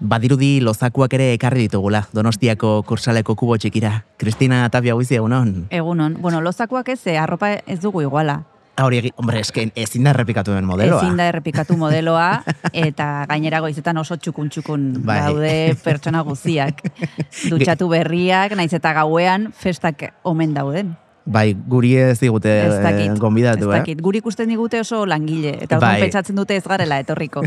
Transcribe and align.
Badirudi 0.00 0.60
lozakuak 0.62 1.12
ere 1.18 1.32
ekarri 1.34 1.64
ditugula, 1.66 2.04
donostiako 2.14 2.82
kursaleko 2.86 3.34
kubo 3.34 3.56
txikira. 3.58 4.04
Kristina 4.16 4.68
Tapia 4.70 4.94
guizi 4.94 5.16
egunon. 5.18 5.66
Egunon. 5.74 6.14
Bueno, 6.22 6.40
lozakuak 6.40 6.88
ez, 6.94 7.00
eh, 7.06 7.18
arropa 7.18 7.50
ez 7.66 7.80
dugu 7.82 8.02
iguala. 8.02 8.44
Hori, 8.78 9.00
egi- 9.00 9.12
hombre, 9.16 9.40
esken 9.40 9.72
ezin 9.74 10.04
da 10.04 10.10
errepikatu 10.10 10.52
den 10.54 10.64
modeloa. 10.64 11.02
Ezin 11.02 11.16
da 11.16 11.26
errepikatu 11.26 11.76
modeloa, 11.82 12.44
eta 12.72 13.26
gainera 13.28 13.58
goizetan 13.58 13.98
oso 13.98 14.14
txukun-txukun 14.16 15.02
Bai. 15.04 15.18
daude 15.26 15.74
pertsona 15.82 16.22
guziak. 16.22 16.78
Dutxatu 17.50 17.88
berriak, 17.90 18.54
naiz 18.54 18.72
eta 18.72 18.92
gauean 18.94 19.50
festak 19.52 20.12
omen 20.22 20.54
dauden. 20.54 20.94
Bai, 21.28 21.52
guri 21.68 21.92
ez 22.00 22.16
digute 22.22 22.48
Ez 22.48 22.78
dakit, 22.80 23.10
eh, 23.12 23.18
gonbidatu, 23.20 23.68
ez 23.68 23.74
eh? 23.74 23.78
dakit. 23.82 24.00
Guri 24.00 24.22
ikusten 24.22 24.48
digute 24.48 24.80
oso 24.80 25.04
langile, 25.06 25.58
eta 25.60 25.78
Bai. 25.82 25.98
pentsatzen 26.00 26.36
dute 26.36 26.56
ez 26.56 26.64
garela 26.64 26.98
etorriko. 27.02 27.42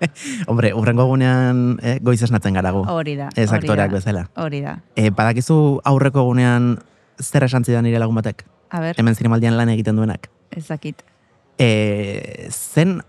Hombre, 0.50 0.72
urrengo 0.72 1.04
gunean 1.10 1.76
eh, 1.82 1.98
goiz 2.00 2.22
esnatzen 2.24 2.56
garagu. 2.56 2.86
Hori 2.88 3.16
da. 3.18 3.28
Ez 3.36 3.50
aktoreak 3.52 3.92
bezala. 3.92 4.24
Hori 4.40 4.62
da. 4.64 4.78
E, 4.96 5.10
badakizu 5.10 5.58
aurreko 5.84 6.24
egunean 6.24 6.78
zer 7.20 7.44
esan 7.44 7.66
zidan 7.68 7.84
nire 7.84 8.00
lagun 8.00 8.16
batek? 8.16 8.46
A 8.72 8.80
ber, 8.80 8.96
Hemen 8.96 9.14
zinemaldian 9.14 9.56
lan 9.60 9.68
egiten 9.74 10.00
duenak. 10.00 10.30
ez 10.50 10.66
dakit. 10.68 11.04
E, 11.58 12.48
zen 12.50 13.02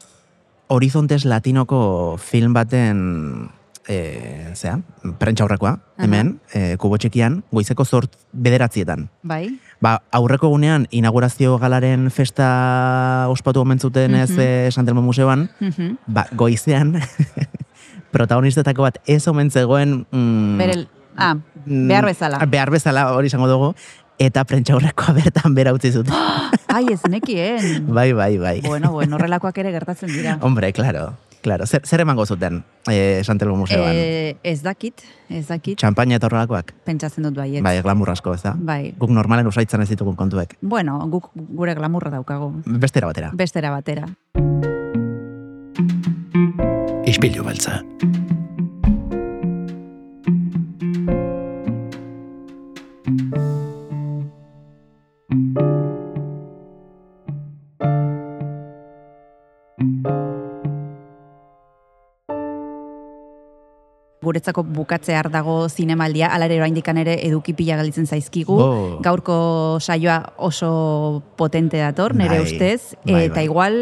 Horizontes 0.68 1.24
Latinoko 1.24 2.18
film 2.20 2.54
baten 2.54 3.50
e, 3.88 4.52
zea, 4.56 4.80
prentsa 5.18 5.44
aurrekoa, 5.46 5.78
hemen, 5.98 6.40
e, 6.54 6.76
kubo 6.78 6.98
txikian, 6.98 7.42
goizeko 7.52 7.86
zort 7.86 8.14
bederatzietan. 8.34 9.08
Bai? 9.24 9.60
Ba, 9.82 10.02
aurreko 10.12 10.48
egunean 10.50 10.88
inaugurazio 10.92 11.58
galaren 11.62 12.10
festa 12.12 13.28
ospatu 13.30 13.62
omen 13.62 13.80
zuten 13.80 14.16
ez 14.16 14.32
Mhm. 14.32 14.40
eh, 14.40 14.70
San 14.72 14.86
Telmo 14.86 15.02
Museoan, 15.02 15.50
Mhm. 15.60 15.98
ba, 16.08 16.28
goizean 16.36 17.00
protagonistetako 18.12 18.82
bat 18.88 18.98
ez 19.08 19.28
omen 19.28 19.52
zegoen... 19.52 20.06
Mm, 20.12 20.58
Bere, 20.58 20.88
ah, 21.18 21.36
mm, 21.66 21.88
behar 21.88 22.06
bezala. 22.06 22.40
Behar 22.46 22.72
bezala 22.72 23.12
hori 23.14 23.28
izango 23.28 23.48
dugu, 23.48 23.74
eta 24.20 24.44
prentsa 24.46 24.74
aurrekoa 24.74 25.14
bertan 25.20 25.54
bera 25.56 25.74
utzi 25.74 25.92
zuten. 25.92 26.14
Ai, 26.78 26.86
ez 26.94 27.02
nekien. 27.10 27.86
bai, 27.94 28.12
bai, 28.14 28.38
bai. 28.38 28.62
Bueno, 28.66 28.92
bueno, 28.92 29.16
horrelakoak 29.16 29.58
ere 29.58 29.72
gertatzen 29.72 30.10
dira. 30.12 30.38
Hombre, 30.42 30.74
claro, 30.74 31.14
claro. 31.42 31.66
Zer, 31.66 31.82
zer 31.86 32.02
emango 32.02 32.26
zuten 32.26 32.64
eh, 32.90 33.22
San 33.24 33.38
Telmo 33.38 33.56
Museoan? 33.56 33.92
Eh, 33.94 34.36
ez 34.44 34.62
dakit, 34.64 35.02
ez 35.30 35.48
dakit, 35.48 35.78
Champaña 35.80 36.18
eta 36.18 36.28
horrelakoak? 36.28 36.74
pentsatzen 36.86 37.24
dut 37.24 37.36
baiet. 37.36 37.64
Bai, 37.64 37.82
glamur 37.82 38.10
asko, 38.10 38.34
ez 38.34 38.44
da? 38.44 38.56
Bai. 38.58 38.94
Guk 39.00 39.10
normalen 39.10 39.48
usaitzen 39.48 39.82
ez 39.82 39.90
ditugun 39.90 40.16
kontuek. 40.16 40.58
Bueno, 40.62 41.00
guk 41.10 41.32
gure 41.36 41.76
glamurra 41.76 42.12
daukagu. 42.12 42.52
Bestera 42.66 43.08
batera. 43.08 43.32
Bestera 43.34 43.72
batera. 43.72 44.08
Ispilu 47.08 47.44
beltza. 47.48 47.82
Guretzako 64.38 64.62
bukatzear 64.70 65.32
dago 65.34 65.66
zinemaldia, 65.68 66.28
alare 66.30 66.60
oraindikan 66.62 66.98
ere 67.02 67.16
eduki 67.26 67.56
pila 67.58 67.74
galitzen 67.80 68.06
zaizkigu. 68.06 68.54
Oh. 68.54 69.00
Gaurko 69.02 69.80
saioa 69.82 70.20
oso 70.38 71.24
potente 71.40 71.82
dator, 71.82 72.14
nire 72.14 72.38
Bai, 72.38 72.44
ustez. 72.46 72.94
bai, 73.04 73.24
eta 73.26 73.40
bai. 73.40 73.46
igual, 73.50 73.74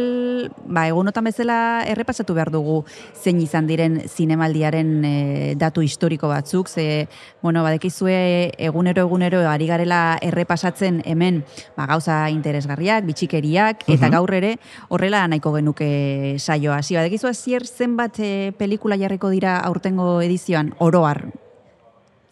ba, 0.65 0.87
egunotan 0.87 1.23
bezala 1.23 1.83
errepasatu 1.87 2.33
behar 2.33 2.51
dugu 2.51 2.83
zein 3.13 3.39
izan 3.41 3.67
diren 3.67 4.01
zinemaldiaren 4.07 5.05
eh, 5.05 5.55
datu 5.57 5.81
historiko 5.81 6.27
batzuk, 6.27 6.67
ze, 6.69 7.07
bueno, 7.41 7.63
badekizue 7.63 8.51
egunero 8.57 9.01
egunero 9.05 9.41
ari 9.49 9.67
garela 9.67 10.17
errepasatzen 10.21 11.01
hemen 11.05 11.43
ba, 11.77 11.85
gauza 11.85 12.29
interesgarriak, 12.29 13.05
bitxikeriak, 13.05 13.83
eta 13.87 14.07
Mhm. 14.07 14.11
gaur 14.11 14.33
ere 14.33 14.57
horrela 14.89 15.27
nahiko 15.27 15.53
genuke 15.53 16.35
saioa. 16.39 16.77
Hasi 16.77 16.95
badekizu 16.95 17.33
zier 17.33 17.65
zenbat 17.65 18.19
eh, 18.19 18.51
pelikula 18.57 18.97
jarriko 18.97 19.29
dira 19.29 19.57
aurtengo 19.59 20.21
edizioan, 20.21 20.73
oroar. 20.79 21.25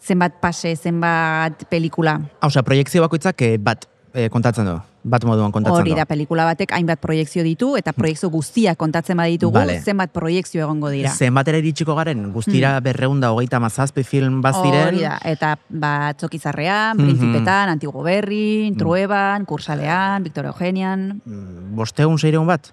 Zenbat 0.04 0.34
pase, 0.40 0.76
zenbat 0.76 1.64
pelikula. 1.70 2.18
Hauza, 2.40 2.62
proiektzio 2.62 3.00
bakoitzak 3.02 3.40
eh, 3.42 3.56
bat 3.58 3.86
eh, 4.12 4.28
kontatzen 4.28 4.66
du. 4.68 4.74
Bat 5.04 5.24
moduan 5.28 5.52
kontatzen 5.52 5.82
Hori 5.82 5.92
da, 5.92 6.06
pelikula 6.08 6.46
batek 6.48 6.70
hainbat 6.72 6.98
proiektzio 6.98 7.42
ditu, 7.44 7.74
eta 7.76 7.92
proiektzio 7.92 8.30
guztiak 8.32 8.78
kontatzen 8.80 9.18
baditugu, 9.20 9.52
Vale. 9.58 9.74
zenbat 9.84 10.10
proiektzio 10.16 10.62
egongo 10.64 10.88
dira. 10.88 11.10
Zenbatera 11.12 11.58
iritsiko 11.60 11.94
garen, 11.94 12.30
guztira 12.32 12.80
berreunda 12.80 13.30
hogeita 13.34 13.60
mazazpi 13.60 14.02
film 14.02 14.40
baziren. 14.40 14.86
Hori 14.94 15.02
da, 15.04 15.18
eta 15.28 15.58
ba, 15.68 16.14
txokizarrean, 16.16 16.96
Mhm. 16.96 17.04
Principetan, 17.04 17.68
Antigo 17.68 18.02
Berrin, 18.02 18.76
Trueban, 18.78 19.44
Kursalean, 19.44 20.22
Victoria 20.24 20.50
Eugenian, 20.56 21.20
Mm, 21.26 21.76
Bosteun 21.76 22.18
seireun 22.18 22.46
bat? 22.46 22.72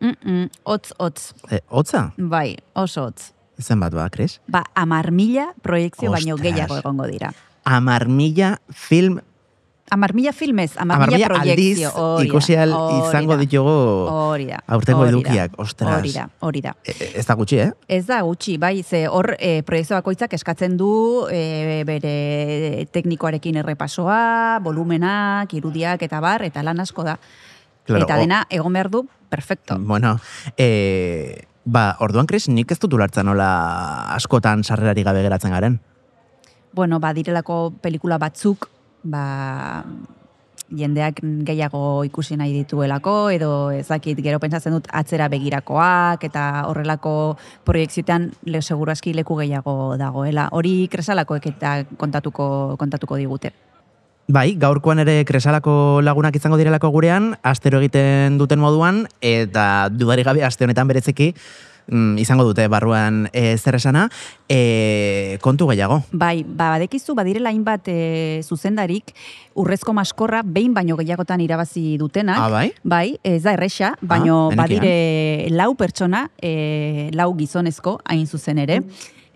mm 0.00 0.12
-mm, 0.22 0.50
otz, 0.64 0.92
otz, 0.98 1.32
E, 1.50 1.60
hotza? 1.70 2.12
bai, 2.18 2.56
oso 2.74 3.04
otz. 3.04 3.32
Zenbat 3.58 3.92
ba, 3.94 4.08
Kris? 4.10 4.40
Ba, 4.46 4.64
amar 4.74 5.10
mila 5.12 5.54
proiektzio 5.62 6.10
baino 6.12 6.36
gehiago 6.36 6.76
egongo 6.76 7.06
dira. 7.06 7.32
Amar 7.64 8.06
mila 8.08 8.60
film, 8.70 9.20
Amar 9.90 10.12
mila 10.14 10.32
filmez, 10.32 10.76
amar 10.76 10.96
amar 10.96 11.10
mila 11.12 11.26
aldiz 11.32 11.80
proiektzio. 11.80 11.90
da, 11.96 12.24
ikusi 12.24 12.56
al 12.60 12.72
izango 12.98 13.36
ditugu 13.40 13.76
aurtengo 14.66 15.06
edukiak, 15.08 15.54
ostras. 15.56 15.96
Hori 15.98 16.12
da, 16.12 16.28
hori 16.44 16.60
da. 16.60 16.74
E, 16.84 16.92
e, 16.92 17.10
ez 17.20 17.24
da 17.26 17.34
gutxi, 17.38 17.60
eh? 17.64 17.70
Ez 17.88 18.04
da 18.06 18.20
gutxi, 18.26 18.58
bai, 18.60 18.82
ze 18.82 19.06
hor 19.08 19.32
e, 19.38 19.62
proiektu 19.64 19.96
bakoitzak 19.96 20.34
eskatzen 20.36 20.76
du 20.76 21.26
e, 21.32 21.84
bere 21.88 22.86
teknikoarekin 22.92 23.62
errepasoa, 23.62 24.60
volumenak, 24.64 25.54
irudiak 25.56 26.04
eta 26.04 26.20
bar, 26.20 26.44
eta 26.44 26.62
lan 26.62 26.84
asko 26.84 27.06
da. 27.08 27.16
Claro, 27.88 28.04
eta 28.04 28.20
dena 28.20 28.44
egon 28.50 28.74
behar 28.76 28.90
du, 28.92 29.06
perfecto. 29.32 29.78
Bueno, 29.80 30.18
e, 30.58 31.46
ba, 31.64 31.94
orduan, 32.04 32.28
Kris, 32.28 32.48
nik 32.52 32.72
ez 32.72 32.78
dut 32.82 32.92
ulertzen 32.92 33.24
nola 33.24 33.52
askotan 34.16 34.64
sarrerari 34.64 35.06
gabe 35.06 35.24
geratzen 35.24 35.56
garen. 35.56 35.80
Bueno, 36.76 37.00
ba, 37.00 37.14
direlako 37.16 37.72
pelikula 37.80 38.18
batzuk, 38.20 38.68
ba, 39.04 39.84
jendeak 40.68 41.20
gehiago 41.48 42.04
ikusi 42.04 42.36
nahi 42.36 42.52
dituelako, 42.52 43.30
edo 43.32 43.70
ezakit 43.72 44.20
gero 44.24 44.40
pentsatzen 44.42 44.74
dut 44.76 44.88
atzera 44.92 45.28
begirakoak, 45.32 46.24
eta 46.28 46.64
horrelako 46.68 47.12
proiektzioetan 47.64 48.30
le 48.52 48.60
seguru 48.62 48.92
aski 48.92 49.14
leku 49.16 49.38
gehiago 49.40 49.96
dagoela. 50.00 50.48
Hori 50.52 50.88
kresalakoek 50.92 51.48
eta 51.54 51.78
kontatuko, 51.96 52.76
kontatuko 52.78 53.16
digute. 53.16 53.54
Bai, 54.28 54.58
gaurkoan 54.60 55.00
ere 55.00 55.22
kresalako 55.24 56.02
lagunak 56.04 56.36
izango 56.36 56.58
direlako 56.60 56.90
gurean, 56.92 57.32
astero 57.42 57.78
egiten 57.80 58.36
duten 58.36 58.60
moduan, 58.60 59.06
eta 59.24 59.88
dudari 59.88 60.26
gabe 60.26 60.44
aste 60.44 60.68
honetan 60.68 60.90
bereziki 60.90 61.32
mm, 61.88 62.18
izango 62.18 62.44
dute 62.44 62.68
barruan 62.68 63.26
e, 63.32 63.56
zer 63.58 63.78
esana, 63.78 64.08
e, 64.48 65.38
kontu 65.42 65.68
gehiago. 65.70 66.02
Bai, 66.12 66.44
ba, 66.44 66.70
badekizu, 66.76 67.16
badirela 67.18 67.50
hainbat 67.50 67.88
e, 67.90 67.98
zuzendarik, 68.44 69.14
urrezko 69.58 69.94
maskorra 69.96 70.42
behin 70.44 70.74
baino 70.76 70.96
gehiagotan 71.00 71.42
irabazi 71.44 71.96
dutenak. 71.98 72.38
Ah, 72.38 72.48
bai? 72.52 72.72
Bai, 72.82 73.18
ez 73.24 73.42
da 73.42 73.54
erresa, 73.56 73.94
baino 74.00 74.48
benekian. 74.50 74.64
badire 74.64 75.54
lau 75.54 75.74
pertsona, 75.74 76.28
e, 76.40 77.10
lau 77.16 77.32
gizonezko, 77.38 77.98
hain 78.04 78.26
zuzen 78.26 78.58
ere, 78.62 78.82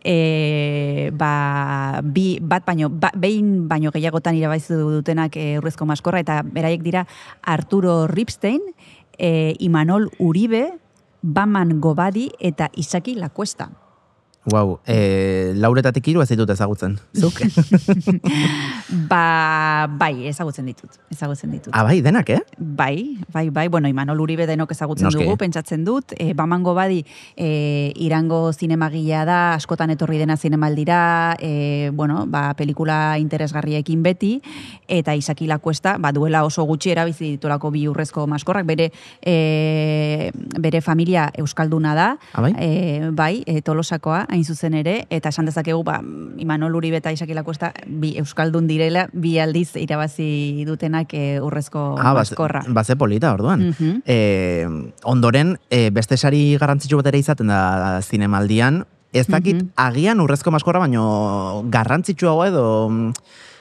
e, 0.04 1.10
ba, 1.14 2.00
bi, 2.04 2.38
bat 2.42 2.66
baino, 2.66 2.90
ba, 2.90 3.12
behin 3.14 3.68
baino 3.70 3.92
gehiagotan 3.94 4.36
irabazi 4.38 4.76
dutenak 4.76 5.36
e, 5.36 5.56
urrezko 5.60 5.86
maskorra, 5.86 6.22
eta 6.22 6.42
beraiek 6.44 6.82
dira 6.82 7.06
Arturo 7.42 8.06
Ripstein, 8.10 8.60
e, 9.18 9.54
Imanol 9.60 10.10
Uribe, 10.18 10.81
Baman 11.22 11.78
Gobadi 11.80 12.30
eta 12.42 12.66
Isaki 12.74 13.14
Lakuesta. 13.14 13.81
Wow, 14.50 14.80
e, 14.90 15.52
lauretatik 15.54 16.08
hiru 16.10 16.22
ez 16.24 16.28
ditut 16.32 16.50
ezagutzen. 16.50 16.96
Zuk? 17.14 17.38
Ba, 19.08 19.86
bai, 19.88 20.26
ezagutzen 20.28 20.66
ditut, 20.66 20.90
ezagutzen 21.12 21.52
ditut. 21.54 21.70
ah, 21.72 21.84
bai, 21.86 22.00
denak, 22.04 22.28
eh? 22.34 22.40
Bai, 22.58 23.18
bai, 23.32 23.48
bai, 23.50 23.68
bueno, 23.68 23.88
Imanol 23.88 24.20
Uribe 24.20 24.46
denok 24.46 24.72
ezagutzen 24.74 25.06
Noski. 25.06 25.22
dugu, 25.24 25.36
pentsatzen 25.40 25.84
dut, 25.86 26.12
e, 26.18 26.32
bamango 26.34 26.74
badi 26.74 27.04
e, 27.36 27.92
irango 28.02 28.52
zinemagilea 28.52 29.24
da, 29.24 29.38
askotan 29.54 29.90
etorri 29.94 30.18
dena 30.18 30.36
zinemaldira, 30.36 31.36
e, 31.40 31.90
bueno, 31.94 32.26
ba, 32.26 32.52
pelikula 32.58 33.16
interesgarriekin 33.22 34.02
beti, 34.02 34.34
eta 34.88 35.14
Isaki 35.16 35.46
Lakuesta, 35.46 35.96
ba, 35.98 36.12
duela 36.12 36.44
oso 36.44 36.64
gutxi 36.68 36.90
erabizi 36.92 37.30
ditulako 37.36 37.70
bi 37.70 37.86
urrezko 37.88 38.26
maskorrak, 38.26 38.66
bere, 38.66 38.90
e, 39.22 40.30
bere 40.58 40.80
familia 40.82 41.30
euskalduna 41.38 41.94
da, 41.94 42.10
Ah, 42.34 42.42
bai? 42.42 42.52
e, 42.58 43.10
bai, 43.12 43.42
e, 43.46 43.62
tolosakoa, 43.62 44.26
hain 44.32 44.44
zuzen 44.48 44.72
ere, 44.78 45.06
eta 45.12 45.28
esan 45.28 45.44
dezakegu, 45.48 45.82
ba, 45.84 45.98
Imanol 46.40 46.74
Uribe 46.78 46.96
eta 47.02 47.12
Isaki 47.12 47.34
Lakuesta, 47.36 47.72
bi 47.86 48.14
euskaldun 48.16 48.66
direla, 48.66 49.06
bi 49.12 49.34
aldiz 49.42 49.74
irabazi 49.76 50.64
dutenak 50.64 51.12
e, 51.14 51.40
urrezko 51.44 51.82
Ah, 52.00 52.14
maskorra. 52.16 52.62
baze 52.68 52.96
polita, 52.96 53.32
orduan. 53.36 53.68
Mhm. 53.70 54.02
e, 54.06 54.66
ondoren, 55.04 55.58
e, 55.70 55.90
beste 55.90 56.16
sari 56.16 56.56
garrantzitsu 56.58 56.96
bat 57.02 57.12
ere 57.12 57.18
izaten 57.20 57.46
da 57.52 58.00
zinemaldian, 58.02 58.84
ez 59.12 59.26
dakit 59.28 59.56
Mhm. 59.60 59.70
agian 59.76 60.20
urrezko 60.24 60.50
maskorra, 60.50 60.78
baino 60.80 61.64
garrantzitsuago 61.68 62.46
edo 62.46 62.88
mm, 62.88 63.12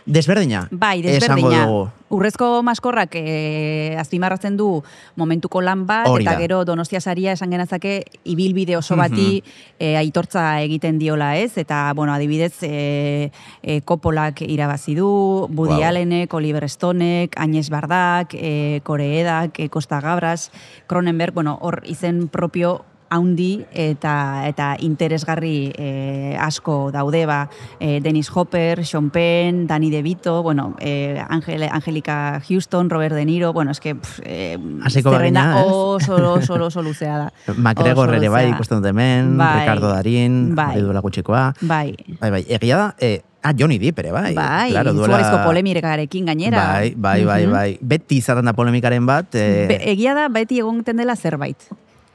desberdina. 0.06 0.68
Bai, 0.71 1.01
desberdina. 1.01 1.65
Urrezko 2.12 2.59
maskorrak 2.68 3.13
e, 3.15 3.95
azpimarratzen 3.95 4.57
du 4.59 4.81
momentuko 5.15 5.62
lan 5.63 5.86
bat, 5.88 6.09
Hori 6.12 6.25
eta 6.25 6.33
gero 6.42 6.57
donostia 6.68 7.00
saria 7.00 7.31
esan 7.38 7.53
genazake 7.56 7.94
ibilbide 8.27 8.75
oso 8.75 8.98
bati 9.00 9.39
e, 9.80 9.95
aitortza 9.95 10.59
egiten 10.65 11.00
diola 11.00 11.38
ez, 11.39 11.56
eta 11.62 11.86
bueno, 11.95 12.12
adibidez 12.12 12.57
e, 12.68 13.31
e, 13.63 13.80
Kopolak 13.88 14.44
irabazi 14.44 14.98
du, 15.00 15.07
Woody 15.48 15.80
Wow. 15.80 15.88
Allenek, 15.88 16.33
Oliver 16.33 16.68
Stonek, 16.69 17.39
Agnes 17.39 17.69
Bardak, 17.71 18.36
e, 18.36 18.81
Koreedak, 18.83 19.59
e, 19.59 19.69
Costa 19.69 20.01
Gabras, 20.01 20.51
Cronenberg, 20.88 21.33
bueno, 21.33 21.57
hor 21.62 21.81
izen 21.88 22.27
propio 22.27 22.81
haundi 23.12 23.66
eta 23.75 24.48
eta 24.48 24.69
interesgarri 24.80 25.72
eh, 25.75 26.38
asko 26.40 26.92
daude 26.96 27.25
ba 27.28 27.50
eh, 27.80 28.00
Dennis 28.02 28.31
Hopper, 28.34 28.86
Sean 28.86 29.10
Penn, 29.12 29.68
Danny 29.68 29.90
DeVito, 29.92 30.42
bueno, 30.44 30.75
eh, 30.80 31.22
Angel, 31.30 31.63
Angelica 31.69 32.42
Houston, 32.48 32.90
Robert 32.90 33.13
De 33.16 33.25
Niro, 33.25 33.52
bueno, 33.54 33.72
eske 33.72 33.96
pff, 33.96 34.22
eh, 34.24 34.58
Hasiko 34.84 35.12
zerrenda 35.12 35.63
oso 35.66 36.16
oso 36.34 36.54
oso 36.56 36.81
luzea 36.81 37.18
da. 37.18 37.34
McGregor 37.58 38.08
Oso 38.10 38.18
ere 38.18 38.30
bai, 38.30 38.46
ikusten 38.54 38.80
dut 38.81 38.90
hemen, 38.90 39.36
Bai. 39.38 39.60
Ricardo 39.62 39.92
Darín, 39.92 40.56
Bai. 40.56 40.72
hori 40.78 40.81
duela 40.88 41.02
gutxikoa. 41.04 41.44
Bai. 41.62 41.94
Bai, 42.22 42.31
bai, 42.31 42.46
egia 42.48 42.78
da, 42.78 42.88
eh, 43.00 43.22
ah, 43.44 43.52
Johnny 43.58 43.78
Depp 43.78 44.00
ere, 44.00 44.12
bai. 44.16 44.34
Bai, 44.34 44.72
Claro, 44.72 44.94
izugarrizko 44.96 45.44
polemikarekin 45.44 46.25
gainera. 46.31 46.63
Bai, 46.74 46.94
bai, 46.96 47.25
bai, 47.28 47.46
bai. 47.52 47.69
Beti 47.81 48.22
izaten 48.24 48.46
da 48.48 48.54
polemikaren 48.56 49.06
bat, 49.06 49.36
eh, 49.36 49.66
Be- 49.68 49.81
egia 49.92 50.16
da 50.16 50.30
beti 50.30 50.60
egonten 50.63 50.96
dela 50.98 51.16
zerbait. 51.19 51.68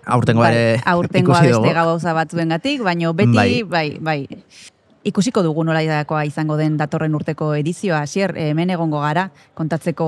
Aurtengo 0.06 0.46
ere 0.46 0.78
aurtengoa 0.86 1.42
beste 1.42 1.74
gauza 1.74 2.14
batzuengatik, 2.16 2.82
baino 2.86 3.12
beti 3.14 3.36
Bai. 3.36 3.62
bai, 3.62 3.90
bai. 4.00 4.20
Ikusiko 5.06 5.44
dugu 5.44 5.62
nolaidakoa 5.62 6.24
izango 6.26 6.56
den 6.58 6.74
datorren 6.80 7.14
urteko 7.14 7.52
edizioa, 7.54 8.00
hasier 8.02 8.32
hemen 8.42 8.72
egongo 8.74 8.98
gara 9.04 9.28
kontatzeko 9.54 10.06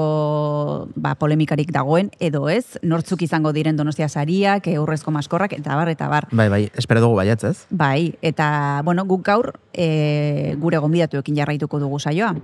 ba, 0.96 1.12
polemikarik 1.14 1.70
dagoen 1.74 2.10
edo 2.18 2.48
ez, 2.50 2.80
nortzuk 2.82 3.22
izango 3.22 3.52
diren 3.54 3.78
Donostia 3.78 4.08
sariak, 4.08 4.66
eurrezko 4.74 5.14
maskorrak 5.14 5.54
eta 5.54 5.78
bar 5.78 5.92
eta 5.94 6.10
bar. 6.10 6.26
Bai, 6.32 6.48
bai, 6.50 6.64
espero 6.74 7.04
dugu 7.04 7.20
baietz, 7.20 7.44
ez? 7.44 7.56
Bai, 7.70 8.16
eta 8.22 8.82
bueno, 8.84 9.06
guk 9.06 9.22
gaur 9.30 9.52
e, 9.72 10.56
gure 10.58 10.82
gonbidatuekin 10.82 11.38
jarraituko 11.38 11.78
dugu 11.78 12.02
saioa. 12.02 12.34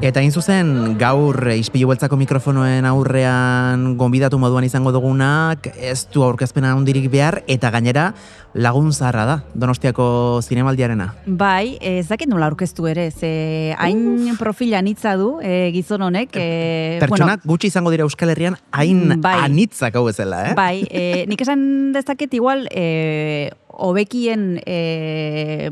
Eta 0.00 0.22
hain 0.22 0.32
zuzen, 0.32 0.94
gaur 0.96 1.36
eh, 1.52 1.58
ispilu 1.60 1.90
beltzako 1.90 2.16
mikrofonoen 2.16 2.86
aurrean 2.88 3.98
gonbidatu 4.00 4.38
moduan 4.40 4.64
izango 4.64 4.94
dugunak, 4.96 5.68
ez 5.76 6.06
du 6.08 6.24
aurkezpena 6.24 6.70
handirik 6.72 7.10
behar, 7.12 7.42
eta 7.44 7.68
gainera 7.74 8.06
lagun 8.56 8.94
zaharra 8.94 9.26
da, 9.28 9.36
Donostiako 9.52 10.40
zinemaldiarena. 10.40 11.10
Bai, 11.26 11.76
ez 11.84 12.08
dakit 12.08 12.32
nola 12.32 12.48
aurkeztu 12.48 12.88
ere, 12.88 13.10
ze 13.12 13.74
hain 13.76 14.32
profila 14.40 14.80
anitza 14.80 15.18
du 15.20 15.34
e, 15.44 15.68
gizon 15.76 16.08
honek. 16.08 16.32
E, 16.32 16.96
Pertsonak 17.04 17.44
gutxi 17.44 17.68
izango 17.68 17.92
dira 17.92 18.08
Euskal 18.08 18.32
Herrian, 18.32 18.56
hain 18.72 19.20
Bai. 19.20 19.36
anitzak 19.44 20.00
hau 20.00 20.06
bezala, 20.08 20.46
eh? 20.48 20.56
Bai, 20.56 20.86
e, 20.88 21.26
nik 21.28 21.44
esan 21.44 21.92
dezaket 21.92 22.40
igual 22.40 22.64
e, 22.72 23.50
hobekien 23.80 24.60
e, 24.66 25.70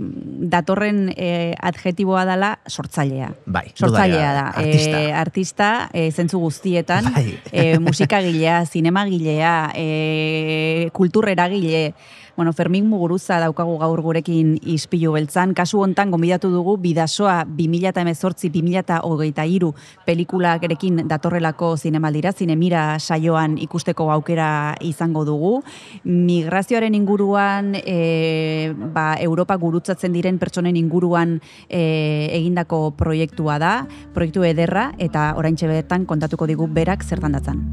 datorren 0.51 1.09
e, 1.15 1.55
adjetiboa 1.61 2.25
dela 2.29 2.55
sortzailea. 2.67 3.31
Bai, 3.47 3.67
Sortzailea 3.75 4.31
da. 4.33 4.47
artista. 4.57 5.01
E, 5.01 5.13
artista 5.13 5.71
e, 5.93 6.09
zentzu 6.11 6.41
guztietan, 6.43 7.13
Bai. 7.15 7.27
e, 7.53 7.79
musikagilea, 7.79 8.63
zinemagilea, 8.73 9.73
e, 9.77 10.89
kultureragile, 10.97 11.93
Bueno, 12.39 12.53
Fermin 12.53 12.87
Muguruza 12.87 13.41
daukagu 13.43 13.81
gaur 13.83 13.99
gurekin 13.99 14.63
ispilu 14.63 15.11
beltzan. 15.17 15.57
Kasu 15.59 15.81
hontan 15.83 16.13
gonbidatu 16.15 16.47
dugu 16.53 16.77
Bidasoa 16.79 17.43
2018-2023 17.51 19.73
pelikularekin 20.07 21.03
datorrelako 21.11 21.75
zinemaldira, 21.77 22.31
zinemira 22.31 23.03
saioan 23.03 23.59
ikusteko 23.59 24.07
aukera 24.15 24.79
izango 24.87 25.27
dugu. 25.27 25.67
Migrazioaren 26.05 26.95
inguruan, 26.95 27.75
e, 27.75 28.71
ba, 28.95 29.19
Europa 29.19 29.59
gurutzatzen 29.59 30.15
diren 30.15 30.39
pertsonen 30.39 30.79
inguruan 30.79 31.43
e, 31.67 32.31
egindako 32.39 32.95
proiektua 32.95 33.59
da, 33.59 33.91
proiektu 34.15 34.47
ederra, 34.47 34.95
eta 35.03 35.35
oraintxe 35.35 35.67
bertan 35.67 36.07
kontatuko 36.07 36.47
digu 36.47 36.71
berak 36.71 37.03
zertan 37.03 37.35
datzan. 37.35 37.67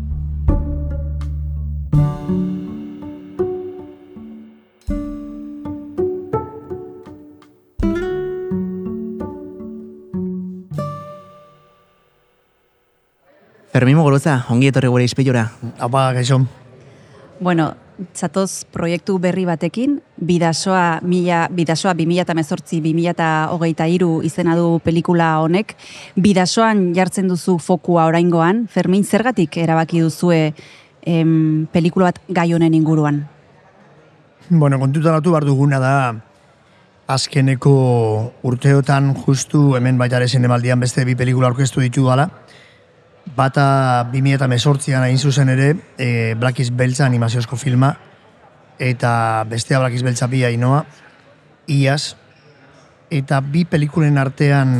Fermin 13.75 13.97
Muguruza, 13.99 14.45
ongi 14.47 14.69
etorri 14.71 14.87
gure 14.87 15.03
ispilura. 15.03 15.51
Apa, 15.83 16.15
gaixo. 16.15 16.37
Bueno, 17.43 17.75
zatoz 18.15 18.63
proiektu 18.71 19.19
berri 19.19 19.43
batekin, 19.43 19.99
Bidasoa, 20.15 21.03
mila, 21.03 21.51
Bidasoa 21.51 21.91
2018-2023 21.99 24.23
izena 24.29 24.55
du 24.55 24.79
pelikula 24.79 25.43
honek. 25.43 25.75
Bidasoan 26.15 26.95
jartzen 26.95 27.27
duzu 27.27 27.59
fokua 27.59 28.07
oraingoan, 28.07 28.71
Fermin, 28.71 29.03
zergatik 29.03 29.59
erabaki 29.59 29.99
duzue 30.05 30.55
em, 31.03 31.67
pelikula 31.67 32.13
bat 32.13 32.23
gai 32.31 32.55
honen 32.55 32.71
inguruan? 32.79 33.27
Bueno, 34.47 34.79
kontutan 34.79 35.19
hartu 35.19 35.35
behar 35.35 35.51
duguna 35.51 35.83
da 35.83 36.15
azkeneko 37.11 37.75
urteotan 38.47 39.11
justu 39.25 39.75
hemen 39.75 39.99
baita 39.99 40.23
ere 40.23 40.31
zinemaldian 40.31 40.79
beste 40.79 41.03
bi 41.03 41.19
pelikula 41.19 41.51
aurkeztu 41.51 41.83
ditu 41.83 42.07
gala. 42.07 42.31
Bata 43.33 44.05
2018an 44.13 45.01
hain 45.01 45.17
zuzen 45.17 45.49
ere, 45.49 45.71
e, 45.97 46.35
Blackies 46.37 46.69
Beltza 46.69 47.07
animaziozko 47.07 47.57
filma, 47.57 47.95
eta 48.77 49.43
bestea 49.49 49.79
Blackies 49.81 50.03
Beltza 50.05 50.27
bi 50.29 50.43
ainoa, 50.45 50.83
iaz, 51.67 52.15
eta 53.09 53.41
bi 53.41 53.65
pelikulen 53.65 54.19
artean 54.21 54.75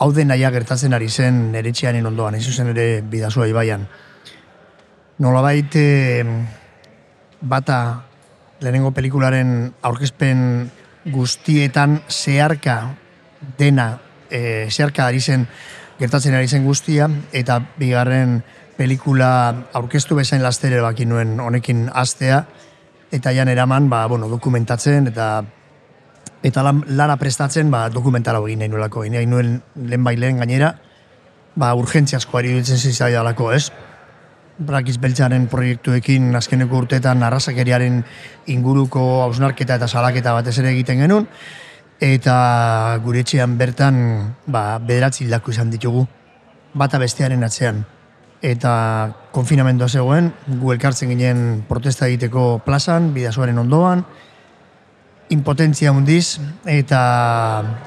hau 0.00 0.08
den 0.16 0.32
naia 0.32 0.50
gertatzen 0.50 0.96
ari 0.96 1.10
zen 1.10 1.52
nere 1.52 1.70
etxearen 1.70 2.08
ondoan, 2.08 2.34
hain 2.34 2.42
zuzen 2.42 2.72
ere 2.72 3.02
bidazua 3.04 3.46
ibaian. 3.50 3.84
Nolabait 5.22 5.76
eh, 5.76 6.24
bata 7.42 7.76
lehenengo 8.62 8.90
pelikularen 8.96 9.68
aurkezpen 9.82 10.70
guztietan 11.12 12.00
zeharka 12.08 12.96
dena, 13.58 13.98
e, 14.30 14.66
zeharka 14.70 15.06
ari 15.06 15.20
zen, 15.20 15.46
gertatzen 16.02 16.34
ari 16.34 16.48
zen 16.50 16.66
guztia, 16.66 17.06
eta 17.30 17.60
bigarren 17.78 18.40
pelikula 18.74 19.30
aurkeztu 19.78 20.16
bezain 20.18 20.42
lastere 20.42 20.80
baki 20.82 21.06
nuen 21.06 21.38
honekin 21.40 21.86
astea, 21.94 22.42
eta 23.14 23.30
jan 23.36 23.50
eraman, 23.52 23.86
ba, 23.92 24.06
bueno, 24.10 24.28
dokumentatzen, 24.32 25.06
eta 25.12 25.44
eta 26.42 26.64
lan, 26.66 26.82
lana 26.98 27.16
prestatzen, 27.20 27.70
ba, 27.70 27.86
dokumentala 27.94 28.40
egin 28.42 28.64
nahi 28.64 28.72
nuelako, 28.72 29.04
nahi 29.06 29.28
nuen 29.30 29.60
lehen 29.76 30.02
bai 30.04 30.16
gainera, 30.16 30.74
ba, 31.54 31.72
urgentziazko 31.78 32.38
ari 32.38 32.56
dutzen 32.56 32.78
zizaidalako, 32.78 33.52
ez? 33.52 33.70
Brakiz 34.58 34.98
Beltzaren 35.00 35.46
proiektuekin 35.48 36.34
azkeneko 36.36 36.82
urteetan 36.82 37.22
arrasakeriaren 37.22 38.02
inguruko 38.52 39.22
hausnarketa 39.22 39.78
eta 39.78 39.88
salaketa 39.88 40.34
batez 40.34 40.58
ere 40.58 40.72
egiten 40.74 40.98
genuen, 41.04 41.28
eta 42.02 42.98
gure 43.04 43.22
etxean 43.22 43.54
bertan 43.60 43.96
ba, 44.50 44.80
bederatzi 44.82 45.22
hildako 45.22 45.52
izan 45.54 45.70
ditugu, 45.70 46.02
bata 46.74 46.98
bestearen 46.98 47.44
atzean. 47.46 47.84
Eta 48.42 48.72
konfinamendua 49.30 49.86
zegoen, 49.86 50.32
gu 50.58 50.72
elkartzen 50.74 51.12
ginen 51.14 51.62
protesta 51.68 52.08
egiteko 52.10 52.58
plazan, 52.66 53.12
bidazoaren 53.14 53.62
ondoan, 53.62 54.02
impotentzia 55.30 55.92
hundiz, 55.94 56.40
eta 56.66 57.02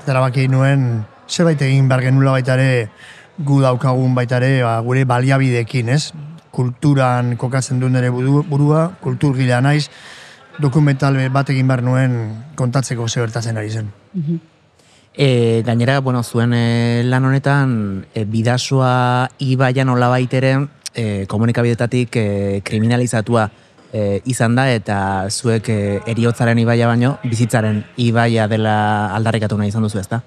erabaki 0.08 0.48
nuen 0.48 1.04
zerbait 1.28 1.62
egin 1.68 1.92
behar 1.92 2.06
genula 2.08 2.38
baita 2.38 2.56
ere 2.56 2.88
gu 3.36 3.60
daukagun 3.66 4.16
baita 4.16 4.40
ere 4.40 4.64
ba, 4.64 4.80
gure 4.80 5.04
baliabideekin, 5.04 5.92
ez? 5.92 6.14
Kulturan 6.56 7.36
kokatzen 7.36 7.84
duen 7.84 8.00
budu- 8.16 8.48
burua, 8.48 8.94
kulturgilea 9.04 9.60
naiz, 9.60 9.90
dokumental 10.60 11.18
bat 11.34 11.50
egin 11.50 11.68
behar 11.68 11.84
nuen 11.84 12.18
kontatzeko 12.56 13.08
ze 13.08 13.20
gertatzen 13.20 13.58
ari 13.58 13.70
zen. 13.70 13.92
E, 15.16 15.64
gainera, 15.66 16.00
bueno, 16.02 16.24
zuen 16.24 16.54
e, 16.54 17.04
lan 17.06 17.26
honetan, 17.26 18.06
e, 18.14 18.26
bidasoa 18.26 19.30
ibaian 19.40 19.90
olabait 19.90 20.34
ere, 20.34 20.58
e, 20.94 21.26
komunikabidetatik 21.28 22.16
e, 22.16 22.62
kriminalizatua 22.64 23.50
e, 23.94 24.22
izan 24.26 24.56
da, 24.56 24.68
eta 24.72 24.98
zuek 25.30 25.70
e, 25.72 25.80
eriotzaren 26.12 26.60
ibaia 26.60 26.88
baino, 26.92 27.16
bizitzaren 27.24 27.84
ibaia 28.04 28.50
dela 28.52 28.76
aldarrikatu 29.16 29.58
nahi 29.60 29.72
izan 29.72 29.88
duzu, 29.88 30.02
ezta? 30.04 30.22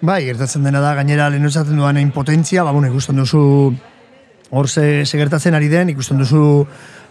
Bai, 0.00 0.22
gertatzen 0.28 0.64
dena 0.64 0.80
da, 0.80 0.94
gainera 0.94 1.28
lehen 1.28 1.48
esaten 1.48 1.76
duan 1.76 1.98
impotentzia, 2.00 2.64
ba, 2.64 2.72
bueno, 2.72 2.88
ikusten 2.88 3.20
duzu 3.20 3.42
hor 4.50 4.68
ze, 4.68 5.04
ze 5.04 5.18
gertatzen 5.18 5.56
ari 5.58 5.68
den, 5.68 5.90
ikusten 5.92 6.20
duzu, 6.22 6.66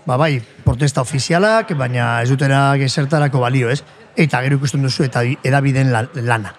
ba, 0.07 0.15
bai, 0.15 0.39
protesta 0.63 1.03
ofizialak, 1.03 1.73
baina 1.77 2.21
ez 2.23 2.29
dutera 2.31 2.71
gezertarako 2.79 3.41
balio, 3.43 3.69
ez? 3.69 3.83
Eta 4.15 4.39
gero 4.45 4.55
ikusten 4.57 4.81
duzu, 4.81 5.03
eta 5.03 5.21
edabideen 5.43 5.91
la- 5.91 6.07
lana, 6.15 6.53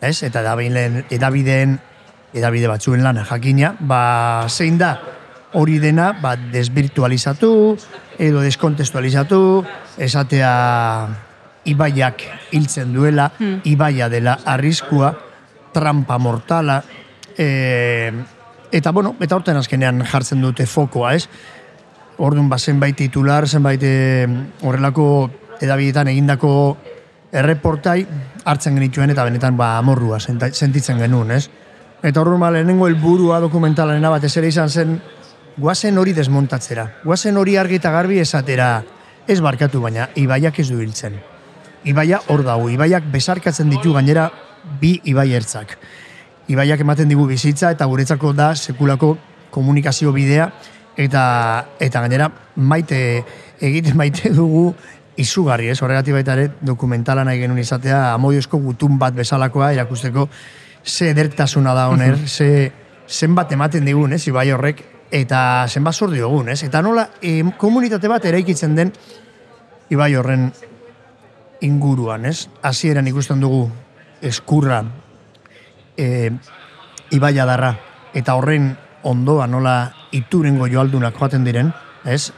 ez? 0.00 0.22
Eta 0.22 0.42
edabideen, 0.44 1.06
edabideen, 1.10 1.78
edabide 2.34 2.68
batzuen 2.68 3.02
lana 3.02 3.24
jakina, 3.24 3.74
ba, 3.80 4.44
zein 4.48 4.76
da, 4.78 4.92
hori 5.56 5.78
dena, 5.80 6.12
ba, 6.20 6.36
desvirtualizatu, 6.36 7.78
edo 8.18 8.44
deskontestualizatu, 8.44 9.40
esatea 9.96 10.52
ibaiak 11.64 12.22
hiltzen 12.52 12.92
duela, 12.92 13.30
ibaia 13.64 14.08
dela 14.12 14.38
arriskua, 14.44 15.14
trampa 15.72 16.18
mortala, 16.18 16.82
e, 17.38 18.12
eta 18.72 18.92
bueno, 18.92 19.16
eta 19.20 19.36
horten 19.36 19.56
azkenean 19.56 20.04
jartzen 20.04 20.42
dute 20.44 20.66
fokoa, 20.66 21.14
ez? 21.14 21.28
Orduan, 22.22 22.48
ba, 22.48 22.58
zenbait 22.58 22.94
titular, 22.94 23.48
zenbait 23.48 23.82
e, 23.82 24.26
horrelako 24.62 25.06
edabidetan 25.58 26.06
egindako 26.12 26.52
erreportai 27.34 28.04
hartzen 28.46 28.76
genituen 28.78 29.10
eta 29.10 29.24
benetan 29.26 29.56
ba, 29.58 29.72
amorrua 29.80 30.20
sentitzen 30.22 31.00
genuen, 31.02 31.32
ez? 31.34 31.48
Eta 31.98 32.22
orduan, 32.22 32.44
ba, 32.44 32.52
lehenengo 32.54 32.86
helburua 32.86 33.40
dokumentalena 33.42 34.12
batez 34.14 34.36
ere 34.38 34.52
izan 34.52 34.70
zen 34.70 35.00
guazen 35.56 35.98
hori 35.98 36.14
desmontatzera. 36.14 36.84
Guazen 37.02 37.40
hori 37.40 37.56
argi 37.58 37.80
eta 37.80 37.90
garbi 37.90 38.20
esatera 38.22 38.68
ez 39.26 39.40
barkatu 39.42 39.80
baina, 39.82 40.06
ibaiak 40.14 40.60
ez 40.62 40.68
du 40.70 40.78
hiltzen. 40.78 41.16
Ibaia 41.90 42.20
hor 42.30 42.44
dago, 42.46 42.68
ibaiak 42.70 43.08
besarkatzen 43.10 43.70
ditu 43.70 43.96
gainera 43.96 44.28
bi 44.80 44.94
ibai 45.10 45.32
ertzak. 45.34 45.74
Ibaiak 46.46 46.86
ematen 46.86 47.10
digu 47.10 47.26
bizitza 47.26 47.72
eta 47.74 47.90
guretzako 47.90 48.30
da 48.32 48.52
sekulako 48.54 49.16
komunikazio 49.50 50.14
bidea 50.14 50.46
eta 50.96 51.24
eta 51.80 52.00
gainera 52.04 52.30
maite 52.56 53.24
egiten 53.60 53.96
maite 53.96 54.30
dugu 54.40 54.72
izugarri, 55.16 55.68
ez? 55.68 55.80
Horregatik 55.82 56.16
baita 56.16 56.36
ere 56.38 56.48
dokumentala 56.64 57.24
nahi 57.24 57.40
genuen 57.42 57.60
izatea 57.60 58.12
amodiozko 58.14 58.58
gutun 58.58 58.98
bat 58.98 59.14
bezalakoa 59.14 59.72
erakusteko 59.74 60.28
ze 60.84 61.10
edertasuna 61.10 61.74
da 61.74 61.88
honer, 61.88 62.16
ze 62.28 62.72
zenbat 63.08 63.52
ematen 63.52 63.84
digun, 63.84 64.12
ez? 64.12 64.26
Ibai 64.26 64.50
horrek 64.50 64.82
eta 65.12 65.66
zenbat 65.68 65.94
zor 65.94 66.10
diogun, 66.10 66.48
ez? 66.48 66.62
Eta 66.64 66.82
nola 66.82 67.08
em, 67.20 67.52
komunitate 67.60 68.08
bat 68.08 68.24
eraikitzen 68.24 68.74
den 68.76 68.92
ibai 69.92 70.14
horren 70.16 70.48
inguruan, 71.60 72.24
ez? 72.26 72.48
Hasieran 72.62 73.06
ikusten 73.06 73.40
dugu 73.40 73.66
eskurra 74.22 74.82
e, 75.96 76.30
ibaia 77.12 77.44
darra 77.46 77.74
eta 78.14 78.34
horren 78.38 78.72
ondoa 79.04 79.46
nola 79.46 79.76
iturengo 80.12 80.68
joaldunak 80.70 81.16
joaten 81.18 81.44
diren, 81.44 81.72
ez? 82.04 82.32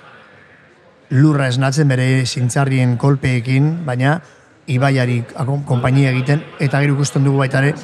Lurra 1.10 1.48
esnatzen 1.48 1.88
bere 1.88 2.24
zintzarrien 2.26 2.96
kolpeekin, 2.96 3.84
baina 3.86 4.20
ibaiari 4.66 5.22
konpainia 5.66 6.10
egiten, 6.10 6.42
eta 6.60 6.80
gero 6.80 6.96
ikusten 6.96 7.24
dugu 7.24 7.42
baita 7.44 7.60
ere, 7.60 7.74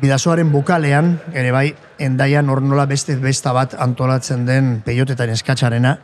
bidazoaren 0.00 0.48
bukalean, 0.50 1.18
ere 1.34 1.52
bai, 1.52 1.66
endaian 2.02 2.48
hor 2.50 2.62
nola 2.64 2.86
beste 2.90 3.16
besta 3.20 3.52
bat 3.52 3.76
antolatzen 3.78 4.46
den 4.48 4.80
peiotetan 4.86 5.30
eskatxarena, 5.36 5.98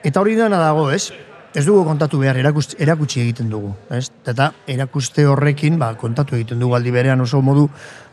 Eta 0.00 0.20
hori 0.22 0.32
dena 0.32 0.56
dago, 0.56 0.86
ez? 0.90 1.10
Ez 1.52 1.66
dugu 1.66 1.82
kontatu 1.84 2.20
behar, 2.22 2.38
erakust, 2.40 2.72
erakutsi 2.80 3.20
egiten 3.20 3.50
dugu, 3.52 3.74
ez? 3.92 4.06
Eta 4.32 4.46
erakuste 4.70 5.26
horrekin, 5.28 5.76
ba, 5.80 5.90
kontatu 6.00 6.38
egiten 6.38 6.62
dugu 6.62 6.76
aldi 6.78 6.92
berean 6.94 7.20
oso 7.20 7.42
modu, 7.44 7.66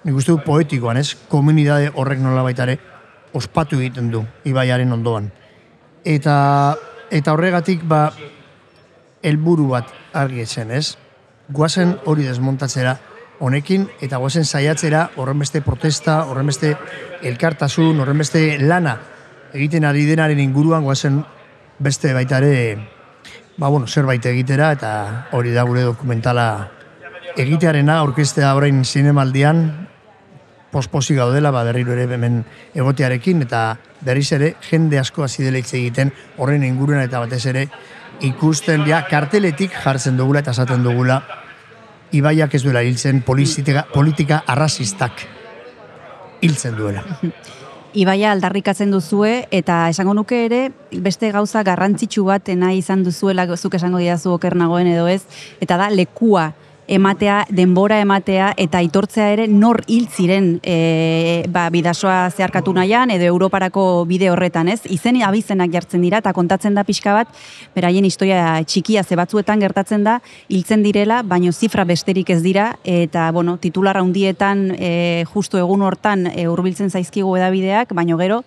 nik 0.04 0.18
uste 0.20 0.34
du 0.34 0.42
poetikoan, 0.44 1.00
ez? 1.00 1.14
Komunidade 1.32 1.94
horrek 1.96 2.20
nola 2.20 2.44
baitare 2.44 2.76
ospatu 3.38 3.80
egiten 3.80 4.12
du, 4.12 4.24
ibaiaren 4.50 4.92
ondoan. 4.94 5.32
Eta, 6.08 6.38
eta 7.12 7.34
horregatik, 7.34 7.84
ba, 7.88 8.08
helburu 9.24 9.70
bat 9.74 9.92
argi 10.18 10.44
etzen, 10.44 10.72
ez? 10.72 10.96
Guazen 11.54 11.96
hori 12.06 12.26
desmontatzera 12.28 12.98
honekin, 13.40 13.86
eta 14.02 14.18
guazen 14.18 14.46
saiatzera 14.46 15.12
horren 15.16 15.40
beste 15.40 15.62
protesta, 15.62 16.24
horren 16.26 16.50
beste 16.50 16.74
elkartasun, 17.24 18.02
horren 18.02 18.26
beste 18.26 18.50
lana 18.60 18.98
egiten 19.54 19.86
ari 19.88 20.06
denaren 20.08 20.40
inguruan 20.40 20.84
guazen 20.84 21.22
beste 21.80 22.14
baita 22.14 22.40
ere 22.42 22.78
ba, 23.58 23.70
bueno, 23.70 23.88
zerbait 23.88 24.26
egitera 24.26 24.72
eta 24.76 24.92
hori 25.34 25.54
da 25.56 25.64
gure 25.64 25.86
dokumentala 25.86 26.48
egitearena 27.38 28.02
orkestea 28.04 28.54
orain 28.58 28.84
zinemaldian 28.86 29.87
posposi 30.72 31.16
gaudela 31.16 31.52
ba, 31.52 31.64
berriro 31.64 31.94
ere 31.94 32.08
hemen 32.14 32.44
egotearekin 32.76 33.46
eta 33.48 33.78
berriz 34.02 34.32
ere 34.36 34.56
jende 34.70 35.00
asko 35.00 35.24
hasi 35.24 35.44
dela 35.44 35.62
hitz 35.62 35.74
egiten 35.74 36.12
horren 36.38 36.64
inguruan 36.64 37.02
eta 37.02 37.20
batez 37.24 37.46
ere 37.46 37.68
ikusten 38.22 38.86
ja 38.88 39.04
karteletik 39.10 39.76
jartzen 39.84 40.18
dugula 40.18 40.42
eta 40.44 40.52
esaten 40.52 40.84
dugula 40.84 41.22
ibaiak 42.12 42.54
ez 42.56 42.64
duela 42.64 42.82
hiltzen 42.84 43.22
politika, 43.22 43.86
politika 43.94 44.44
arrasistak 44.48 45.26
hiltzen 46.42 46.76
duela. 46.78 47.04
Ibaia 47.98 48.30
aldarrikatzen 48.36 48.92
duzue 48.94 49.48
eta 49.52 49.88
esango 49.90 50.14
nuke 50.14 50.44
ere 50.46 50.60
beste 50.92 51.32
gauza 51.34 51.64
garrantzitsu 51.66 52.28
bat 52.28 52.52
nahi 52.54 52.84
izan 52.84 53.02
duzuela 53.04 53.48
zuk 53.56 53.74
esango 53.74 53.98
didazu 53.98 54.36
oker 54.36 54.56
nagoen 54.56 54.88
edo 54.92 55.08
ez 55.08 55.24
eta 55.62 55.78
da 55.78 55.90
lekua 55.90 56.52
ematea, 56.88 57.46
denbora 57.52 58.00
ematea 58.00 58.54
eta 58.58 58.80
aitortzea 58.80 59.28
ere 59.36 59.48
nor 59.52 59.82
hil 59.88 60.08
ziren 60.08 60.58
e, 60.64 61.44
ba, 61.52 61.68
bidasoa 61.70 62.30
zeharkatu 62.32 62.74
nahian 62.74 63.12
edo 63.12 63.28
Europarako 63.28 64.06
bide 64.08 64.32
horretan, 64.32 64.72
ez? 64.72 64.80
Izen 64.90 65.20
abizenak 65.22 65.74
jartzen 65.74 66.02
dira 66.02 66.22
eta 66.24 66.34
kontatzen 66.34 66.78
da 66.78 66.86
pixka 66.88 67.14
bat, 67.14 67.32
beraien 67.76 68.06
historia 68.08 68.64
txikia 68.64 69.04
ze 69.04 69.20
batzuetan 69.20 69.60
gertatzen 69.60 70.04
da, 70.08 70.20
hiltzen 70.48 70.84
direla, 70.84 71.22
baino 71.24 71.52
zifra 71.52 71.84
besterik 71.84 72.30
ez 72.30 72.42
dira, 72.44 72.78
eta, 72.84 73.32
bueno, 73.32 73.58
titular 73.58 73.98
handietan 74.00 74.70
e, 74.78 75.26
justu 75.34 75.60
egun 75.60 75.84
hortan 75.84 76.28
e, 76.32 76.48
hurbiltzen 76.48 76.90
zaizkigu 76.90 77.36
edabideak, 77.36 77.92
baino 77.98 78.18
gero, 78.18 78.44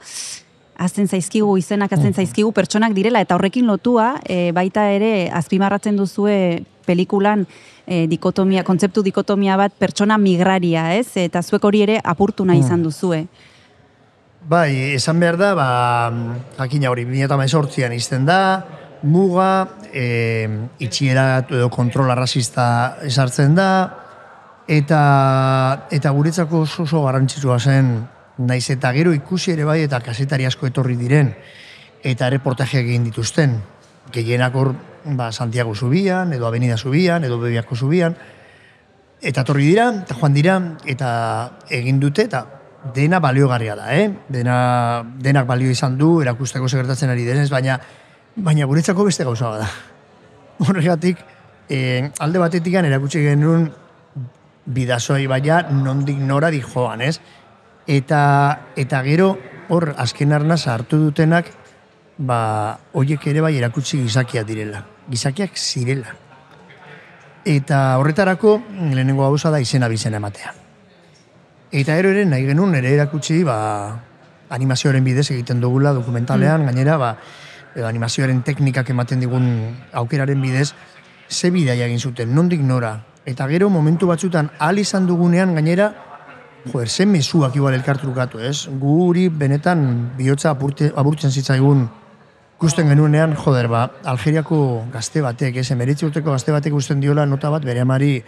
azten 0.80 1.09
zaizkigu 1.09 1.59
izenak, 1.61 1.92
azten 1.92 2.14
zaizkigu 2.16 2.54
pertsonak 2.56 2.94
direla, 2.97 3.20
eta 3.20 3.37
horrekin 3.37 3.68
lotua, 3.68 4.14
e, 4.25 4.49
baita 4.56 4.88
ere, 4.94 5.28
azpimarratzen 5.28 5.99
duzue 6.00 6.64
pelikulan 6.88 7.44
e, 7.90 8.06
dikotomia, 8.11 8.62
kontzeptu 8.64 9.02
dikotomia 9.02 9.56
bat 9.59 9.75
pertsona 9.78 10.18
migraria, 10.20 10.92
ez? 10.94 11.09
Eta 11.18 11.42
zuek 11.42 11.64
hori 11.66 11.82
ere 11.88 11.99
apurtu 12.04 12.47
nahi 12.47 12.62
izan 12.62 12.85
duzue. 12.87 13.25
Bai, 14.50 14.94
esan 14.94 15.18
behar 15.20 15.37
da, 15.37 15.50
ba, 15.59 15.66
jakina 16.56 16.92
hori, 16.92 17.04
2018an 17.04 17.97
izten 17.97 18.25
da, 18.28 18.38
muga, 19.02 19.50
e, 19.92 20.47
itxiera 20.80 21.42
edo 21.42 21.68
kontrola 21.73 22.14
rasista 22.16 22.97
esartzen 23.04 23.59
da, 23.59 23.70
eta, 24.70 25.02
eta 25.92 26.14
guretzako 26.16 26.62
oso 26.64 26.87
oso 26.87 27.02
garrantzitsua 27.04 27.59
zen, 27.59 27.92
naiz 28.40 28.64
eta 28.73 28.94
gero 28.97 29.12
ikusi 29.12 29.52
ere 29.52 29.66
bai 29.68 29.82
eta 29.85 30.00
kasetari 30.00 30.47
asko 30.49 30.70
etorri 30.70 30.97
diren, 30.97 31.35
eta 32.06 32.30
reportaje 32.32 32.80
egin 32.80 33.04
dituzten, 33.04 33.59
gehienak 34.14 34.56
hor, 34.56 34.73
ba, 35.04 35.33
Santiago 35.33 35.75
Zubian, 35.75 36.33
edo 36.33 36.47
Avenida 36.47 36.76
Zubian, 36.76 37.25
edo 37.25 37.38
Bebiako 37.38 37.76
Zubian, 37.76 38.16
eta 39.21 39.45
torri 39.45 39.66
dira, 39.69 39.90
eta 40.04 40.16
joan 40.16 40.35
dira, 40.35 40.57
eta 40.87 41.11
egin 41.71 42.00
dute, 42.00 42.25
eta 42.28 42.47
dena 42.95 43.21
baliogarria 43.21 43.76
da, 43.76 43.90
eh? 43.95 44.09
Dena, 44.28 45.02
denak 45.21 45.47
balio 45.47 45.71
izan 45.71 45.99
du, 45.99 46.21
erakusteko 46.23 46.69
segertatzen 46.69 47.12
ari 47.12 47.26
denez, 47.28 47.50
baina, 47.52 47.78
baina 48.37 48.66
guretzako 48.66 49.04
beste 49.04 49.25
gauza 49.25 49.52
da. 49.61 49.69
Horregatik, 50.66 51.21
eh, 51.69 52.11
alde 52.19 52.40
batetik 52.40 52.75
erakutsi 52.80 53.23
genuen 53.25 53.71
bidazoa 54.71 55.21
ibaia 55.21 55.62
nondik 55.73 56.19
nora 56.19 56.50
di 56.50 56.61
joan, 56.61 57.00
ez? 57.00 57.19
Eta, 57.87 58.71
eta 58.76 59.02
gero, 59.02 59.35
hor, 59.69 59.95
azken 59.99 60.33
arnaz 60.33 60.66
hartu 60.69 60.99
dutenak, 60.99 61.50
ba, 62.19 62.78
hoiek 62.92 63.26
ere 63.33 63.40
bai 63.45 63.57
erakutsi 63.59 64.00
gizakiak 64.04 64.47
direla. 64.47 64.85
Gizakiak 65.09 65.57
zirela. 65.57 66.14
Eta 67.45 67.97
horretarako, 67.99 68.59
lehenengo 68.92 69.23
gauza 69.23 69.50
da 69.50 69.61
izena 69.61 69.88
bizena 69.88 70.19
ematea. 70.21 70.52
Eta 71.73 71.97
ero 71.97 72.11
ere 72.11 72.25
nahi 72.26 72.45
genuen 72.45 72.75
ere 72.75 72.92
erakutsi, 72.97 73.45
ba, 73.47 73.57
animazioaren 74.50 75.04
bidez 75.04 75.30
egiten 75.30 75.61
dugula 75.62 75.95
dokumentalean, 75.97 76.66
gainera, 76.66 76.99
ba, 76.99 77.14
edo 77.75 77.87
animazioaren 77.87 78.42
teknikak 78.42 78.90
ematen 78.90 79.23
digun 79.23 79.47
aukeraren 79.92 80.42
bidez, 80.42 80.73
ze 81.30 81.50
bidaia 81.54 81.87
egin 81.87 82.00
zuten, 82.00 82.35
nondik 82.35 82.61
nora. 82.61 82.97
Eta 83.25 83.47
gero 83.49 83.71
momentu 83.71 84.09
batzutan 84.11 84.50
ahal 84.59 84.83
izan 84.83 85.07
dugunean 85.07 85.54
gainera, 85.54 85.92
joder, 86.66 86.88
ze 86.88 87.07
mezuak 87.07 87.57
igual 87.57 87.75
elkartrukatu, 87.75 88.40
ez? 88.40 88.66
Guri 88.80 89.28
benetan 89.28 90.12
bihotza 90.19 90.50
apurte, 90.50 90.90
aburtzen 90.97 91.30
zitzaigun 91.30 91.88
ikusten 92.60 92.90
genuenean, 92.92 93.32
joder, 93.40 93.70
ba, 93.72 93.86
Algeriako 94.04 94.56
gazte 94.92 95.22
batek, 95.24 95.54
ez, 95.62 95.70
emeritzi 95.72 96.04
urteko 96.04 96.34
gazte 96.34 96.52
batek 96.52 96.74
usten 96.76 96.98
diola 97.00 97.24
nota 97.24 97.48
bat 97.48 97.64
bere 97.64 97.80
amari, 97.80 98.18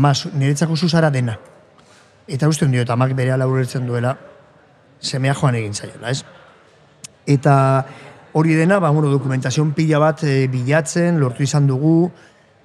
ama, 0.00 0.14
niretzako 0.32 0.78
zuzara 0.80 1.10
dena. 1.12 1.36
eta 2.26 2.48
usten 2.48 2.70
dio, 2.70 2.80
eta 2.80 2.94
amak 2.94 3.12
bere 3.12 3.34
ulertzen 3.44 3.86
duela, 3.86 4.16
semea 5.00 5.34
joan 5.34 5.54
egin 5.56 5.74
zaiola, 5.74 6.08
ez? 6.08 6.24
Eta 7.26 7.84
hori 8.32 8.54
dena, 8.54 8.78
ba, 8.80 8.88
bueno, 8.90 9.10
dokumentazioan 9.10 9.74
pila 9.74 9.98
bat 9.98 10.24
e, 10.24 10.48
bilatzen, 10.48 11.20
lortu 11.20 11.42
izan 11.42 11.66
dugu, 11.66 12.10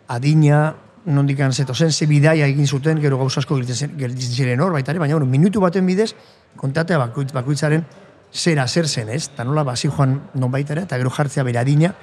adina, 0.07 0.75
nondik 1.05 1.41
zeto 1.51 1.73
zen, 1.73 1.91
ze 1.91 2.05
bidaia 2.05 2.47
egin 2.47 2.67
zuten, 2.67 3.01
gero 3.01 3.17
gauza 3.17 3.41
asko 3.41 3.57
gelditzen 3.57 4.31
ziren 4.31 4.61
hor, 4.61 4.71
baita 4.71 4.91
ere, 4.91 4.99
baina 4.99 5.15
bueno, 5.15 5.25
minutu 5.25 5.59
baten 5.59 5.85
bidez, 5.85 6.13
kontatea 6.55 6.97
bakuitz, 6.97 7.33
bakuitzaren 7.33 7.83
zera 8.35 8.67
zer 8.67 8.87
zen, 8.87 9.09
ez? 9.09 9.29
Eta 9.33 9.45
nola, 9.47 9.63
basi 9.63 9.87
joan 9.87 10.19
non 10.35 10.51
baita 10.51 10.75
ere, 10.75 10.83
eta 10.83 10.99
gero 10.99 11.09
jartzea 11.09 11.43
bere 11.47 11.61
adina, 11.61 11.93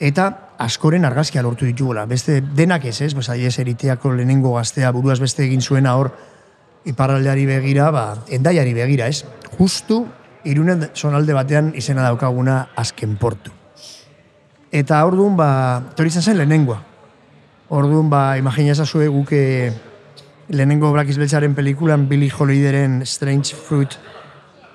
eta 0.00 0.54
askoren 0.58 1.04
argazkia 1.04 1.42
lortu 1.44 1.68
ditugula. 1.68 2.06
Beste 2.10 2.40
denak 2.40 2.86
ez, 2.88 3.00
ez? 3.02 3.12
Pues, 3.14 3.28
ez 3.28 3.58
eriteako 3.58 4.14
lehenengo 4.14 4.54
gaztea 4.54 4.90
buruaz 4.90 5.20
beste 5.20 5.44
egin 5.44 5.60
zuena 5.60 5.96
hor, 5.96 6.12
iparraldeari 6.84 7.46
begira, 7.46 7.90
ba, 7.90 8.06
endaiari 8.28 8.74
begira, 8.74 9.08
ez? 9.08 9.24
Justu, 9.58 10.06
irunen 10.44 10.88
sonalde 10.94 11.36
batean 11.36 11.72
izena 11.76 12.08
daukaguna 12.08 12.70
azken 12.76 13.16
portu. 13.16 13.52
Eta 14.72 15.04
orduan, 15.06 15.36
ba, 15.36 15.50
tori 15.94 16.10
zen 16.10 16.36
lehenengoa, 16.36 16.82
Orduan, 17.74 18.10
ba, 18.10 18.36
imagina 18.36 18.74
ezazue 18.74 19.08
guke 19.08 19.72
lehenengo 20.48 20.92
Black 20.92 21.08
Beltzaren 21.16 21.54
pelikulan 21.54 22.08
Billy 22.08 22.28
Holidayren 22.30 23.00
Strange 23.06 23.54
Fruit 23.56 23.96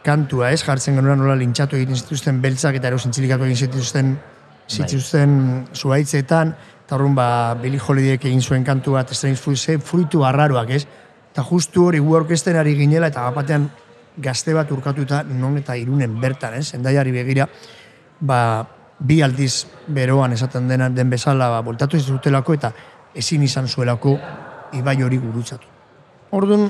kantua, 0.04 0.52
ez? 0.52 0.64
Jartzen 0.64 0.96
genuen 1.00 1.20
nola 1.20 1.36
lintxatu 1.40 1.78
egiten 1.78 1.98
zituzten 1.98 2.42
beltzak 2.42 2.80
eta 2.80 2.90
erosin 2.92 3.12
txilikatu 3.16 3.48
egin 3.48 3.58
zituzten 3.68 4.18
zituzten 4.70 5.32
zuaitzetan, 5.74 6.54
eta 6.86 6.96
orduan, 6.96 7.16
ba, 7.18 7.28
Billy 7.62 7.80
Holidayek 7.82 8.26
egin 8.30 8.42
zuen 8.42 8.64
kantu 8.66 8.96
bat 8.98 9.12
Strange 9.14 9.40
Fruit, 9.42 9.82
fruitu 9.86 10.24
arraruak, 10.26 10.70
ez? 10.70 10.84
Eta 11.32 11.44
justu 11.46 11.88
hori 11.88 12.02
gu 12.02 12.16
orkesten 12.18 12.58
ari 12.58 12.76
ginela 12.78 13.10
eta 13.10 13.28
batean 13.34 13.70
gazte 14.18 14.54
bat 14.54 14.72
urkatuta 14.72 15.24
non 15.24 15.58
eta 15.58 15.76
irunen 15.78 16.20
bertan, 16.22 16.60
ez? 16.60 16.74
Endaiari 16.78 17.14
begira, 17.16 17.48
ba, 18.20 18.40
bi 19.00 19.22
aldiz 19.24 19.66
beroan 19.88 20.34
esaten 20.36 20.68
dena 20.68 20.90
den 20.90 21.10
bezala 21.10 21.50
ba, 21.50 21.62
voltatu 21.62 21.98
ez 21.98 22.06
zutelako 22.06 22.54
eta 22.58 22.74
ezin 23.16 23.44
izan 23.44 23.68
zuelako 23.68 24.18
ibai 24.78 25.02
hori 25.02 25.18
gurutzatu. 25.18 25.68
Orduan, 26.36 26.68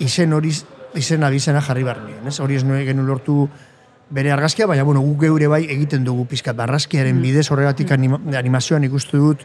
izen 0.00 0.32
hori, 0.36 0.52
izen 0.94 1.24
abizena 1.24 1.60
jarri 1.62 1.84
barnien, 1.86 2.26
ez? 2.26 2.38
Hori 2.40 2.56
ez 2.58 2.64
nuen 2.64 2.84
genuen 2.86 3.06
lortu 3.06 3.48
bere 4.10 4.32
argazkia, 4.32 4.66
baina 4.66 4.82
bueno, 4.82 5.00
guk 5.06 5.22
geure 5.22 5.46
bai 5.48 5.64
egiten 5.70 6.04
dugu 6.04 6.26
pizkat 6.26 6.56
barrazkiaren 6.58 7.16
mm. 7.16 7.22
bidez 7.22 7.46
horregatik 7.50 7.92
anima, 7.94 8.18
animazioan 8.38 8.84
ikustu 8.84 9.20
dut 9.22 9.44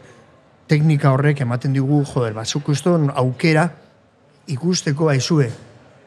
teknika 0.66 1.12
horrek 1.14 1.40
ematen 1.44 1.74
digu, 1.76 2.02
joder, 2.04 2.34
batzuk 2.34 2.68
uston 2.74 3.10
aukera 3.14 3.68
ikusteko 4.50 5.10
aizue, 5.12 5.48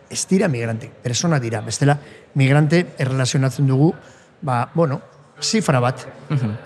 ez 0.10 0.22
dira 0.28 0.50
migrante, 0.52 0.90
persona 1.04 1.40
dira, 1.40 1.62
bestela 1.64 1.98
migrante 2.40 2.86
errelazionatzen 2.98 3.68
dugu, 3.68 3.94
ba, 4.42 4.66
bueno, 4.74 5.00
zifra 5.42 5.80
bat, 5.84 6.06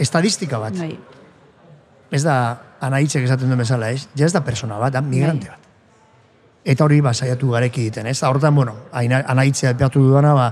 estadistika 0.01 0.59
bat. 0.61 0.77
Bai. 0.79 0.95
Ez 2.13 2.23
da 2.25 2.37
anaitzek 2.83 3.25
esaten 3.25 3.49
duen 3.49 3.61
bezala, 3.61 3.91
ez? 3.93 4.07
Ja 4.17 4.25
ez 4.25 4.33
da 4.33 4.43
persona 4.45 4.79
bat, 4.81 4.93
da 4.93 5.01
migrante 5.01 5.49
Bai. 5.49 5.57
bat. 5.57 5.62
Eta 6.63 6.85
hori 6.85 7.01
ba, 7.03 7.11
saiatu 7.13 7.51
gareki 7.51 7.81
egiten, 7.87 8.07
ez? 8.07 8.21
Hortan, 8.23 8.55
bueno, 8.55 8.75
anaitzea 8.93 9.73
epeatu 9.75 9.99
dudana, 9.99 10.33
ba, 10.33 10.47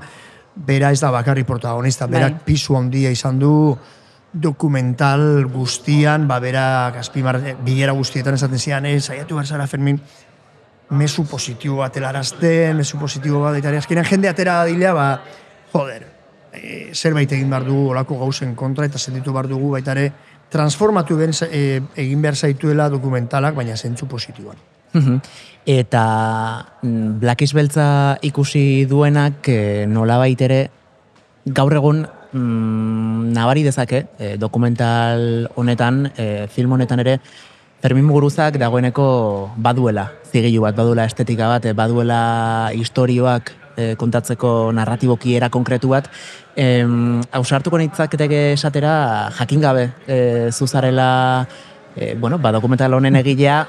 bera 0.56 0.92
ez 0.92 1.00
da 1.00 1.12
bakarri 1.12 1.46
protagonista, 1.48 2.06
Bai. 2.08 2.18
berak 2.20 2.42
pisu 2.44 2.76
handia 2.76 3.12
izan 3.12 3.40
du 3.40 3.78
dokumental 4.34 5.46
guztian, 5.52 6.28
ba, 6.28 6.40
berak 6.40 6.98
azpimar, 7.00 7.40
bilera 7.64 7.96
guztietan 7.96 8.36
esaten 8.36 8.60
zian, 8.60 8.86
ez, 8.86 9.06
saiatu 9.06 9.36
behar 9.36 9.48
zara, 9.48 9.68
Fermin, 9.68 10.00
mesu 10.92 11.24
positibo 11.28 11.78
bat 11.80 11.96
helarazten, 11.96 12.76
mesu 12.78 13.00
positibo 13.00 13.42
bat, 13.44 13.56
eta 13.60 13.72
azkenean 13.80 14.08
jende 14.08 14.30
atera 14.32 14.64
dilea, 14.68 14.94
ba, 14.94 15.08
joder, 15.72 16.06
e, 16.52 16.92
zerbait 16.94 17.32
egin 17.32 17.50
behar 17.50 17.68
dugu 17.68 17.92
olako 17.96 18.20
gauzen 18.20 18.56
kontra, 18.56 18.86
eta 18.86 19.00
sentitu 19.00 19.32
behar 19.32 19.48
dugu 19.48 19.72
baita 19.78 19.96
ere, 19.96 20.12
transformatu 20.52 21.16
ben, 21.16 21.32
e, 21.48 21.82
egin 21.96 22.22
behar 22.22 22.36
zaituela 22.36 22.90
dokumentalak, 22.92 23.56
baina 23.56 23.78
zentzu 23.78 24.08
positiboan. 24.12 24.60
Eta 25.66 26.06
mm, 26.82 27.20
Black 27.20 27.42
is 27.46 27.54
Beltza 27.54 28.18
ikusi 28.22 28.86
duenak 28.90 29.48
e, 29.48 29.86
nolabait 29.88 30.42
ere 30.42 30.62
gaur 31.46 31.74
egun 31.74 32.02
mm, 32.34 33.32
nabari 33.36 33.64
dezake 33.64 34.06
e, 34.18 34.36
dokumental 34.38 35.48
honetan, 35.56 36.12
e, 36.18 36.48
film 36.50 36.74
honetan 36.74 37.00
ere 37.06 37.20
Fermin 37.82 38.06
Muguruzak 38.06 38.60
dagoeneko 38.62 39.52
baduela, 39.58 40.12
zigilu 40.30 40.62
bat, 40.62 40.76
baduela 40.78 41.06
estetika 41.10 41.48
bat, 41.50 41.66
e, 41.66 41.74
baduela 41.74 42.70
historioak 42.78 43.54
e, 43.76 43.96
kontatzeko 43.98 44.72
narratiboki 44.74 45.36
era 45.38 45.50
konkretu 45.50 45.90
bat, 45.94 46.10
em, 46.56 47.22
ausartuko 47.32 47.80
nitzaketeke 47.82 48.52
esatera 48.54 49.32
jakin 49.38 49.62
gabe 49.62 49.90
e, 50.08 50.50
zuzarela 50.52 51.48
e, 51.96 52.14
bueno, 52.16 52.38
ba, 52.38 52.52
dokumental 52.52 52.94
honen 52.94 53.18
egilea 53.22 53.66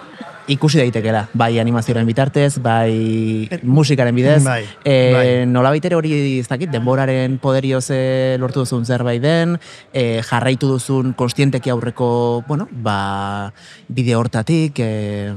ikusi 0.51 0.79
daitekela, 0.79 1.29
bai 1.35 1.59
animazioaren 1.63 2.07
bitartez, 2.07 2.59
bai 2.59 3.49
musikaren 3.63 4.15
bidez, 4.15 4.43
Bai, 4.45 4.65
e, 4.85 4.95
bai. 5.15 5.27
nolabait 5.47 5.85
ere 5.85 5.95
hori 5.95 6.39
ez 6.41 6.49
dakit, 6.49 6.71
denboraren 6.71 7.39
poderioz 7.39 7.85
e, 7.95 8.37
lortu 8.43 8.65
duzun 8.65 8.85
zerbait 8.85 9.23
den, 9.23 9.59
e, 9.93 10.21
jarraitu 10.27 10.69
duzun 10.75 11.13
konstienteki 11.15 11.71
aurreko, 11.71 12.43
bueno, 12.49 12.69
ba, 12.73 13.53
bide 13.89 14.17
hortatik, 14.17 14.79
e, 14.79 15.33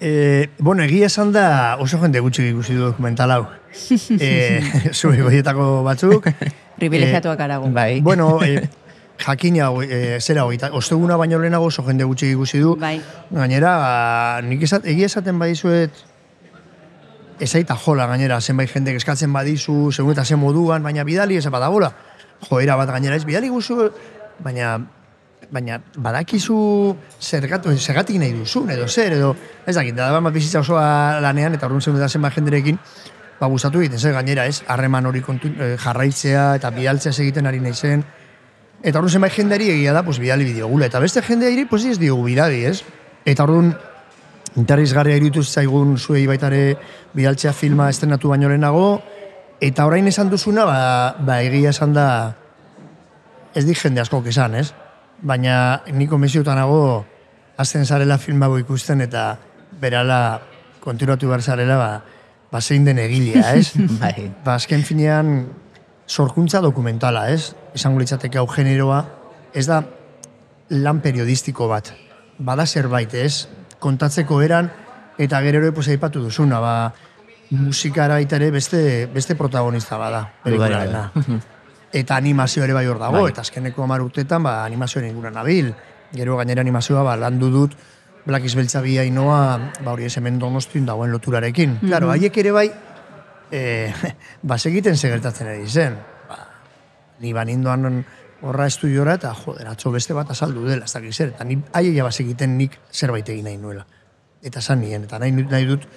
E, 0.00 0.50
bueno, 0.60 0.84
egia 0.84 1.06
esan 1.10 1.32
da 1.34 1.74
oso 1.82 1.98
jende 1.98 2.20
gutxi 2.22 2.44
ikusi 2.52 2.76
du 2.76 2.84
dokumental 2.84 3.32
hau. 3.34 3.46
e, 4.20 4.60
zure 4.94 5.22
goietako 5.24 5.82
batzuk. 5.82 6.28
Privilegiatuak 6.78 7.40
arago. 7.40 7.66
bai. 7.74 8.00
Bueno, 8.00 8.38
e, 8.44 8.68
jakina, 9.18 9.70
e, 9.82 10.18
zera 10.20 10.44
hori, 10.44 10.58
osteguna 10.72 11.16
baino 11.16 11.38
lehenago 11.38 11.66
oso 11.66 11.82
jende 11.86 12.04
gutxi 12.04 12.32
ikusi 12.32 12.60
du. 12.60 12.76
Bai. 12.76 13.00
Gainera, 13.30 14.40
nik 14.42 14.62
esat, 14.62 14.86
egia 14.86 15.06
esaten 15.06 15.38
badizuet, 15.38 16.04
ezaita 17.40 17.76
jola 17.76 18.06
gainera, 18.10 18.40
zenbait 18.40 18.70
jende 18.70 18.94
eskatzen 18.96 19.32
badizu, 19.32 19.90
segun 19.92 20.12
eta 20.12 20.24
zen 20.24 20.38
moduan, 20.38 20.82
baina 20.82 21.04
bidali 21.04 21.36
ez 21.38 21.46
badagola. 21.46 21.92
Joera 22.48 22.76
bat 22.78 22.90
gainera 22.94 23.16
ez, 23.16 23.24
bidali 23.26 23.50
guzu, 23.50 23.90
baina 24.44 24.78
baina 25.50 25.78
badakizu 25.96 26.56
zergatu, 27.20 27.72
zergatik 27.78 28.18
nahi 28.20 28.34
duzun, 28.36 28.68
edo 28.70 28.88
zer, 28.88 29.14
edo 29.16 29.34
ez 29.66 29.74
dakit, 29.74 29.96
da 29.96 30.10
bat 30.20 30.34
bizitza 30.34 30.60
osoa 30.60 31.20
lanean, 31.24 31.54
eta 31.56 31.66
horren 31.66 31.98
da 31.98 32.08
zenbait 32.08 32.34
jenderekin, 32.36 32.78
ba, 33.40 33.46
gustatu 33.46 33.80
egiten 33.80 33.98
zen 33.98 34.16
gainera, 34.18 34.46
ez? 34.46 34.62
Harreman 34.68 35.06
hori 35.06 35.22
kontu, 35.22 35.48
eh, 35.48 35.76
jarraitzea 35.80 36.54
eta 36.58 36.70
bidaltzea 36.74 37.12
egiten 37.12 37.46
ari 37.46 37.60
nahi 37.60 37.74
zen. 37.74 38.04
Eta 38.82 39.00
horren 39.00 39.10
zenbait 39.10 39.34
jenderi 39.34 39.70
egia 39.72 39.92
da, 39.92 40.04
pues, 40.06 40.18
bidali 40.22 40.44
bideogula. 40.46 40.86
Eta 40.86 41.00
beste 41.02 41.22
jendeari, 41.22 41.64
pues, 41.66 41.84
ez 41.84 41.98
diogu 41.98 42.24
bidali, 42.28 42.64
ez? 42.64 42.82
Eta 43.26 43.42
horren 43.44 43.72
interesgarria 44.56 45.16
iruditu 45.18 45.42
zaigun 45.42 45.96
zuei 45.98 46.26
baitare 46.26 46.76
bidaltzea 47.14 47.52
filma 47.52 47.88
estrenatu 47.90 48.30
baino 48.32 48.48
lehenago, 48.48 49.00
eta 49.60 49.86
orain 49.86 50.06
esan 50.06 50.30
duzuna, 50.30 50.64
ba, 50.64 51.16
ba 51.18 51.40
egia 51.42 51.70
esan 51.74 51.94
da, 51.94 52.08
ez 53.54 53.64
di 53.66 53.74
jende 53.74 54.02
askok 54.02 54.30
esan, 54.30 54.54
ez? 54.54 54.72
Baina 55.22 55.82
niko 55.92 56.18
mesiotan 56.18 56.58
nago, 56.58 57.04
azten 57.58 57.86
zarela 57.86 58.18
film 58.18 58.42
hau 58.42 58.56
ikusten, 58.58 59.02
eta 59.02 59.32
berala 59.80 60.40
kontinuatu 60.80 61.28
behar 61.28 61.42
zarela, 61.42 61.78
ba, 61.78 61.90
ba 62.50 62.60
zein 62.60 62.86
den 62.86 62.98
egilea, 63.02 63.54
ez? 63.58 63.72
bai. 64.02 64.30
ba, 64.44 64.54
azken 64.54 64.84
finean, 64.86 65.48
sorkuntza 66.08 66.60
dokumentala, 66.64 67.28
ez? 67.30 67.54
Esango 67.76 68.00
litzateke 68.00 68.40
hau 68.40 68.46
generoa, 68.50 69.02
ez 69.54 69.66
da 69.68 69.82
lan 70.72 71.02
periodistiko 71.04 71.68
bat. 71.68 71.92
Bada 72.38 72.66
zerbait, 72.66 73.12
ez? 73.14 73.46
Kontatzeko 73.78 74.40
eran, 74.42 74.70
eta 75.18 75.42
gero 75.44 75.60
ere 75.62 75.74
pues, 75.76 75.88
aipatu 75.92 76.22
duzuna, 76.24 76.62
ba, 76.64 76.72
musikara 77.50 78.18
baita 78.18 78.36
ere 78.40 78.50
beste, 78.50 78.80
beste 79.12 79.36
protagonista 79.36 80.00
bada, 80.00 80.24
pelikularena. 80.44 81.10
Eta 81.88 82.18
animazio 82.20 82.60
ere 82.66 82.74
bai 82.76 82.82
hor 82.84 82.98
dago, 83.00 83.22
Bai. 83.22 83.30
eta 83.32 83.40
azkeneko 83.40 83.80
hamar 83.80 84.02
urtetan 84.04 84.42
ba, 84.44 84.58
animazioaren 84.66 85.08
inguruan 85.08 85.38
nabil. 85.38 85.70
Gero 86.12 86.34
gainera 86.36 86.60
animazioa 86.60 87.00
ba, 87.06 87.14
landu 87.16 87.48
dut 87.48 87.78
Black 88.28 88.44
is 88.44 88.54
Beltza 88.58 88.82
bi 88.84 88.98
hainoa, 89.00 89.72
ba 89.80 89.94
hori 89.94 90.04
ez 90.04 90.12
hemen 90.20 90.36
donostin 90.38 90.84
dagoen 90.84 91.08
loturarekin. 91.14 91.78
Claro, 91.80 92.10
haiek 92.12 92.36
ere 92.42 92.52
bai, 92.52 92.66
e, 93.50 93.92
ba, 94.48 94.58
segiten 94.58 94.96
segertatzen 94.96 95.50
ari 95.50 95.68
zen. 95.68 95.98
Ba, 96.28 96.40
ni 97.20 97.32
banindoan 97.32 98.04
horra 98.42 98.66
estudiora 98.70 99.16
eta 99.18 99.32
joder, 99.34 99.66
atzo 99.72 99.90
beste 99.90 100.14
bat 100.14 100.30
azaldu 100.30 100.66
dela, 100.68 100.86
ez 100.86 100.94
dakit 100.94 101.14
zer. 101.14 101.32
Eta 101.34 101.44
ni 101.44 101.58
haiek 101.72 101.96
ja 101.96 102.06
bazekiten 102.06 102.56
nik 102.58 102.78
zerbait 102.92 103.28
egin 103.28 103.48
nahi 103.50 103.58
nuela. 103.58 103.86
Eta 104.42 104.62
esan 104.62 104.80
nien, 104.80 105.08
eta 105.08 105.18
nahi, 105.18 105.32
nahi 105.32 105.66
dut 105.66 105.88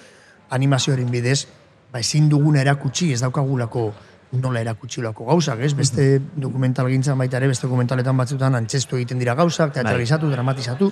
animazioaren 0.50 1.10
bidez, 1.10 1.44
ba, 1.92 2.00
ezin 2.00 2.28
duguna 2.28 2.60
erakutsi, 2.64 3.12
ez 3.12 3.20
daukagulako 3.22 3.92
nola 4.32 4.62
erakutsilako 4.64 5.26
gauzak, 5.28 5.60
ez? 5.60 5.74
Beste 5.76 6.06
dokumental 6.40 6.88
gintzan 6.88 7.18
baita 7.20 7.36
ere, 7.36 7.50
beste 7.52 7.66
dokumentaletan 7.68 8.16
batzutan 8.16 8.56
antzestu 8.56 8.96
egiten 8.96 9.20
dira 9.20 9.34
gauzak, 9.36 9.74
teatralizatu, 9.76 10.30
dramatizatu. 10.32 10.88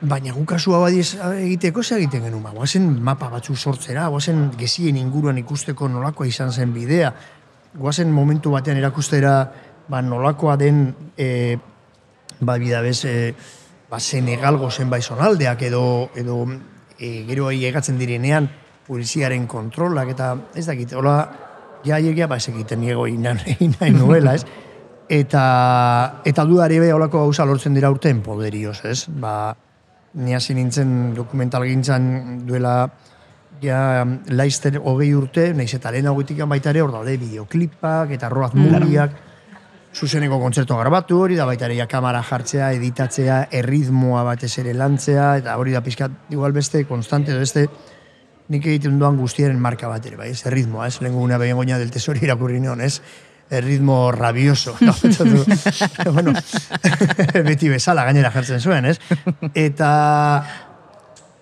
Baina 0.00 0.32
gu 0.32 0.46
kasua 0.48 0.78
badiz 0.80 1.18
egiteko 1.20 1.82
ze 1.82 1.98
egiten 1.98 2.22
genuen, 2.24 2.42
ba, 2.42 2.54
guazen 2.56 2.86
mapa 3.04 3.28
batzu 3.28 3.56
sortzera, 3.56 4.06
guazen 4.08 4.46
gezien 4.56 4.96
inguruan 4.96 5.36
ikusteko 5.38 5.88
nolakoa 5.92 6.26
izan 6.26 6.52
zen 6.52 6.72
bidea, 6.72 7.12
guazen 7.76 8.12
momentu 8.12 8.54
batean 8.54 8.80
erakustera 8.80 9.34
ba, 9.88 10.00
nolakoa 10.00 10.56
den 10.56 10.86
e, 11.18 11.58
ba, 12.40 12.56
bidabez, 12.56 13.04
e, 13.04 13.34
ba, 13.90 14.00
Senegalgo 14.00 14.70
zenbait 14.70 15.04
zonaldeak 15.04 15.68
edo, 15.68 15.84
edo 16.16 16.46
e, 16.96 17.26
gero 17.28 17.50
egatzen 17.52 18.00
direnean 18.00 18.48
poliziaren 18.88 19.46
kontrolak 19.46 20.16
eta 20.16 20.32
ez 20.56 20.64
dakit, 20.66 20.96
hola, 20.96 21.16
ja 21.84 22.00
egia 22.00 22.26
ba 22.26 22.40
ez 22.40 22.48
egiten 22.48 22.80
niego 22.80 23.06
inain 23.06 23.98
nuela, 24.00 24.34
ez? 24.34 24.46
Eta, 25.10 26.22
eta 26.24 26.44
dudari 26.46 26.78
be 26.78 26.92
holako 26.94 27.26
gauza 27.26 27.44
lortzen 27.44 27.74
dira 27.74 27.90
urten 27.90 28.22
poderioz, 28.22 28.78
ez? 28.86 29.04
Ba, 29.10 29.52
ni 30.14 30.34
hasi 30.34 30.54
nintzen 30.54 31.14
dokumental 31.14 31.64
gintzan 31.68 32.46
duela 32.46 32.90
ja 33.62 34.04
laizter 34.28 34.80
hogei 34.82 35.12
urte, 35.14 35.50
nahiz 35.54 35.74
eta 35.76 35.92
lehen 35.92 36.08
hauetik 36.10 36.40
baita 36.48 36.70
ere 36.70 36.82
hor 36.82 36.92
daude 36.92 37.16
bideoklipak 37.20 38.14
eta 38.16 38.28
roaz 38.32 38.54
mugiak, 38.54 39.12
zuzeneko 39.94 40.38
kontzertu 40.40 40.76
grabatu 40.78 41.20
hori 41.20 41.36
da 41.36 41.46
baita 41.46 41.66
ere 41.66 41.76
ja 41.76 41.86
kamera 41.90 42.22
jartzea, 42.22 42.72
editatzea, 42.78 43.40
erritmoa 43.60 44.22
batez 44.24 44.52
ere 44.62 44.74
lantzea, 44.74 45.36
eta 45.42 45.56
hori 45.58 45.74
da 45.76 45.82
pizkat 45.82 46.30
igual 46.30 46.52
beste, 46.52 46.84
konstante 46.88 47.36
beste, 47.36 47.66
nik 48.50 48.66
egiten 48.66 48.98
duan 48.98 49.18
guztiaren 49.18 49.58
marka 49.60 49.88
bat 49.90 50.06
ere, 50.06 50.16
bai, 50.16 50.30
ez, 50.30 50.44
erritmoa, 50.46 50.86
ez, 50.86 51.00
lehen 51.00 51.14
guguna 51.14 51.38
behin 51.38 51.58
goina 51.58 51.78
del 51.78 51.90
tesori 51.90 52.24
irakurri 52.26 52.60
neon, 52.62 52.80
ez, 52.80 53.00
erritmo 53.50 54.12
rabioso, 54.12 54.76
no, 54.80 54.94
bueno, 56.12 56.32
beti 57.48 57.68
bezala 57.68 58.04
gainera 58.06 58.30
jartzen 58.30 58.60
zuen, 58.60 58.86
ez, 58.86 58.98
eta, 59.54 59.90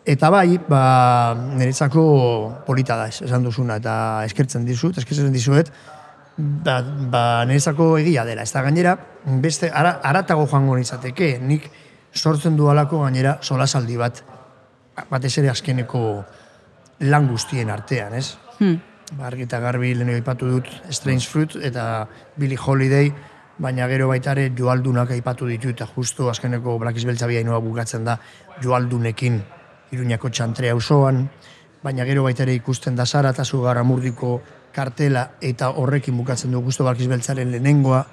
eta 0.08 0.30
bai, 0.32 0.58
ba, 0.68 0.82
niretzako 1.36 2.64
polita 2.66 2.96
da, 2.96 3.10
esan 3.12 3.44
duzuna, 3.44 3.76
eta 3.82 4.24
eskertzen 4.24 4.64
dizut, 4.64 4.98
eskertzen 4.98 5.30
dizuet, 5.34 5.70
ba, 6.38 6.80
ba 7.12 7.22
niretzako 7.44 7.92
egia 8.00 8.24
dela, 8.24 8.48
ez 8.48 8.52
da 8.56 8.64
gainera, 8.64 8.96
beste, 9.44 9.68
ara, 9.68 9.98
aratago 10.08 10.48
joango 10.48 10.80
nitzateke, 10.80 11.34
nik 11.44 11.68
sortzen 12.16 12.56
dualako 12.56 13.04
gainera 13.04 13.36
solasaldi 13.42 14.00
bat, 14.00 14.24
batez 15.10 15.36
ere 15.38 15.52
azkeneko 15.52 16.02
lan 17.06 17.28
guztien 17.30 17.68
artean, 17.70 18.16
ez? 18.18 18.32
Hmm. 18.58 18.80
Argi 19.16 19.46
eta 19.46 19.58
garbi 19.60 19.94
lehen 19.96 20.10
aipatu 20.12 20.50
dut 20.52 20.66
Strange 20.92 21.24
Fruit 21.26 21.54
eta 21.64 22.06
Billy 22.36 22.58
Holiday, 22.60 23.08
baina 23.58 23.86
gero 23.88 24.08
baita 24.10 24.34
ere 24.36 24.50
joaldunak 24.54 25.10
aipatu 25.16 25.48
ditu 25.48 25.72
eta 25.72 25.86
justu 25.94 26.28
azkeneko 26.28 26.76
Black 26.78 27.00
Beltza 27.06 27.30
inoa 27.30 27.58
bukatzen 27.60 28.04
da 28.04 28.18
joaldunekin 28.62 29.40
Iruñako 29.92 30.28
txantrea 30.28 30.72
auzoan, 30.72 31.28
baina 31.82 32.04
gero 32.04 32.22
baita 32.22 32.42
ere 32.42 32.54
ikusten 32.54 32.96
da 32.96 33.06
Sara 33.06 33.30
eta 33.30 33.82
Murdiko 33.82 34.42
kartela 34.74 35.30
eta 35.40 35.70
horrekin 35.70 36.16
bukatzen 36.16 36.52
du 36.52 36.60
gusto 36.60 36.84
Black 36.84 37.00
Beltzaren 37.08 37.50
lehenengoa 37.50 38.04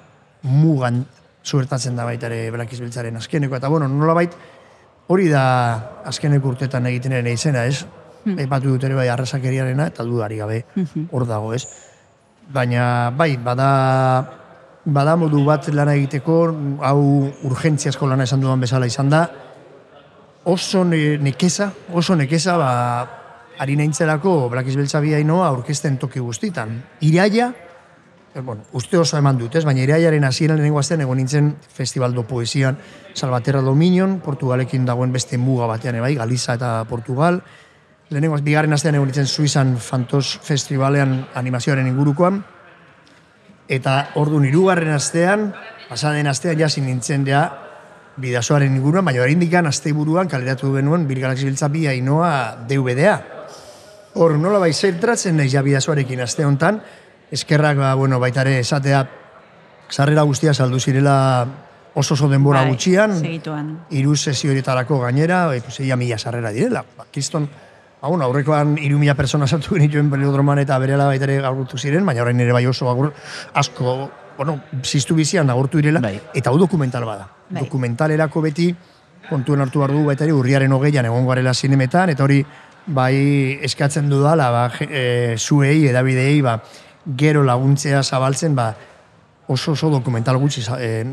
mugan 0.42 1.04
zuertatzen 1.44 1.94
da 1.94 2.04
baita 2.04 2.26
ere 2.26 2.50
Black 2.50 2.70
Beltzaren 2.70 3.16
azkeneko 3.16 3.56
eta 3.56 3.68
bueno, 3.68 3.86
nolabait 3.86 4.32
hori 5.08 5.28
da 5.28 6.02
azkeneko 6.04 6.48
urtetan 6.48 6.86
egiten 6.86 7.12
ere 7.12 7.32
izena, 7.32 7.66
ez? 7.66 7.84
Hmm. 8.26 8.38
Aipatu 8.42 8.72
dut 8.74 8.82
ere 8.84 8.96
bai 8.98 9.06
arrasakeriarena 9.08 9.86
eta 9.92 10.02
dudari 10.02 10.36
gabe 10.36 10.64
Mhm. 10.74 11.08
hor 11.12 11.26
dago, 11.28 11.52
ez? 11.54 11.62
Baina, 12.52 13.10
bai, 13.16 13.36
bada, 13.36 13.68
bada 14.84 15.16
modu 15.16 15.44
bat 15.44 15.68
lana 15.74 15.94
egiteko, 15.94 16.54
hau 16.82 17.32
urgentziazko 17.46 18.06
lana 18.06 18.24
esan 18.26 18.40
dudan 18.40 18.60
bezala 18.60 18.86
izan 18.86 19.08
da, 19.10 19.30
oso 20.44 20.84
ne, 20.84 21.18
nekeza, 21.18 21.72
oso 21.92 22.16
nekeza, 22.16 22.56
ba, 22.56 22.72
ari 23.58 23.76
naintzelako 23.76 24.48
Blakiz 24.50 24.76
Beltza 24.76 25.00
biainoa 25.00 25.46
aurkezten 25.48 25.96
toki 25.98 26.20
guztitan. 26.20 26.82
Iraia, 27.00 27.52
eh, 28.34 28.40
bueno, 28.40 28.62
uste 28.72 28.98
oso 28.98 29.16
eman 29.18 29.38
dut, 29.38 29.54
ez? 29.56 29.64
baina 29.64 29.80
iraiaren 29.82 30.24
hasieran 30.24 30.58
lehenengo 30.58 30.78
astean 30.78 31.00
egon 31.00 31.16
nintzen 31.16 31.56
Festival 31.72 32.12
do 32.14 32.22
Poesian 32.26 32.76
Salvaterra 33.14 33.62
Dominion, 33.62 34.20
Portugalekin 34.20 34.84
dagoen 34.84 35.12
beste 35.12 35.38
muga 35.38 35.66
batean, 35.66 36.00
bai, 36.00 36.14
Galiza 36.14 36.54
eta 36.54 36.84
Portugal, 36.84 37.42
lehenengo, 38.10 38.38
bigarren 38.38 38.72
astean 38.72 38.94
egon 38.94 39.08
nintzen 39.10 39.26
Suizan 39.26 39.76
Fantos 39.82 40.38
Festivalean 40.42 41.18
animazioaren 41.34 41.86
ingurukoan, 41.90 42.42
eta 43.68 43.96
ordu 44.20 44.42
hirugarren 44.46 44.94
astean, 44.94 45.48
pasaden 45.88 46.28
astean 46.30 46.58
jasi 46.58 46.84
nintzen 46.84 47.26
ja 47.26 47.42
bidasoaren 48.16 48.72
inguruan, 48.78 49.04
baina 49.04 49.24
hori 49.24 49.34
indikan 49.36 49.66
aste 49.66 49.92
buruan 49.92 50.28
kaleratu 50.28 50.72
genuen 50.76 51.06
Bir 51.08 51.20
Galaxy 51.20 51.44
Biltza 51.44 51.68
bi 51.68 51.86
ainoa 51.90 52.56
DVD-a. 52.68 53.16
Hor, 54.16 54.38
nola 54.40 54.62
bai 54.62 54.72
zentratzen 54.72 55.36
nahi 55.36 55.50
ja 55.52 55.60
bidasoarekin 55.66 56.22
aste 56.24 56.46
hontan, 56.46 56.80
eskerrak 57.30 57.76
ba, 57.76 57.94
bueno, 57.94 58.20
baita 58.22 58.46
ere 58.46 58.60
esatea 58.62 59.02
sarrera 59.90 60.22
guztia 60.22 60.54
saldu 60.54 60.80
zirela 60.80 61.46
oso 61.94 62.14
oso 62.14 62.28
denbora 62.28 62.62
Bai, 62.62 62.70
gutxian, 62.70 63.18
Segituan. 63.18 63.68
hiru 63.90 64.16
sesio 64.16 64.50
horietarako 64.50 65.00
gainera, 65.00 65.54
e, 65.54 65.60
pues, 65.60 65.80
mila 65.96 66.18
sarrera 66.18 66.52
direla. 66.52 66.84
Ba, 66.96 67.06
kiston, 67.10 67.48
ba, 68.00 68.08
bueno, 68.08 68.24
aurrekoan 68.24 68.76
hiru 68.78 68.98
mila 68.98 69.14
persona 69.14 69.46
sartu 69.46 69.74
genituen 69.74 70.10
pelodroman 70.10 70.58
eta 70.62 70.78
berela 70.78 71.06
baita 71.06 71.24
ere 71.28 71.38
agurtu 71.44 71.78
ziren, 71.78 72.06
baina 72.06 72.22
orain 72.22 72.40
ere 72.40 72.52
bai 72.52 72.66
oso 72.66 72.90
agur, 72.90 73.12
asko, 73.54 74.10
bueno, 74.36 74.60
ziztu 74.82 75.14
bizian 75.14 75.50
agurtu 75.50 75.78
direla, 75.78 76.00
Bai. 76.00 76.20
eta 76.34 76.50
hau 76.50 76.58
dokumental 76.58 77.04
bada. 77.04 77.28
Bai. 77.48 77.62
Dokumentalerako 77.62 78.42
beti, 78.42 78.74
kontuen 79.30 79.60
hartu 79.60 79.80
behar 79.80 79.92
du 79.92 80.04
baita 80.06 80.24
ere 80.24 80.34
urriaren 80.36 80.72
hogeian 80.72 81.06
egon 81.08 81.26
garela 81.26 81.54
zinemetan, 81.54 82.10
eta 82.10 82.24
hori 82.24 82.44
bai 82.86 83.58
eskatzen 83.66 84.10
dudala, 84.10 84.50
ba, 84.50 84.66
e, 84.80 85.34
zuei, 85.38 85.86
edabidei, 85.88 86.40
ba, 86.42 86.60
gero 87.16 87.42
laguntzea 87.42 88.02
zabaltzen, 88.02 88.54
ba, 88.54 88.74
oso 89.48 89.72
oso 89.72 89.90
dokumental 89.90 90.36
gutxi 90.38 90.62
e, 90.78 91.04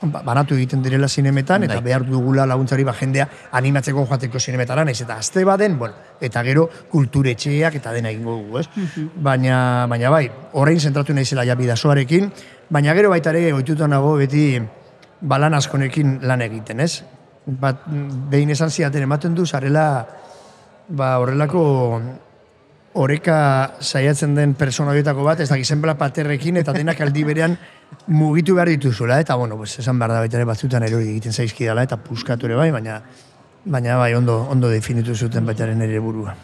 banatu 0.00 0.54
egiten 0.56 0.82
direla 0.82 1.08
zinemetan, 1.08 1.64
eta 1.64 1.74
Bai. 1.74 1.84
behar 1.84 2.04
dugula 2.06 2.46
laguntzari 2.48 2.84
ba, 2.84 2.94
jendea 2.96 3.26
animatzeko 3.52 4.06
joateko 4.08 4.40
zinemetara, 4.40 4.84
naiz 4.84 5.00
eta 5.02 5.16
azte 5.20 5.44
baden, 5.44 5.78
bueno, 5.78 5.94
eta 6.20 6.42
gero 6.46 6.68
kulturetxeak 6.90 7.76
eta 7.80 7.92
dena 7.92 8.10
egingo 8.10 8.38
dugu, 8.38 8.58
ez? 8.58 8.68
baina, 9.16 9.86
baina 9.90 10.10
bai, 10.10 10.30
orain 10.52 10.80
zentratu 10.80 11.14
naizela 11.14 11.44
ja 11.44 11.54
bidasoarekin, 11.54 12.30
baina 12.70 12.94
gero 12.94 13.10
baita 13.10 13.30
ere 13.30 13.52
ohituta 13.52 13.88
nago 13.88 14.16
beti 14.16 14.60
balan 15.20 15.54
askonekin 15.54 16.20
lan 16.22 16.40
egiten, 16.42 16.80
ez? 16.80 17.02
Bat, 17.46 17.84
behin 18.30 18.50
esan 18.50 18.70
ziaten 18.70 19.02
ematen 19.02 19.34
du, 19.34 19.46
zarela 19.46 20.06
ba, 20.88 21.18
horrelako 21.18 22.00
oreka 22.92 23.76
saiatzen 23.80 24.34
den 24.34 24.54
persona 24.58 24.90
horietako 24.90 25.24
bat, 25.24 25.40
ez 25.40 25.48
da 25.48 25.58
gizenbela 25.60 25.96
paterrekin 25.98 26.58
eta 26.58 26.74
denak 26.74 27.00
aldi 27.00 27.24
berean 27.24 27.56
mugitu 28.06 28.54
behar 28.54 28.68
dituzula, 28.72 29.20
eta 29.20 29.36
bueno, 29.36 29.56
pues, 29.56 29.78
esan 29.78 29.98
behar 29.98 30.16
da 30.16 30.22
baita 30.24 30.38
ere 30.38 30.46
batzutan 30.48 30.86
erori 30.86 31.10
egiten 31.14 31.32
zaizkidala, 31.32 31.84
eta 31.86 32.00
puskatu 32.02 32.50
ere 32.50 32.58
bai, 32.58 32.70
baina 32.74 33.00
baina 33.64 33.96
bai 33.96 34.14
ondo 34.14 34.46
ondo 34.48 34.70
definitu 34.70 35.14
zuten 35.14 35.46
baitaren 35.46 35.82
ere 35.82 36.00
burua. 36.00 36.34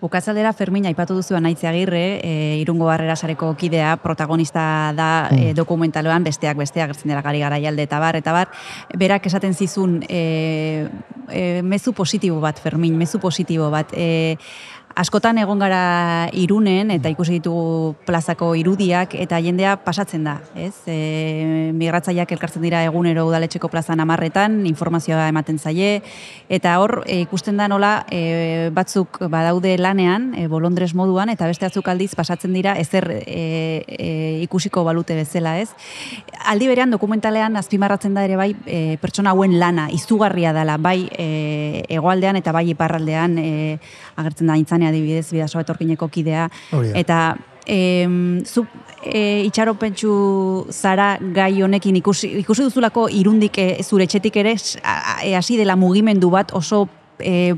Bukatzaldera 0.00 0.54
Fermin 0.56 0.86
aipatu 0.88 1.12
duzu 1.18 1.36
Anaitze 1.36 1.66
Agirre, 1.68 2.20
e, 2.24 2.56
Irungo 2.62 2.86
Barrera 2.88 3.16
sareko 3.16 3.50
kidea, 3.54 3.98
protagonista 4.00 4.62
da 4.96 5.28
e, 5.28 5.52
dokumentaloan, 5.52 6.24
besteak 6.24 6.56
besteak 6.56 6.94
gertzen 6.94 7.12
dela 7.12 7.20
gari 7.20 7.42
garaialde 7.44 7.84
eta 7.84 7.98
bar, 8.00 8.16
eta 8.16 8.32
bar, 8.32 8.48
berak 8.96 9.28
esaten 9.28 9.52
zizun 9.52 9.98
e, 10.08 10.88
e, 11.28 11.60
mezu 11.60 11.92
positibo 11.92 12.40
bat, 12.40 12.62
Fermin, 12.64 12.96
mezu 12.96 13.20
positibo 13.20 13.68
bat. 13.70 13.92
E, 13.92 14.38
askotan 14.98 15.38
egon 15.38 15.60
gara 15.60 16.28
irunen 16.36 16.90
eta 16.90 17.10
ikusi 17.12 17.38
ditugu 17.38 17.94
plazako 18.06 18.52
irudiak 18.58 19.14
eta 19.22 19.38
jendea 19.42 19.76
pasatzen 19.84 20.24
da, 20.26 20.36
ez? 20.58 20.74
E, 20.90 21.70
migratzaileak 21.76 22.32
elkartzen 22.34 22.62
dira 22.64 22.82
egunero 22.88 23.26
udaletxeko 23.28 23.70
plazan 23.70 24.02
amarretan, 24.02 24.64
informazioa 24.66 25.28
ematen 25.30 25.58
zaie, 25.58 26.00
eta 26.50 26.76
hor 26.82 27.04
e, 27.06 27.20
ikusten 27.22 27.60
da 27.60 27.68
nola 27.70 27.92
e, 28.10 28.70
batzuk 28.74 29.20
badaude 29.30 29.76
lanean, 29.78 30.32
e, 30.34 30.48
bolondres 30.50 30.92
moduan, 30.98 31.30
eta 31.30 31.48
beste 31.50 31.68
batzuk 31.68 31.88
aldiz 31.88 32.12
pasatzen 32.18 32.52
dira 32.56 32.74
ezer 32.80 33.06
e, 33.20 33.44
e, 33.86 34.10
ikusiko 34.46 34.84
balute 34.84 35.14
bezala, 35.18 35.56
ez? 35.62 35.70
Aldi 36.50 36.70
berean 36.70 36.90
dokumentalean 36.90 37.56
azpimarratzen 37.60 38.16
da 38.16 38.26
ere 38.26 38.38
bai 38.40 38.50
e, 38.66 38.98
pertsona 39.00 39.34
hauen 39.36 39.58
lana, 39.60 39.88
izugarria 39.94 40.52
dela, 40.56 40.76
bai 40.82 41.08
e, 41.14 41.84
hegoaldean 41.88 42.40
eta 42.40 42.52
bai 42.56 42.66
iparraldean 42.74 43.38
e, 43.38 43.50
agertzen 44.20 44.50
da 44.50 44.58
intzane 44.80 44.88
adibidez 44.88 45.30
bidasoa 45.32 45.62
etorkineko 45.64 46.08
kidea, 46.08 46.48
Hori 46.72 46.92
da. 46.92 46.98
eta 46.98 47.36
em, 47.66 48.42
zu 48.44 48.66
e, 49.04 49.44
itxaropentsu 49.46 50.66
zara 50.70 51.18
gai 51.20 51.62
honekin 51.62 51.96
ikusi, 52.00 52.32
ikusi 52.40 52.62
duzulako 52.66 53.08
irundik 53.12 53.58
e, 53.58 53.82
zure 53.82 54.04
etxetik 54.04 54.36
ere 54.36 54.56
e, 54.56 55.34
hasi 55.36 55.56
dela 55.60 55.76
mugimendu 55.76 56.30
bat 56.30 56.52
oso 56.54 56.88
e, 57.18 57.54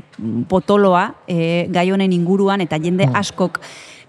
potoloa 0.49 1.13
e, 1.27 1.67
gai 1.71 1.89
honen 1.91 2.13
inguruan 2.13 2.61
eta 2.61 2.77
jende 2.77 3.07
Mm. 3.07 3.15
askok 3.15 3.59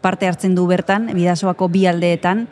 parte 0.01 0.27
hartzen 0.29 0.55
du 0.55 0.67
bertan, 0.69 1.07
bidasoako 1.15 1.69
bi 1.73 1.87
aldeetan, 1.89 2.47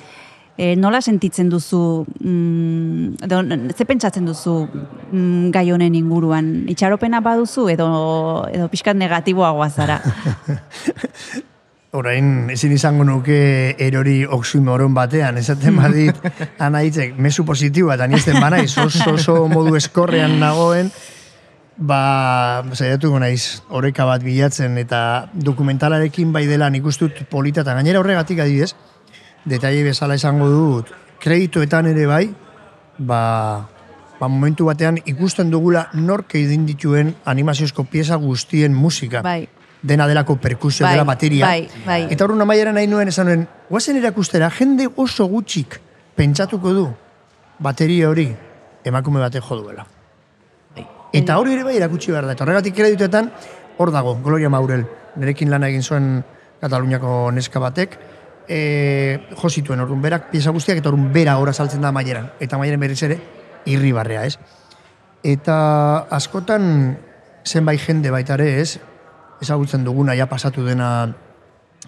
e, 0.62 0.76
nola 0.76 1.00
sentitzen 1.02 1.48
duzu, 1.50 2.06
mm, 2.22 3.24
edo, 3.26 3.42
ze 3.74 3.84
pentsatzen 3.84 4.26
duzu 4.28 4.68
mm, 5.10 5.50
gai 5.54 5.64
honen 5.74 5.96
inguruan? 5.98 6.52
Itxaropena 6.70 7.20
baduzu 7.24 7.66
edo, 7.72 7.88
edo 8.52 8.68
pixkat 8.70 8.98
negatiboagoa 9.00 9.70
zara? 9.70 9.98
Orain, 11.98 12.48
ezin 12.54 12.72
izango 12.72 13.04
nuke 13.04 13.38
erori 13.82 14.22
oksimoron 14.24 14.94
batean, 14.96 15.36
esaten 15.42 15.76
badit, 15.76 16.22
anaitzek, 16.68 17.18
mesu 17.20 17.44
positiboa, 17.44 17.98
eta 17.98 18.06
nizten 18.08 18.38
banaiz, 18.40 18.70
oso, 18.80 19.10
oso 19.18 19.34
modu 19.50 19.74
eskorrean 19.76 20.38
nagoen, 20.40 20.88
ba, 21.76 22.62
saiatuko 22.72 23.20
naiz, 23.20 23.60
oreka 23.68 24.06
bat 24.08 24.24
bilatzen, 24.24 24.78
eta 24.80 25.02
dokumentalarekin 25.34 26.32
bai 26.32 26.46
dela 26.48 26.70
nik 26.72 26.86
dut 26.86 27.26
polita, 27.28 27.60
eta 27.60 27.76
gainera 27.76 28.00
horregatik 28.00 28.40
adibidez, 28.40 28.72
detaile 29.44 29.82
bezala 29.84 30.14
esango 30.14 30.48
dut, 30.48 30.92
kreditoetan 31.22 31.86
ere 31.90 32.06
bai, 32.06 32.26
ba, 32.98 33.68
ba 34.20 34.28
momentu 34.28 34.66
batean 34.68 35.00
ikusten 35.04 35.50
dugula 35.50 35.88
nork 35.94 36.34
egin 36.38 36.66
dituen 36.66 37.14
animaziozko 37.24 37.84
pieza 37.84 38.16
guztien 38.16 38.74
musika. 38.74 39.22
bai, 39.22 39.48
dena 39.82 40.06
delako 40.06 40.36
perkusio 40.36 40.86
Bai, 40.86 40.92
dela 40.94 41.04
bateria. 41.04 41.46
bai, 41.46 41.68
bai. 41.86 42.06
Eta 42.10 42.24
horren 42.24 42.40
amaiera 42.40 42.72
nahi 42.72 42.86
nuen 42.86 43.08
esan 43.08 43.26
nuen, 43.26 43.48
guazen 43.68 43.96
erakustera, 43.98 44.50
jende 44.50 44.86
oso 44.96 45.26
gutxik 45.26 45.80
pentsatuko 46.14 46.72
du 46.72 46.84
bateria 47.58 48.08
hori 48.08 48.28
emakume 48.84 49.20
batek 49.20 49.42
jo 49.42 49.56
duela. 49.62 49.86
Eta 51.12 51.36
hori 51.38 51.52
ere 51.52 51.64
bai 51.64 51.76
erakutsi 51.76 52.10
behar 52.12 52.24
da. 52.26 52.32
Eta 52.32 52.44
horregatik 52.44 52.74
kredituetan, 52.74 53.30
hor 53.78 53.90
dago, 53.92 54.14
Gloria 54.24 54.48
Maurel, 54.48 54.86
nerekin 55.16 55.50
lana 55.50 55.68
egin 55.68 55.82
zuen 55.82 56.24
Kataluniako 56.62 57.30
neska 57.34 57.58
batek, 57.60 57.98
e, 58.48 59.20
jo 59.38 59.50
zituen 59.50 59.80
orduan 59.80 60.02
berak, 60.02 60.30
pieza 60.30 60.50
guztiak, 60.54 60.78
eta 60.80 60.90
orduan 60.90 61.12
bera 61.12 61.38
ora 61.38 61.52
saltzen 61.52 61.82
da 61.82 61.92
maieran. 61.92 62.30
Eta 62.40 62.58
maieran 62.58 62.80
berriz 62.80 63.02
ere, 63.06 63.18
irribarrea, 63.66 64.26
ez? 64.26 64.38
Eta 65.22 65.56
askotan 66.10 66.96
zenbait 67.46 67.80
jende 67.80 68.10
baita 68.10 68.34
ere, 68.34 68.60
ez? 68.60 68.78
Ezagutzen 69.42 69.84
duguna 69.84 70.14
ja 70.18 70.28
pasatu 70.30 70.64
dena 70.66 71.12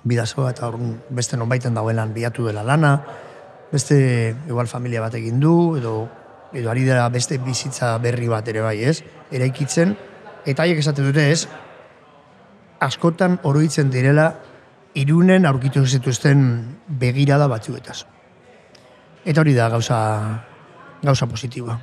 bidazoa 0.05 0.51
eta 0.51 0.69
orduan 0.69 0.99
beste 1.15 1.39
nonbaiten 1.39 1.75
dagoelan 1.75 2.13
bilatu 2.15 2.47
dela 2.47 2.65
lana, 2.67 2.97
beste 3.73 4.35
igual 4.49 4.69
familia 4.71 5.01
bat 5.01 5.15
egin 5.19 5.41
du, 5.41 5.77
edo 5.79 5.95
edo 6.55 6.71
ari 6.71 6.85
dela 6.87 7.09
beste 7.11 7.39
bizitza 7.43 7.97
berri 7.99 8.29
bat 8.31 8.49
ere 8.49 8.63
bai, 8.63 8.79
ez? 8.87 9.03
Eraikitzen, 9.35 9.97
eta 10.47 10.63
haiek 10.63 10.79
esate 10.79 11.03
dute, 11.03 11.27
ez? 11.33 11.49
Askotan 12.85 13.41
oroitzen 13.43 13.91
direla 13.91 14.29
irunen 14.95 15.47
aurkitu 15.47 15.85
zituzten 15.87 16.45
begirada 16.89 17.49
batzuetaz. 17.51 18.05
Eta 19.25 19.41
hori 19.43 19.55
da 19.57 19.69
gauza, 19.73 19.99
gauza 21.03 21.27
positiboa. 21.27 21.79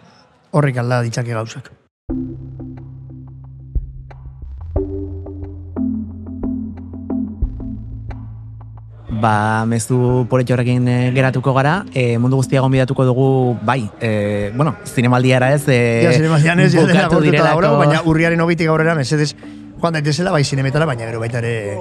Horrek 0.52 0.78
alda 0.84 1.02
ditzake 1.06 1.34
gauzak. 1.36 1.72
Ba, 9.22 9.66
mezu 9.68 10.26
poretxo 10.32 10.56
horrekin 10.56 10.88
eh, 10.88 11.12
geratuko 11.14 11.52
gara, 11.54 11.82
e, 11.94 12.16
mundu 12.18 12.40
guztia 12.40 12.62
gonbidatuko 12.64 13.04
dugu, 13.06 13.26
bai, 13.68 13.84
e, 14.00 14.52
bueno, 14.56 14.78
zinemaldiara 14.88 15.52
ez, 15.54 15.66
e, 15.68 15.78
Ja, 16.06 16.14
zinemaz, 16.16 16.40
ez, 16.46 16.72
bukatu 16.74 17.20
direlako- 17.22 17.76
baina 17.78 18.02
urriaren 18.08 18.40
hogetik 18.42 18.72
aurrera, 18.72 18.96
mesedez, 18.96 19.36
joan 19.82 19.94
daitezela, 19.94 20.32
bai 20.32 20.46
zinemetara, 20.46 20.88
baina 20.88 21.06
gero 21.06 21.20
baita 21.20 21.44
ere, 21.44 21.76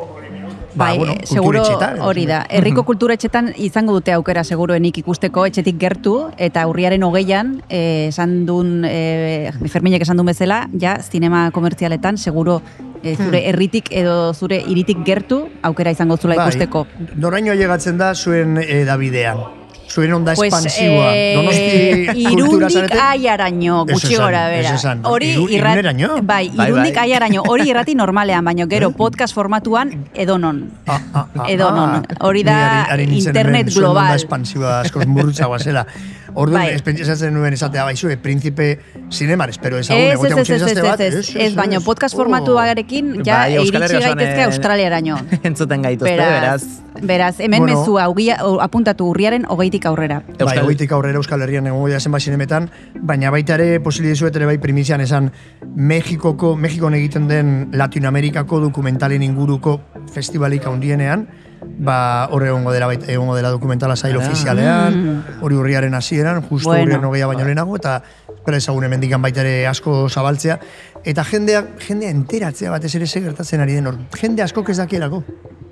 ba, 0.74 0.86
bai, 0.86 0.98
bueno, 0.98 1.12
eh, 1.12 1.26
seguro 1.26 1.62
hori 2.00 2.26
da. 2.26 2.44
Herriko 2.48 2.84
kulturetxetan 2.88 3.52
izango 3.56 3.94
dute 3.98 4.12
aukera 4.12 4.44
seguruenik 4.44 4.98
ikusteko 5.02 5.46
etxetik 5.46 5.78
gertu 5.80 6.16
eta 6.38 6.66
urriaren 6.70 7.02
hogeian 7.02 7.56
eh, 7.68 8.08
esan 8.08 8.44
duen, 8.46 8.84
eh, 8.88 9.52
Ferminek 9.68 10.02
esan 10.02 10.20
duen 10.20 10.30
bezala, 10.32 10.66
ja, 10.80 10.98
zinema 11.02 11.50
komertzialetan 11.54 12.18
seguro 12.18 12.60
eh, 13.02 13.16
zure 13.16 13.44
herritik 13.48 13.90
edo 13.90 14.32
zure 14.34 14.60
iritik 14.66 15.04
gertu 15.06 15.44
aukera 15.62 15.94
izango 15.94 16.16
zula 16.16 16.38
ikusteko. 16.40 16.86
Bai, 16.98 17.14
noraino 17.16 17.54
llegatzen 17.54 17.98
da 17.98 18.14
zuen 18.14 18.58
eh, 18.62 18.84
Davidean? 18.88 19.59
Zuen 19.90 20.12
onda 20.14 20.34
Pues, 20.34 20.54
espansiboa. 20.54 21.10
eh, 21.16 21.34
Donosti 21.34 22.22
irundik 22.30 22.70
zarete? 22.70 22.98
aiaraino, 23.00 23.84
gutxi 23.86 24.14
gora 24.14 24.46
bera. 24.48 24.76
Hori 25.02 25.32
irrat- 25.34 25.50
iruneraino? 25.50 26.22
Bai, 26.22 26.48
Bai, 26.54 26.68
irundik 26.70 26.94
bai. 26.94 27.04
aiaraino. 27.10 27.42
Hori 27.48 27.68
irrati 27.70 27.94
normalean, 27.96 28.44
baino 28.44 28.66
gero 28.68 28.92
podcast 28.92 29.34
formatuan 29.34 30.06
edonon. 30.14 30.70
Ah, 30.86 31.00
ah, 31.12 31.26
ah, 31.38 31.44
Edonon. 31.50 32.06
Hori 32.20 32.42
da 32.44 32.82
ari- 32.84 33.02
ari 33.02 33.18
internet 33.18 33.46
hemen, 33.46 33.70
zuen 33.72 33.84
onda 33.86 34.00
global. 34.00 34.16
espansiboa 34.16 34.80
askoz 34.80 35.06
murrutzagoa 35.06 35.58
zela. 35.58 35.86
Orduan, 36.34 36.62
Bai. 36.62 36.74
ez 36.74 36.82
pentsatzen 36.82 37.34
nuen 37.34 37.52
esatea, 37.52 37.84
bai, 37.84 37.96
zue, 37.96 38.16
príncipe 38.16 38.78
zineman, 39.10 39.50
espero 39.50 39.78
ezagun, 39.78 40.02
Ez, 40.04 40.12
egotea 40.14 40.28
ez, 40.28 40.32
ez, 40.32 40.38
gutxien 40.38 40.60
ez, 40.60 40.76
ez, 40.76 40.84
bat, 40.84 41.00
ez, 41.00 41.34
ez, 41.36 41.54
baino 41.56 41.80
podcast 41.80 42.14
Oh. 42.14 42.18
formatuarekin 42.22 43.22
ja 43.24 43.38
Bai, 43.40 43.54
iritsi 43.54 43.72
gaitezke 44.00 44.40
eh, 44.40 44.44
Australiaraino. 44.44 45.18
entzuten 45.42 45.82
gaituzte, 45.82 46.14
beraz. 46.16 46.62
beraz, 47.02 47.40
hemen 47.40 47.60
Bueno. 47.64 47.78
mezu 47.80 47.98
augia, 47.98 48.38
o, 48.44 48.60
apuntatu 48.60 49.08
urriaren 49.10 49.44
hogeitik 49.48 49.86
aurrera. 49.86 50.22
Bai, 50.26 50.46
Euskal- 50.46 50.64
goitik 50.64 50.92
aurrera 50.92 51.16
Euskal 51.18 51.42
Herrian 51.42 51.66
egongo 51.66 51.86
dira 51.88 52.00
zenbait 52.00 52.22
zinemetan, 52.22 52.70
baina 53.00 53.30
baita 53.30 53.54
ere 53.54 53.80
posible 53.80 54.10
dizuet 54.10 54.36
ere 54.36 54.46
bai 54.46 54.58
primizian 54.58 55.00
esan 55.00 55.32
Mexikoko, 55.76 56.56
Mexikon 56.56 56.94
egiten 56.94 57.28
den 57.28 57.68
Latinoamerikako 57.72 58.60
dokumentalen 58.60 59.22
inguruko 59.22 59.80
festivalik 60.12 60.66
handienean, 60.66 61.26
ba 61.62 62.26
hor 62.30 62.44
egongo 62.46 62.72
dela 62.72 62.86
baita 62.86 63.10
egongo 63.12 63.36
dela 63.36 63.50
dokumentala 63.50 63.96
sail 63.96 64.16
ofizialean, 64.16 65.24
hori 65.40 65.56
urriaren 65.56 65.94
hasieran, 65.94 66.42
justu 66.42 66.68
Bueno. 66.68 66.84
urriaren 66.84 67.04
hogeia 67.04 67.26
baino 67.26 67.44
lehenago 67.44 67.76
eta 67.76 68.02
espero 68.28 68.56
ezagun 68.56 68.84
hemendikan 68.84 69.20
baita 69.22 69.40
ere 69.42 69.66
asko 69.66 70.08
zabaltzea 70.08 70.58
eta 71.04 71.24
jendea 71.24 71.64
jendea 71.86 72.10
enteratzea 72.10 72.70
batez 72.70 72.94
ere 72.94 73.06
ze 73.06 73.20
gertatzen 73.20 73.60
ari 73.60 73.74
den 73.74 73.86
hor. 73.86 73.98
Jende 74.20 74.42
asko 74.42 74.64
ez 74.68 74.76
dakielako. 74.78 75.22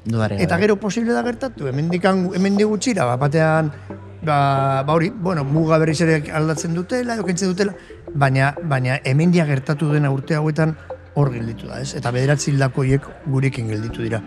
Dudarik 0.05 0.41
Eta 0.41 0.55
gabe. 0.55 0.63
gero 0.63 0.77
posible 0.77 1.13
da 1.13 1.23
gertatu, 1.23 1.67
hemendikan 1.69 2.31
hemendi 2.35 2.65
gutxira, 2.65 3.05
ba, 3.05 3.17
batean 3.17 3.73
ba, 4.23 4.83
ba 4.87 4.93
hori, 4.93 5.11
bueno, 5.11 5.45
muga 5.45 5.79
berriz 5.79 6.01
ere 6.01 6.23
aldatzen 6.33 6.75
dutela, 6.75 7.15
edo 7.15 7.25
kentzen 7.25 7.49
dutela, 7.49 7.75
baina 8.15 8.55
baina 8.63 9.01
hemendia 9.05 9.45
gertatu 9.47 9.93
dena 9.93 10.11
urte 10.11 10.35
hauetan 10.35 10.77
hor 11.15 11.31
gelditu 11.33 11.67
da, 11.67 11.81
ez? 11.81 11.95
Eta 11.95 12.11
bederatzi 12.11 12.51
hildako 12.53 12.85
hiek 12.85 13.03
gurekin 13.27 13.69
gelditu 13.69 14.03
dira. 14.03 14.23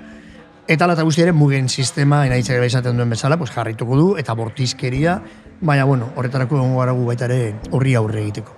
Eta 0.71 0.87
lata 0.87 1.03
guzti 1.03 1.19
ere 1.19 1.33
mugen 1.35 1.65
sistema, 1.67 2.21
enaitzak 2.23 2.55
ere 2.55 2.67
izaten 2.69 2.95
duen 2.95 3.09
bezala, 3.11 3.35
pues 3.35 3.51
jarrituko 3.51 3.97
du, 3.99 4.05
eta 4.21 4.31
bortizkeria, 4.39 5.17
baina 5.59 5.83
bueno, 5.83 6.07
horretarako 6.15 6.61
egongo 6.61 6.79
gara 6.79 6.93
gu 6.95 7.09
baita 7.09 7.27
ere 7.27 7.39
horri 7.75 7.97
aurre 7.99 8.21
egiteko. 8.21 8.55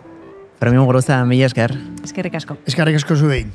Fermin 0.61 0.83
Muguruza, 0.83 1.23
mila 1.25 1.49
esker. 1.49 1.73
Eskerrik 2.05 2.37
asko. 2.37 2.59
Eskarrik 2.69 3.01
asko 3.01 3.17
zuei. 3.17 3.47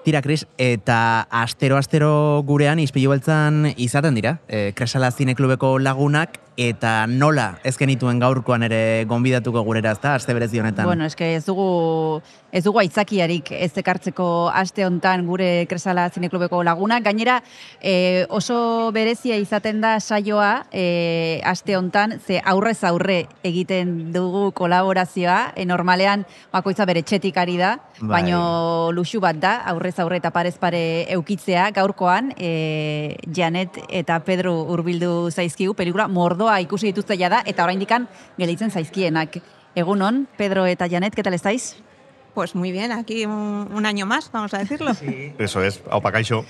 Tira, 0.00 0.22
Kris, 0.22 0.46
eta 0.56 1.26
astero-astero 1.42 2.40
gurean 2.48 2.80
izpilu 2.80 3.10
beltzan 3.12 3.66
izaten 3.76 4.16
dira. 4.16 4.38
E, 4.48 4.70
Kresala 4.76 5.10
Zineklubeko 5.12 5.74
lagunak, 5.78 6.38
eta 6.60 7.06
nola 7.08 7.54
ez 7.64 7.72
genituen 7.80 8.18
gaurkoan 8.20 8.66
ere 8.66 9.06
gonbidatuko 9.08 9.62
gurera, 9.64 9.94
ezta, 9.96 10.14
aste 10.18 10.36
berezi 10.36 10.60
honetan. 10.60 10.84
Bueno, 10.84 11.06
eske 11.08 11.32
ez 11.38 11.44
dugu 11.46 12.20
ez 12.52 12.64
dugu 12.64 12.80
aitzakiarik 12.82 13.52
ez 13.54 13.70
ekartzeko 13.78 14.50
aste 14.52 14.84
hontan 14.86 15.22
gure 15.28 15.66
Kresala 15.70 16.08
Zineklubeko 16.10 16.62
lagunak. 16.66 17.04
Gainera, 17.06 17.38
e, 17.80 18.26
oso 18.28 18.90
berezia 18.92 19.38
izaten 19.38 19.80
da 19.80 19.94
saioa 20.00 20.66
e, 20.72 21.40
aste 21.46 21.76
hontan, 21.78 22.18
ze 22.18 22.40
aurrez 22.44 22.82
aurre 22.84 23.20
egiten 23.46 24.10
dugu 24.12 24.50
kolaborazioa, 24.58 25.52
e, 25.54 25.64
normalean 25.64 26.26
bakoitza 26.52 26.86
bere 26.90 27.04
txetik 27.06 27.38
ari 27.38 27.56
da, 27.60 27.76
Bai. 28.00 28.20
baino 28.20 28.90
luxu 28.92 29.22
bat 29.22 29.38
da, 29.38 29.54
aurrez 29.70 29.94
aurre 30.02 30.18
eta 30.18 30.34
parez 30.34 30.56
pare 30.58 30.82
eukitzea, 31.14 31.70
gaurkoan, 31.76 32.34
e, 32.36 33.16
Janet 33.36 33.78
eta 33.88 34.18
Pedro 34.26 34.56
hurbildu 34.66 35.30
zaizkigu, 35.30 35.76
pelikula 35.78 36.08
mordoa 36.10 36.49
ikusi 36.58 36.86
dituzte 36.86 37.16
da 37.16 37.42
eta 37.46 37.64
oraindikan 37.64 38.08
gelditzen 38.38 38.70
zaizkienak. 38.70 39.38
Egunon, 39.74 40.26
Pedro 40.36 40.66
eta 40.66 40.88
Janet, 40.88 41.14
¿qué 41.14 41.22
tal 41.22 41.34
estáis? 41.34 41.76
Pues 42.34 42.54
muy 42.54 42.72
bien, 42.72 42.90
aquí 42.90 43.24
un, 43.24 43.68
un 43.72 43.86
año 43.86 44.06
más, 44.06 44.30
vamos 44.32 44.54
a 44.54 44.58
decirlo. 44.58 44.92
Eso 45.38 45.62
es, 45.62 45.82
Aupa 45.90 46.10
Kaixo. 46.10 46.44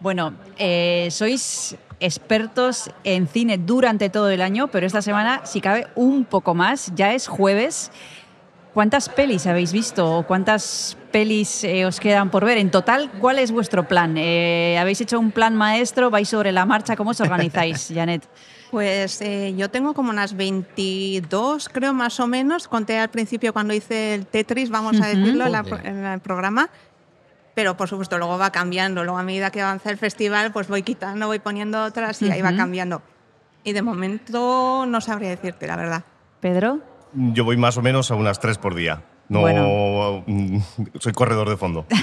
Bueno, 0.00 0.34
eh, 0.58 1.08
sois 1.10 1.76
expertos 2.00 2.90
en 3.04 3.26
cine 3.26 3.58
durante 3.58 4.10
todo 4.10 4.28
el 4.30 4.42
año, 4.42 4.68
pero 4.68 4.86
esta 4.86 5.00
semana, 5.00 5.40
si 5.44 5.60
cabe, 5.60 5.86
un 5.94 6.24
poco 6.24 6.54
más. 6.54 6.92
Ya 6.94 7.14
es 7.14 7.26
jueves. 7.26 7.90
¿Cuántas 8.74 9.08
pelis 9.08 9.46
habéis 9.46 9.72
visto? 9.72 10.18
o 10.18 10.26
¿Cuántas 10.26 10.98
pelis 11.12 11.62
eh, 11.62 11.86
os 11.86 12.00
quedan 12.00 12.30
por 12.30 12.44
ver? 12.44 12.58
En 12.58 12.70
total, 12.70 13.10
¿cuál 13.20 13.38
es 13.38 13.52
vuestro 13.52 13.86
plan? 13.86 14.16
Eh, 14.18 14.76
¿Habéis 14.80 15.00
hecho 15.00 15.18
un 15.18 15.30
plan 15.30 15.54
maestro? 15.54 16.10
¿Vais 16.10 16.28
sobre 16.28 16.50
la 16.50 16.66
marcha? 16.66 16.96
¿Cómo 16.96 17.10
os 17.10 17.20
organizáis, 17.20 17.90
Janet? 17.94 18.28
Pues 18.74 19.20
eh, 19.20 19.54
yo 19.56 19.70
tengo 19.70 19.94
como 19.94 20.10
unas 20.10 20.34
22, 20.36 21.68
creo 21.68 21.92
más 21.92 22.18
o 22.18 22.26
menos. 22.26 22.66
Conté 22.66 22.98
al 22.98 23.08
principio 23.08 23.52
cuando 23.52 23.72
hice 23.72 24.14
el 24.16 24.26
Tetris, 24.26 24.68
vamos 24.68 25.00
a 25.00 25.06
decirlo, 25.06 25.46
en, 25.46 25.52
la- 25.52 25.62
en 25.84 26.04
el 26.04 26.18
programa. 26.18 26.70
Pero 27.54 27.76
por 27.76 27.88
supuesto 27.88 28.18
luego 28.18 28.36
va 28.36 28.50
cambiando. 28.50 29.04
Luego 29.04 29.16
a 29.16 29.22
medida 29.22 29.52
que 29.52 29.60
avanza 29.62 29.90
el 29.90 29.96
festival, 29.96 30.50
pues 30.52 30.66
voy 30.66 30.82
quitando, 30.82 31.28
voy 31.28 31.38
poniendo 31.38 31.84
otras 31.84 32.20
y 32.22 32.28
ahí 32.32 32.42
va 32.42 32.56
cambiando. 32.56 33.00
Y 33.62 33.74
de 33.74 33.82
momento 33.82 34.86
no 34.88 35.00
sabría 35.00 35.28
decirte, 35.30 35.68
la 35.68 35.76
verdad. 35.76 36.02
Pedro. 36.40 36.80
Yo 37.12 37.44
voy 37.44 37.56
más 37.56 37.76
o 37.76 37.82
menos 37.82 38.10
a 38.10 38.16
unas 38.16 38.40
tres 38.40 38.58
por 38.58 38.74
día. 38.74 39.04
No, 39.28 39.40
Bueno. 39.40 40.22
mm, 40.26 40.58
soy 41.00 41.12
corredor 41.12 41.48
de 41.48 41.56
fondo. 41.56 41.86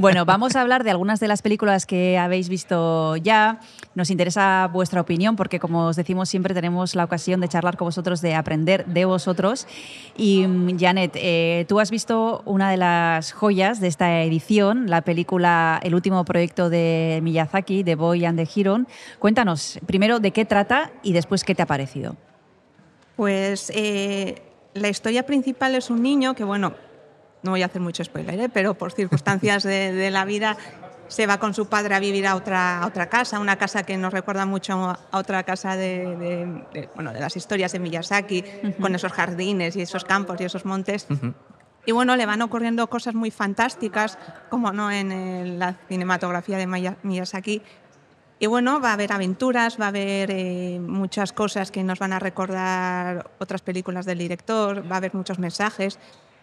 Bueno, 0.00 0.24
vamos 0.24 0.56
a 0.56 0.60
hablar 0.60 0.82
de 0.82 0.90
algunas 0.90 1.20
de 1.20 1.28
las 1.28 1.40
películas 1.40 1.86
que 1.86 2.18
habéis 2.18 2.48
visto 2.48 3.16
ya. 3.16 3.60
Nos 3.94 4.10
interesa 4.10 4.68
vuestra 4.72 5.00
opinión 5.00 5.36
porque, 5.36 5.60
como 5.60 5.86
os 5.86 5.94
decimos, 5.96 6.28
siempre 6.28 6.52
tenemos 6.52 6.96
la 6.96 7.04
ocasión 7.04 7.40
de 7.40 7.48
charlar 7.48 7.76
con 7.76 7.86
vosotros, 7.86 8.20
de 8.20 8.34
aprender 8.34 8.86
de 8.86 9.04
vosotros. 9.04 9.68
Y, 10.16 10.46
mm, 10.46 10.78
Janet, 10.78 11.12
eh, 11.14 11.64
tú 11.68 11.78
has 11.78 11.90
visto 11.90 12.42
una 12.44 12.70
de 12.70 12.76
las 12.76 13.32
joyas 13.32 13.80
de 13.80 13.86
esta 13.88 14.22
edición, 14.22 14.90
la 14.90 15.02
película 15.02 15.78
El 15.82 15.94
último 15.94 16.24
proyecto 16.24 16.70
de 16.70 17.20
Miyazaki, 17.22 17.84
The 17.84 17.94
Boy 17.94 18.24
and 18.24 18.38
the 18.38 18.60
Heron. 18.60 18.88
Cuéntanos 19.20 19.78
primero 19.86 20.18
de 20.18 20.32
qué 20.32 20.44
trata 20.44 20.90
y 21.02 21.12
después 21.12 21.44
qué 21.44 21.54
te 21.54 21.62
ha 21.62 21.66
parecido. 21.66 22.16
Pues 23.16 23.70
eh, 23.74 24.42
la 24.74 24.88
historia 24.88 25.24
principal 25.24 25.74
es 25.74 25.90
un 25.90 26.02
niño 26.02 26.34
que, 26.34 26.44
bueno, 26.44 26.74
no 27.42 27.50
voy 27.52 27.62
a 27.62 27.66
hacer 27.66 27.80
mucho 27.80 28.02
spoiler, 28.04 28.38
¿eh? 28.40 28.48
pero 28.48 28.74
por 28.74 28.92
circunstancias 28.92 29.62
de, 29.62 29.92
de 29.92 30.10
la 30.10 30.24
vida 30.24 30.56
se 31.08 31.26
va 31.26 31.38
con 31.38 31.52
su 31.52 31.66
padre 31.66 31.94
a 31.94 32.00
vivir 32.00 32.26
a 32.26 32.34
otra, 32.34 32.80
a 32.82 32.86
otra 32.86 33.08
casa, 33.10 33.38
una 33.38 33.56
casa 33.56 33.82
que 33.84 33.96
nos 33.98 34.12
recuerda 34.12 34.46
mucho 34.46 34.74
a 35.10 35.18
otra 35.18 35.42
casa 35.42 35.76
de, 35.76 36.16
de- 36.16 36.64
de, 36.72 36.88
bueno, 36.94 37.12
de 37.12 37.20
las 37.20 37.36
historias 37.36 37.72
de 37.72 37.78
Miyazaki, 37.78 38.42
con 38.80 38.94
esos 38.94 39.12
jardines 39.12 39.76
y 39.76 39.82
esos 39.82 40.04
campos 40.04 40.40
y 40.40 40.44
esos 40.44 40.64
montes. 40.64 41.06
Y 41.86 41.92
bueno, 41.92 42.16
le 42.16 42.24
van 42.24 42.40
ocurriendo 42.40 42.86
cosas 42.88 43.14
muy 43.14 43.30
fantásticas, 43.30 44.18
como 44.48 44.72
no 44.72 44.90
en 44.90 45.12
el- 45.12 45.58
la 45.58 45.76
cinematografía 45.88 46.56
de 46.56 46.66
Miyazaki. 47.02 47.60
Y 48.44 48.46
bueno, 48.46 48.78
va 48.78 48.90
a 48.90 48.92
haber 48.92 49.10
aventuras, 49.10 49.80
va 49.80 49.86
a 49.86 49.88
haber 49.88 50.30
eh, 50.30 50.78
muchas 50.78 51.32
cosas 51.32 51.70
que 51.70 51.82
nos 51.82 51.98
van 51.98 52.12
a 52.12 52.18
recordar 52.18 53.30
otras 53.38 53.62
películas 53.62 54.04
del 54.04 54.18
director, 54.18 54.84
va 54.84 54.96
a 54.96 54.98
haber 54.98 55.14
muchos 55.14 55.38
mensajes. 55.38 55.98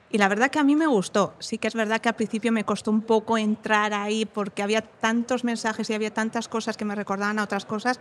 Y 0.09 0.17
la 0.17 0.27
verdad 0.27 0.49
que 0.49 0.57
a 0.57 0.63
mí 0.63 0.75
me 0.75 0.87
gustó. 0.87 1.35
Sí 1.37 1.59
que 1.59 1.67
es 1.67 1.75
verdad 1.75 2.01
que 2.01 2.09
al 2.09 2.15
principio 2.15 2.51
me 2.51 2.63
costó 2.63 2.89
un 2.89 3.03
poco 3.03 3.37
entrar 3.37 3.93
ahí 3.93 4.25
porque 4.25 4.63
había 4.63 4.81
tantos 4.81 5.43
mensajes 5.43 5.91
y 5.91 5.93
había 5.93 6.11
tantas 6.11 6.47
cosas 6.47 6.75
que 6.75 6.85
me 6.85 6.95
recordaban 6.95 7.37
a 7.37 7.43
otras 7.43 7.65
cosas 7.67 7.99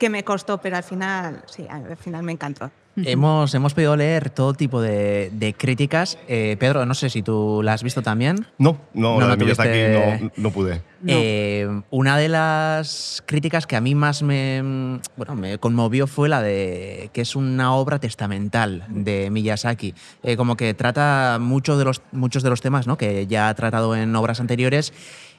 que 0.00 0.10
me 0.10 0.24
costó, 0.24 0.58
pero 0.58 0.76
al 0.76 0.82
final, 0.82 1.44
sí, 1.46 1.64
al 1.70 1.96
final 1.96 2.24
me 2.24 2.32
encantó. 2.32 2.72
Hemos, 3.04 3.54
hemos 3.54 3.74
podido 3.74 3.96
leer 3.96 4.30
todo 4.30 4.54
tipo 4.54 4.80
de, 4.80 5.30
de 5.32 5.54
críticas. 5.54 6.18
Eh, 6.28 6.56
Pedro, 6.58 6.84
no 6.86 6.94
sé 6.94 7.10
si 7.10 7.22
tú 7.22 7.60
la 7.62 7.74
has 7.74 7.82
visto 7.82 8.02
también. 8.02 8.46
No, 8.58 8.78
no, 8.94 9.14
No, 9.14 9.20
la 9.20 9.26
no 9.28 9.36
de 9.36 9.44
Miyazaki 9.44 9.68
tuviste- 9.68 10.20
no, 10.22 10.30
no 10.36 10.50
pude. 10.50 10.74
No. 11.00 11.12
Eh, 11.14 11.82
una 11.90 12.16
de 12.16 12.28
las 12.28 13.22
críticas 13.26 13.66
que 13.66 13.76
a 13.76 13.80
mí 13.80 13.94
más 13.94 14.22
me, 14.22 14.98
bueno, 15.16 15.34
me 15.36 15.58
conmovió 15.58 16.06
fue 16.06 16.28
la 16.28 16.42
de 16.42 17.10
que 17.12 17.20
es 17.20 17.36
una 17.36 17.74
obra 17.74 17.98
testamental 18.00 18.84
de 18.88 19.30
Miyazaki. 19.30 19.94
Eh, 20.22 20.36
como 20.36 20.56
que 20.56 20.74
trata 20.74 21.38
mucho 21.40 21.78
de 21.78 21.84
los, 21.84 22.02
muchos 22.12 22.42
de 22.42 22.50
los 22.50 22.60
temas 22.60 22.86
¿no? 22.86 22.98
que 22.98 23.26
ya 23.26 23.48
ha 23.48 23.54
tratado 23.54 23.94
en 23.94 24.14
obras 24.16 24.40
anteriores 24.40 24.92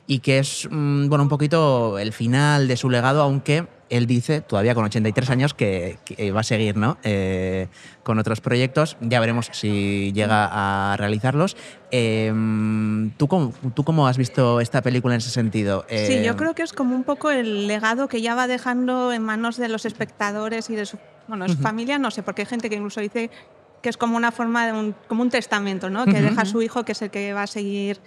y 0.08 0.20
que 0.20 0.40
es 0.40 0.68
mm, 0.72 1.08
bueno, 1.10 1.24
un 1.24 1.30
poquito 1.30 2.00
el 2.00 2.14
final 2.14 2.68
de 2.68 2.78
su 2.78 2.90
legado, 2.90 3.22
aunque 3.22 3.68
él 3.90 4.06
dice, 4.08 4.42
todavía 4.42 4.76
con 4.76 4.86
83 4.86 5.30
años, 5.30 5.54
que, 5.54 5.98
que 6.06 6.32
va 6.32 6.42
a 6.42 6.44
seguir 6.44 6.78
¿no? 6.78 6.98
Eh, 7.04 7.68
con 8.04 8.20
otros 8.20 8.42
proyectos. 8.42 8.98
Ya 9.02 9.20
veremos 9.20 9.50
si 9.52 10.12
llega 10.14 10.50
a 10.52 10.98
realizarlos. 10.98 11.58
Eh, 11.92 12.32
¿tú, 13.18 13.28
cómo, 13.28 13.54
¿Tú 13.74 13.84
cómo 13.84 14.08
has 14.08 14.18
visto 14.18 14.62
esta 14.62 14.82
película 14.82 15.16
en 15.16 15.20
ese 15.20 15.30
sentido? 15.30 15.86
Sí, 15.90 16.24
yo 16.24 16.38
creo 16.38 16.54
que 16.54 16.64
es 16.64 16.74
como 16.74 16.96
un 16.96 17.04
poco 17.04 17.32
el 17.32 17.68
legado 17.68 18.08
que 18.08 18.22
ya 18.22 18.36
va 18.36 18.48
dejando 18.48 19.12
en 19.12 19.24
manos 19.24 19.58
de 19.58 19.70
los 19.70 19.86
espectadores 19.86 20.70
y 20.70 20.76
de 20.76 20.86
su, 20.86 20.98
bueno, 21.28 21.48
su 21.48 21.58
familia, 21.58 21.98
no 21.98 22.12
sé, 22.12 22.24
porque 22.24 22.44
hay 22.44 22.48
gente 22.48 22.70
que 22.70 22.76
incluso 22.76 23.02
dice 23.02 23.30
que 23.82 23.90
es 23.90 23.98
como 23.98 24.18
una 24.18 24.32
forma 24.32 24.66
de 24.66 24.74
un, 24.74 24.96
como 25.08 25.22
un 25.22 25.30
testamento, 25.30 25.90
¿no? 25.90 26.06
Que 26.06 26.22
deja 26.22 26.42
a 26.42 26.46
su 26.46 26.62
hijo, 26.62 26.84
que 26.84 26.92
es 26.92 27.02
el 27.02 27.10
que 27.10 27.34
va 27.34 27.44
a 27.44 27.48
seguir, 27.48 28.00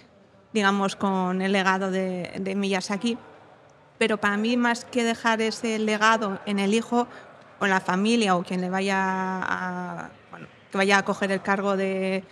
digamos, 0.53 0.95
con 0.95 1.41
el 1.41 1.51
legado 1.51 1.91
de, 1.91 2.31
de 2.39 2.55
Miyazaki. 2.55 3.17
Pero 3.97 4.17
para 4.17 4.37
mí, 4.37 4.57
más 4.57 4.85
que 4.85 5.03
dejar 5.03 5.41
ese 5.41 5.79
legado 5.79 6.39
en 6.45 6.59
el 6.59 6.73
hijo 6.73 7.07
o 7.59 7.65
en 7.65 7.71
la 7.71 7.79
familia 7.79 8.35
o 8.35 8.43
quien 8.43 8.61
le 8.61 8.69
vaya 8.69 8.97
a, 8.97 10.09
bueno, 10.31 10.47
que 10.71 10.77
vaya 10.77 10.97
a 10.97 11.05
coger 11.05 11.31
el 11.31 11.41
cargo 11.41 11.77
de 11.77 12.23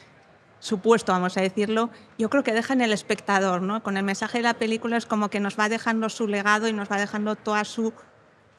su 0.60 0.80
puesto, 0.80 1.12
vamos 1.12 1.38
a 1.38 1.42
decirlo, 1.42 1.90
yo 2.20 2.30
creo 2.30 2.44
que 2.44 2.54
deja 2.54 2.74
en 2.74 2.82
el 2.82 2.94
espectador, 2.94 3.62
¿no? 3.62 3.82
Con 3.82 3.98
el 3.98 4.04
mensaje 4.04 4.38
de 4.38 4.44
la 4.44 4.54
película 4.54 4.98
es 4.98 5.08
como 5.08 5.30
que 5.30 5.40
nos 5.40 5.60
va 5.60 5.70
dejando 5.70 6.08
su 6.10 6.28
legado 6.28 6.68
y 6.68 6.74
nos 6.74 6.92
va 6.92 6.98
dejando 6.98 7.36
todo 7.36 7.64
su 7.66 7.94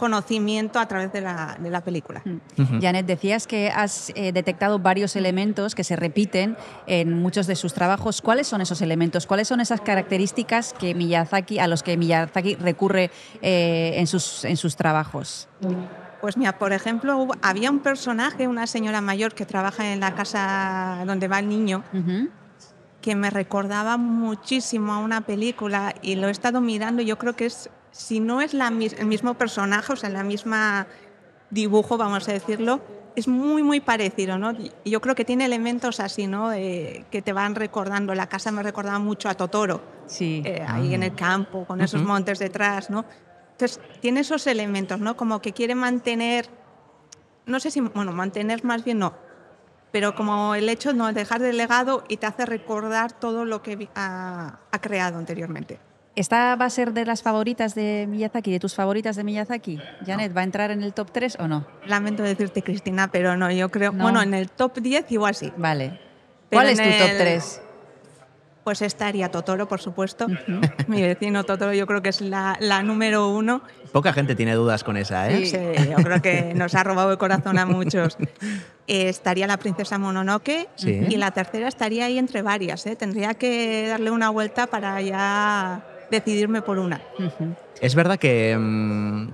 conocimiento 0.07 0.81
a 0.81 0.87
través 0.89 1.13
de 1.13 1.21
la, 1.21 1.57
de 1.61 1.71
la 1.71 1.81
película. 1.81 2.23
Janet, 2.81 3.07
decías 3.07 3.47
que 3.47 3.71
has 3.71 4.11
eh, 4.17 4.33
detectado 4.33 4.81
varios 4.81 5.15
elementos 5.15 5.77
que 5.77 5.85
se 5.85 5.95
repiten 5.95 6.57
en 6.89 7.13
muchos 7.23 7.47
de 7.47 7.55
sus 7.55 7.73
trabajos. 7.73 8.21
¿Cuáles 8.21 8.49
son 8.49 8.61
esos 8.61 8.83
elementos? 8.83 9.27
¿Cuáles 9.29 9.47
son 9.47 9.61
esas 9.61 9.81
características 9.81 10.73
que 10.73 10.93
Miyazaki, 10.97 11.61
a 11.61 11.69
los 11.69 11.85
que 11.85 11.97
Miyazaki 11.97 12.57
recurre 12.57 13.13
eh, 13.43 13.93
en, 13.97 14.09
sus, 14.09 14.45
en 14.45 14.57
sus 14.57 14.75
trabajos? 14.75 15.49
Pues 16.21 16.37
mira, 16.37 16.59
por 16.59 16.73
ejemplo, 16.73 17.17
hubo- 17.19 17.37
había 17.41 17.71
un 17.71 17.79
personaje, 17.79 18.49
una 18.49 18.67
señora 18.67 19.01
mayor 19.01 19.35
que 19.35 19.47
trabaja 19.47 19.93
en 19.93 20.01
la 20.01 20.15
casa 20.17 21.05
donde 21.07 21.29
va 21.29 21.39
el 21.39 21.49
niño, 21.49 21.85
que 23.01 23.15
me 23.15 23.31
recordaba 23.31 23.97
muchísimo 23.99 24.93
a 24.93 24.99
una 24.99 25.21
película 25.21 25.95
y 26.03 26.17
lo 26.17 26.27
he 26.27 26.31
estado 26.33 26.61
mirando 26.61 27.03
yo 27.03 27.19
creo 27.19 27.35
que 27.35 27.47
es, 27.47 27.69
si 27.93 28.19
no 28.21 28.41
es 28.41 28.55
la, 28.55 28.69
el 28.69 29.07
mismo 29.07 29.35
personaje, 29.35 29.93
o 29.93 29.97
sea, 29.97 30.11
la 30.11 30.25
misma 30.25 30.87
dibujo, 31.51 31.97
vamos 31.99 32.29
a 32.29 32.33
decirlo, 32.33 32.81
es 33.15 33.29
muy, 33.29 33.63
muy 33.63 33.81
parecido, 33.81 34.39
¿no? 34.39 34.53
Yo 34.87 35.01
creo 35.03 35.15
que 35.15 35.25
tiene 35.27 35.45
elementos 35.45 36.01
así, 36.01 36.27
¿no? 36.27 36.53
Eh, 36.53 37.05
que 37.11 37.21
te 37.21 37.35
van 37.35 37.55
recordando. 37.55 38.15
La 38.15 38.27
casa 38.27 38.51
me 38.51 38.63
recordaba 38.63 38.99
mucho 38.99 39.29
a 39.29 39.35
Totoro, 39.35 39.83
Sí. 40.07 40.43
eh, 40.47 40.65
ahí 40.67 40.95
en 40.95 41.03
el 41.03 41.15
campo, 41.15 41.67
con 41.67 41.83
esos 41.83 42.03
montes 42.03 42.39
detrás, 42.39 42.89
¿no? 42.89 43.05
Entonces, 43.53 43.81
tiene 44.01 44.21
esos 44.21 44.47
elementos, 44.47 44.99
¿no? 44.99 45.15
Como 45.17 45.43
que 45.43 45.53
quiere 45.53 45.75
mantener, 45.75 46.49
no 47.45 47.61
sé 47.61 47.71
si, 47.71 47.81
bueno, 47.83 48.13
mantener 48.13 48.65
más 48.65 48.83
bien 48.83 48.99
no, 48.99 49.13
pero 49.93 50.15
como 50.15 50.55
el 50.55 50.71
hecho 50.71 50.93
de 50.93 50.99
no 50.99 51.13
dejar 51.13 51.43
de 51.43 51.53
legado 51.53 52.05
y 52.09 52.17
te 52.17 52.25
hace 52.27 52.47
recordar 52.47 53.13
todo 53.13 53.45
lo 53.45 53.63
que 53.63 53.91
ha 53.95 54.59
creado 54.81 55.19
anteriormente. 55.19 55.79
¿Esta 56.15 56.55
va 56.57 56.67
a 56.67 56.71
ser 56.71 56.93
de 56.93 57.07
las 57.07 57.23
favoritas 57.23 57.75
de 57.75 58.07
Miyazaki, 58.09 58.53
de 58.53 58.61
tus 58.61 58.75
favoritas 58.75 59.17
de 59.17 59.25
Miyazaki? 59.25 59.81
Janet, 60.07 60.37
¿va 60.37 60.43
a 60.43 60.45
entrar 60.45 60.71
en 60.71 60.83
el 60.83 60.93
top 60.93 61.11
3 61.11 61.39
o 61.41 61.49
no? 61.49 61.67
Lamento 61.87 62.23
decirte, 62.23 62.63
Cristina, 62.63 63.09
pero 63.11 63.35
no, 63.37 63.51
yo 63.51 63.71
creo, 63.71 63.93
No. 63.93 64.03
bueno, 64.05 64.21
en 64.21 64.35
el 64.35 64.51
top 64.51 64.79
10 64.79 65.11
igual 65.11 65.35
sí. 65.35 65.51
Vale. 65.57 65.99
Pero 66.51 66.61
¿Cuál 66.63 66.69
es 66.69 66.77
tu 66.79 66.85
top 66.85 67.11
el- 67.11 67.19
3? 67.19 67.63
Pues 68.63 68.81
estaría 68.83 69.29
Totoro, 69.31 69.67
por 69.67 69.81
supuesto. 69.81 70.27
Mi 70.87 71.01
vecino 71.03 71.43
Totoro 71.45 71.73
yo 71.73 71.85
creo 71.87 72.01
que 72.03 72.11
es 72.11 72.21
la, 72.21 72.57
la 72.61 72.83
número 72.83 73.29
uno. 73.31 73.63
Poca 73.91 74.13
gente 74.13 74.37
tiene 74.37 74.55
dudas 74.55 74.85
con 74.85 74.97
esa, 74.99 75.29
¿eh? 75.31 75.47
Sí, 75.47 75.59
yo 75.91 75.97
creo 75.97 76.23
que 76.23 76.53
nos 76.55 76.75
ha 76.77 76.85
robado 76.85 77.11
el 77.11 77.19
corazón 77.19 77.59
a 77.59 77.67
muchos. 77.67 78.17
Eh, 78.87 79.09
estaría 79.09 79.47
la 79.49 79.57
princesa 79.57 79.99
Mononoke 79.99 80.69
Sí. 80.77 81.07
y 81.09 81.17
la 81.17 81.31
tercera 81.33 81.67
estaría 81.67 82.05
ahí 82.05 82.19
entre 82.19 82.43
varias. 82.43 82.87
¿eh? 82.87 82.95
Tendría 82.97 83.35
que 83.35 83.89
darle 83.89 84.11
una 84.13 84.31
vuelta 84.31 84.69
para 84.69 85.01
ya 85.01 85.83
decidirme 86.13 86.63
por 86.63 86.79
una. 86.79 87.01
Es 87.81 87.97
verdad 87.97 88.19
que 88.19 88.57
mm, 88.57 89.29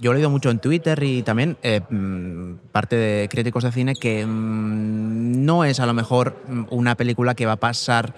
yo 0.00 0.12
he 0.12 0.14
leído 0.14 0.30
mucho 0.30 0.50
en 0.50 0.60
Twitter 0.60 1.02
y 1.02 1.22
también 1.22 1.56
eh, 1.62 1.80
mm, 1.88 2.68
parte 2.70 2.94
de 2.94 3.28
críticos 3.28 3.64
de 3.64 3.72
cine 3.72 3.94
que 4.00 4.24
mm, 4.24 5.44
no 5.44 5.64
es 5.64 5.80
a 5.80 5.86
lo 5.86 5.94
mejor 5.94 6.36
una 6.70 6.94
película 6.94 7.34
que 7.34 7.46
va 7.46 7.52
a 7.52 7.56
pasar 7.56 8.14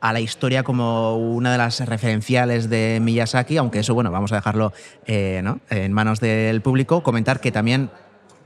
a 0.00 0.12
la 0.12 0.18
historia 0.18 0.64
como 0.64 1.16
una 1.16 1.52
de 1.52 1.58
las 1.58 1.78
referenciales 1.86 2.68
de 2.68 2.98
Miyazaki, 3.00 3.56
aunque 3.56 3.78
eso, 3.78 3.94
bueno, 3.94 4.10
vamos 4.10 4.32
a 4.32 4.34
dejarlo 4.34 4.72
eh, 5.06 5.42
¿no? 5.44 5.60
en 5.70 5.92
manos 5.92 6.18
del 6.18 6.60
público. 6.60 7.04
Comentar 7.04 7.38
que 7.38 7.52
también, 7.52 7.88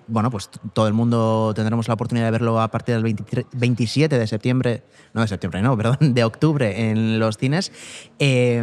bueno, 0.08 0.30
pues 0.30 0.48
todo 0.72 0.86
el 0.86 0.94
mundo 0.94 1.52
tendremos 1.54 1.88
la 1.88 1.94
oportunidad 1.94 2.26
de 2.26 2.30
verlo 2.30 2.60
a 2.60 2.68
partir 2.68 2.94
del 2.94 3.02
23 3.02 3.46
27 3.52 4.18
de 4.18 4.26
septiembre, 4.26 4.82
no 5.14 5.20
de 5.22 5.28
septiembre, 5.28 5.62
no, 5.62 5.76
perdón, 5.78 6.14
de 6.14 6.24
octubre 6.24 6.90
en 6.90 7.18
los 7.18 7.36
cines. 7.38 7.72
Eh, 8.18 8.62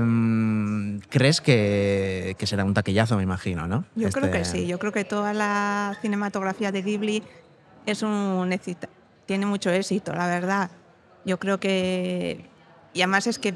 ¿Crees 1.09 1.41
que, 1.41 2.35
que 2.37 2.47
será 2.47 2.63
un 2.65 2.73
taquillazo, 2.73 3.17
me 3.17 3.23
imagino, 3.23 3.67
no? 3.67 3.85
Yo 3.95 4.09
creo 4.09 4.25
Este- 4.25 4.37
que 4.39 4.45
sí, 4.45 4.67
yo 4.67 4.79
creo 4.79 4.91
que 4.91 5.03
toda 5.05 5.33
la 5.33 5.97
cinematografía 6.01 6.71
de 6.71 6.81
Ghibli 6.81 7.23
es 7.85 8.01
un 8.03 8.49
éxito, 8.51 8.87
tiene 9.25 9.45
mucho 9.45 9.69
éxito, 9.69 10.13
la 10.13 10.27
verdad. 10.27 10.71
Yo 11.25 11.39
creo 11.39 11.59
que 11.59 12.49
y 12.93 13.01
además 13.01 13.27
es 13.27 13.39
que 13.39 13.53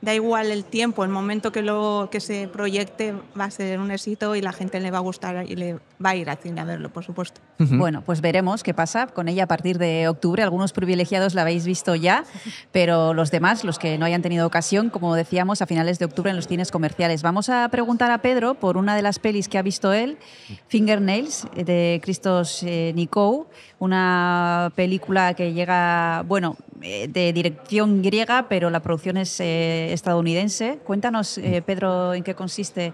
da 0.00 0.14
igual 0.14 0.50
el 0.50 0.64
tiempo, 0.64 1.04
el 1.04 1.10
momento 1.10 1.52
que 1.52 1.62
lo 1.62 2.08
que 2.10 2.20
se 2.20 2.48
proyecte 2.48 3.14
va 3.38 3.44
a 3.44 3.50
ser 3.50 3.80
un 3.80 3.90
éxito 3.90 4.36
y 4.36 4.40
la 4.40 4.52
gente 4.52 4.78
le 4.80 4.90
va 4.90 4.98
a 4.98 5.00
gustar 5.00 5.44
y 5.48 5.56
le 5.56 5.74
va 6.04 6.10
a 6.10 6.16
ir 6.16 6.28
al 6.28 6.36
cine 6.36 6.60
a 6.60 6.64
verlo, 6.64 6.90
por 6.90 7.04
supuesto. 7.04 7.40
Bueno, 7.58 8.02
pues 8.04 8.20
veremos 8.20 8.62
qué 8.62 8.74
pasa 8.74 9.06
con 9.06 9.28
ella 9.28 9.44
a 9.44 9.46
partir 9.46 9.78
de 9.78 10.08
octubre. 10.08 10.42
Algunos 10.42 10.72
privilegiados 10.72 11.34
la 11.34 11.42
habéis 11.42 11.64
visto 11.64 11.94
ya, 11.94 12.24
pero 12.70 13.14
los 13.14 13.30
demás, 13.30 13.64
los 13.64 13.78
que 13.78 13.96
no 13.96 14.04
hayan 14.04 14.22
tenido 14.22 14.46
ocasión, 14.46 14.90
como 14.90 15.14
decíamos, 15.14 15.62
a 15.62 15.66
finales 15.66 15.98
de 15.98 16.04
octubre 16.04 16.30
en 16.30 16.36
los 16.36 16.46
cines 16.46 16.70
comerciales. 16.70 17.22
Vamos 17.22 17.48
a 17.48 17.68
preguntar 17.70 18.10
a 18.10 18.18
Pedro 18.18 18.54
por 18.54 18.76
una 18.76 18.94
de 18.94 19.02
las 19.02 19.18
pelis 19.18 19.48
que 19.48 19.58
ha 19.58 19.62
visto 19.62 19.92
él, 19.92 20.18
Fingernails, 20.68 21.46
de 21.54 22.00
Christos 22.02 22.62
eh, 22.62 22.92
Nikou, 22.94 23.46
una 23.78 24.72
película 24.74 25.34
que 25.34 25.52
llega, 25.52 26.22
bueno, 26.26 26.56
eh, 26.82 27.08
de 27.08 27.32
dirección 27.32 28.02
griega, 28.02 28.46
pero 28.48 28.70
la 28.70 28.80
producción 28.80 29.16
es 29.16 29.40
eh, 29.40 29.92
estadounidense. 29.96 30.78
Cuéntanos, 30.84 31.38
eh, 31.38 31.62
Pedro, 31.66 32.14
en 32.14 32.22
qué 32.22 32.34
consiste 32.34 32.92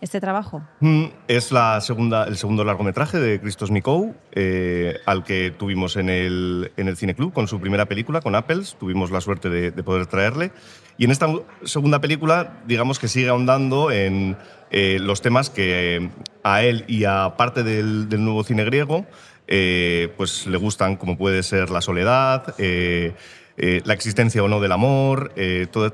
este 0.00 0.20
trabajo. 0.20 0.62
Mm, 0.80 1.04
Es 1.28 1.50
la 1.52 1.80
segunda, 1.80 2.24
el 2.24 2.36
segundo 2.36 2.64
largometraje 2.64 3.18
de 3.18 3.40
Christos 3.40 3.70
Nikou, 3.70 4.14
eh, 4.32 4.98
al 5.06 5.24
que 5.24 5.50
tuvimos 5.50 5.96
en 5.96 6.08
el, 6.10 6.72
en 6.76 6.88
el 6.88 6.96
Cineclub 6.96 7.32
con 7.32 7.48
su 7.48 7.58
primera 7.60 7.86
película, 7.86 8.20
con 8.20 8.34
Apples. 8.34 8.76
Tuvimos 8.78 9.10
la 9.10 9.20
suerte 9.20 9.48
de, 9.48 9.70
de 9.70 9.82
poder 9.82 10.06
traerle. 10.06 10.52
Y 10.98 11.04
en 11.04 11.10
esta 11.10 11.26
segunda 11.64 12.00
película, 12.00 12.62
digamos 12.66 12.98
que 12.98 13.08
sigue 13.08 13.28
ahondando 13.28 13.90
en 13.90 14.36
eh, 14.70 14.98
los 15.00 15.22
temas 15.22 15.48
que 15.50 16.10
a 16.42 16.62
él 16.62 16.84
y 16.86 17.04
a 17.04 17.34
parte 17.36 17.62
del, 17.62 18.08
del 18.08 18.24
nuevo 18.24 18.44
cine 18.44 18.64
griego 18.64 19.06
eh, 19.46 20.12
pues 20.16 20.46
le 20.46 20.56
gustan, 20.56 20.96
como 20.96 21.16
puede 21.18 21.42
ser 21.42 21.70
la 21.70 21.80
soledad, 21.80 22.54
eh, 23.56 23.82
la 23.84 23.94
existencia 23.94 24.42
o 24.42 24.48
no 24.48 24.60
del 24.60 24.72
amor, 24.72 25.32
eh, 25.36 25.66
todo, 25.70 25.92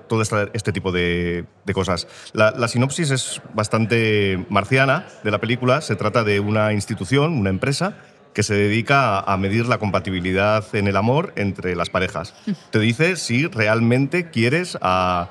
este 0.52 0.72
tipo 0.72 0.92
de, 0.92 1.44
de 1.64 1.74
cosas. 1.74 2.08
La, 2.32 2.52
la 2.52 2.68
sinopsis 2.68 3.10
es 3.10 3.42
bastante 3.54 4.44
marciana 4.48 5.06
de 5.24 5.30
la 5.30 5.38
película. 5.38 5.80
Se 5.80 5.96
trata 5.96 6.24
de 6.24 6.40
una 6.40 6.72
institución, 6.72 7.38
una 7.38 7.50
empresa, 7.50 7.98
que 8.32 8.42
se 8.42 8.54
dedica 8.54 9.18
a, 9.18 9.32
a 9.32 9.36
medir 9.36 9.66
la 9.66 9.78
compatibilidad 9.78 10.64
en 10.74 10.86
el 10.88 10.96
amor 10.96 11.32
entre 11.36 11.74
las 11.76 11.90
parejas. 11.90 12.34
Te 12.70 12.78
dice 12.78 13.16
si 13.16 13.46
realmente 13.46 14.30
quieres 14.30 14.78
a 14.80 15.30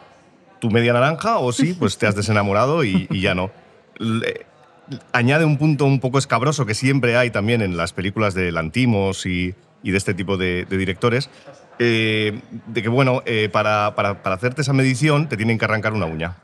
tu 0.60 0.70
media 0.70 0.92
naranja 0.94 1.38
o 1.38 1.54
si 1.54 1.74
pues 1.74 1.98
te 1.98 2.06
has 2.06 2.16
desenamorado 2.16 2.84
y, 2.84 3.08
y 3.10 3.22
ya 3.22 3.34
no. 3.34 3.50
Le- 3.98 4.46
añade 5.14 5.46
un 5.46 5.58
punto 5.58 5.86
un 5.86 6.02
poco 6.02 6.18
escabroso 6.20 6.66
que 6.66 6.74
siempre 6.74 7.16
hay 7.16 7.30
también 7.30 7.62
en 7.62 7.78
las 7.78 7.94
películas 7.94 8.34
de 8.34 8.52
Lantimos 8.52 9.26
y, 9.26 9.56
y 9.84 9.92
de 9.92 9.98
este 9.98 10.14
tipo 10.14 10.36
de, 10.36 10.66
de 10.70 10.78
directores, 10.78 11.30
eh, 11.80 12.40
de 12.68 12.82
que, 12.84 12.90
bueno, 12.90 13.24
eh, 13.26 13.50
para, 13.52 13.96
para- 13.96 14.22
para 14.22 14.36
hacerte 14.36 14.62
esa 14.62 14.74
medición 14.74 15.28
te 15.30 15.38
tienen 15.38 15.58
que 15.58 15.66
arrancar 15.66 15.94
una 15.94 16.06
uña. 16.06 16.36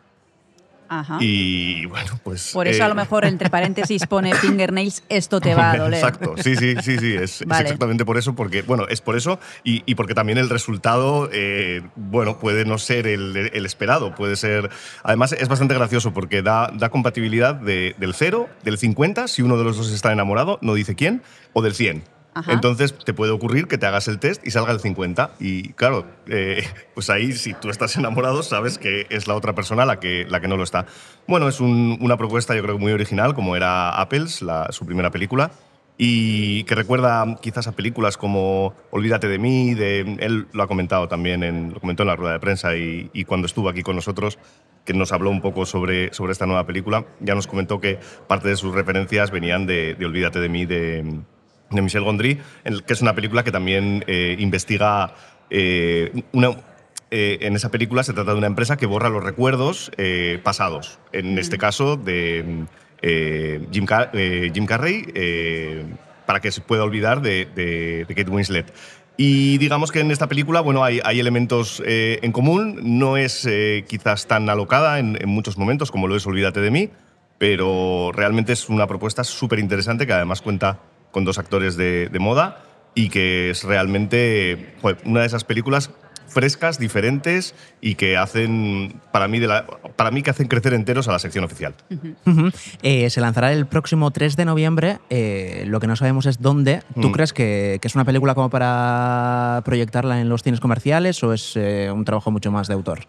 Ajá. 0.87 1.17
Y 1.19 1.87
bueno, 1.87 2.19
pues... 2.23 2.51
Por 2.53 2.67
eso 2.67 2.83
eh, 2.83 2.85
a 2.85 2.87
lo 2.87 2.93
mejor 2.93 3.25
entre 3.25 3.49
paréntesis 3.49 4.05
pone 4.05 4.35
fingernails, 4.35 5.01
esto 5.09 5.41
te 5.41 5.55
va 5.55 5.71
a 5.71 5.77
doler. 5.77 5.95
Exacto, 5.99 6.35
sí, 6.37 6.55
sí, 6.55 6.75
sí, 6.79 6.99
sí, 6.99 7.15
es, 7.15 7.41
es 7.41 7.47
Vale. 7.47 7.63
exactamente 7.63 8.05
por 8.05 8.19
eso, 8.19 8.35
porque, 8.35 8.61
bueno, 8.61 8.85
es 8.87 9.01
por 9.01 9.15
eso 9.17 9.39
y, 9.63 9.81
y 9.87 9.95
porque 9.95 10.13
también 10.13 10.37
el 10.37 10.47
resultado, 10.47 11.27
eh, 11.33 11.81
bueno, 11.95 12.37
puede 12.37 12.65
no 12.65 12.77
ser 12.77 13.07
el, 13.07 13.35
el 13.51 13.65
esperado, 13.65 14.13
puede 14.13 14.35
ser... 14.35 14.69
Además, 15.01 15.31
es 15.31 15.47
bastante 15.47 15.73
gracioso 15.73 16.13
porque 16.13 16.43
da, 16.43 16.69
da 16.71 16.89
compatibilidad 16.89 17.55
de- 17.55 17.95
del 17.97 18.13
0, 18.13 18.47
del 18.63 18.77
50, 18.77 19.27
si 19.27 19.41
uno 19.41 19.57
de 19.57 19.63
los 19.63 19.77
dos 19.77 19.91
está 19.91 20.11
enamorado, 20.13 20.59
no 20.61 20.75
dice 20.75 20.93
quién, 20.93 21.23
o 21.53 21.63
del 21.63 21.73
100. 21.73 22.03
Entonces 22.51 22.93
te 22.93 23.13
puede 23.13 23.31
ocurrir 23.31 23.67
que 23.67 23.77
te 23.77 23.85
hagas 23.85 24.07
el 24.09 24.19
test 24.19 24.45
y 24.45 24.51
salga 24.51 24.73
el 24.73 24.79
50. 24.79 25.31
Y 25.39 25.69
claro, 25.73 26.05
eh, 26.27 26.63
pues 26.93 27.09
ahí 27.09 27.31
si 27.33 27.53
tú 27.53 27.69
estás 27.69 27.95
enamorado 27.95 28.43
sabes 28.43 28.77
que 28.77 29.07
es 29.09 29.27
la 29.27 29.35
otra 29.35 29.55
persona 29.55 29.85
la 29.85 29.99
que, 29.99 30.25
la 30.29 30.41
que 30.41 30.47
no 30.49 30.57
lo 30.57 30.63
está. 30.63 30.85
Bueno, 31.27 31.47
es 31.47 31.59
un- 31.61 31.97
una 32.01 32.17
propuesta 32.17 32.53
yo 32.55 32.61
creo 32.63 32.77
muy 32.77 32.91
original, 32.91 33.33
como 33.33 33.55
era 33.55 33.89
Apples, 34.01 34.41
la- 34.41 34.67
su 34.71 34.85
primera 34.85 35.11
película, 35.11 35.51
y 35.97 36.65
que 36.65 36.75
recuerda 36.75 37.37
quizás 37.41 37.67
a 37.67 37.71
películas 37.71 38.17
como 38.17 38.75
Olvídate 38.91 39.29
de 39.29 39.39
mí, 39.39 39.73
de, 39.73 40.01
él 40.19 40.47
lo 40.51 40.63
ha 40.63 40.67
comentado 40.67 41.07
también, 41.07 41.41
en, 41.41 41.73
lo 41.73 41.79
comentó 41.79 42.03
en 42.03 42.07
la 42.07 42.17
rueda 42.17 42.33
de 42.33 42.39
prensa 42.41 42.75
y, 42.75 43.09
y 43.13 43.23
cuando 43.23 43.45
estuvo 43.47 43.69
aquí 43.69 43.81
con 43.81 43.95
nosotros, 43.95 44.37
que 44.83 44.93
nos 44.93 45.13
habló 45.13 45.29
un 45.29 45.41
poco 45.41 45.65
sobre, 45.65 46.13
sobre 46.13 46.33
esta 46.33 46.45
nueva 46.45 46.65
película, 46.65 47.05
ya 47.21 47.33
nos 47.33 47.47
comentó 47.47 47.79
que 47.79 47.97
parte 48.27 48.49
de 48.49 48.57
sus 48.57 48.75
referencias 48.75 49.31
venían 49.31 49.65
de, 49.65 49.95
de 49.95 50.05
Olvídate 50.05 50.39
de 50.41 50.49
mí, 50.49 50.65
de 50.65 51.21
de 51.69 51.81
Michel 51.81 52.03
Gondry, 52.03 52.39
que 52.85 52.93
es 52.93 53.01
una 53.01 53.15
película 53.15 53.43
que 53.43 53.51
también 53.51 54.03
eh, 54.07 54.35
investiga 54.39 55.15
eh, 55.49 56.11
una, 56.31 56.49
eh, 57.11 57.39
en 57.41 57.55
esa 57.55 57.69
película 57.71 58.03
se 58.03 58.13
trata 58.13 58.31
de 58.31 58.37
una 58.37 58.47
empresa 58.47 58.77
que 58.77 58.85
borra 58.85 59.09
los 59.09 59.23
recuerdos 59.23 59.91
pasados. 60.43 60.99
En 61.11 61.37
este 61.37 61.57
caso 61.57 61.97
de 61.97 62.65
Jim, 63.71 63.85
Car- 63.85 64.11
Jim 64.13 64.65
Carrey, 64.65 65.85
para 66.25 66.39
que 66.39 66.51
se 66.51 66.61
pueda 66.61 66.83
olvidar 66.83 67.21
de, 67.21 67.45
de- 67.55 68.05
de 68.07 68.15
Kate 68.15 68.29
Winslet. 68.29 68.73
Y 69.17 69.57
digamos 69.59 69.91
que 69.93 70.01
en 70.01 70.11
esta 70.11 70.27
película 70.27 70.59
bueno, 70.59 70.83
hay, 70.83 70.99
hay 71.05 71.19
elementos 71.21 71.81
eh, 71.85 72.19
en 72.21 72.33
común, 72.33 72.79
no 72.99 73.15
es 73.15 73.45
eh, 73.45 73.85
quizás 73.87 74.27
tan 74.27 74.49
alocada 74.49 74.99
en, 74.99 75.17
en 75.21 75.29
muchos 75.29 75.57
momentos 75.57 75.89
como 75.89 76.07
lo 76.07 76.17
es 76.17 76.27
Olvídate 76.27 76.59
de 76.59 76.69
mí, 76.69 76.89
pero 77.37 78.11
realmente 78.13 78.51
es 78.51 78.67
una 78.67 78.87
propuesta 78.87 79.23
súper 79.23 79.59
interesante 79.59 80.05
que 80.05 80.11
además 80.11 80.41
cuenta 80.41 80.79
con 81.15 81.23
dos 81.23 81.37
actores 81.39 81.77
de, 81.77 82.09
de 82.11 82.19
moda 82.19 82.61
y 82.93 83.07
que 83.07 83.49
es 83.51 83.63
realmente 83.63 84.75
joder, 84.81 84.97
una 85.05 85.21
de 85.21 85.27
esas 85.27 85.45
películas 85.45 85.89
frescas, 86.27 86.77
diferentes 86.77 87.55
y 87.79 87.95
que 87.95 88.17
hacen, 88.17 88.99
para 89.13 89.29
mí, 89.29 89.39
de 89.39 89.47
la- 89.47 89.65
para 89.95 90.11
mí 90.11 90.21
que 90.23 90.31
hacen 90.31 90.49
crecer 90.49 90.73
enteros 90.73 91.07
a 91.07 91.13
la 91.13 91.19
sección 91.19 91.45
oficial. 91.45 91.73
Eh, 92.83 93.09
se 93.09 93.21
lanzará 93.21 93.53
el 93.53 93.65
próximo 93.65 94.11
3 94.11 94.35
de 94.35 94.43
noviembre. 94.43 94.99
eh, 95.09 95.63
lo 95.67 95.79
que 95.79 95.87
no 95.87 95.95
sabemos 95.95 96.25
es 96.25 96.41
dónde. 96.41 96.81
¿Tú 97.01 97.07
Mm. 97.07 97.11
crees 97.13 97.31
que, 97.31 97.77
que 97.81 97.87
es 97.87 97.95
una 97.95 98.03
película 98.03 98.35
como 98.35 98.49
para 98.49 99.61
proyectarla 99.63 100.19
en 100.19 100.27
los 100.27 100.43
cines 100.43 100.59
comerciales 100.59 101.23
o 101.23 101.31
es 101.31 101.53
eh, 101.55 101.89
un 101.93 102.03
trabajo 102.03 102.29
mucho 102.31 102.51
más 102.51 102.67
de 102.67 102.73
autor? 102.73 102.99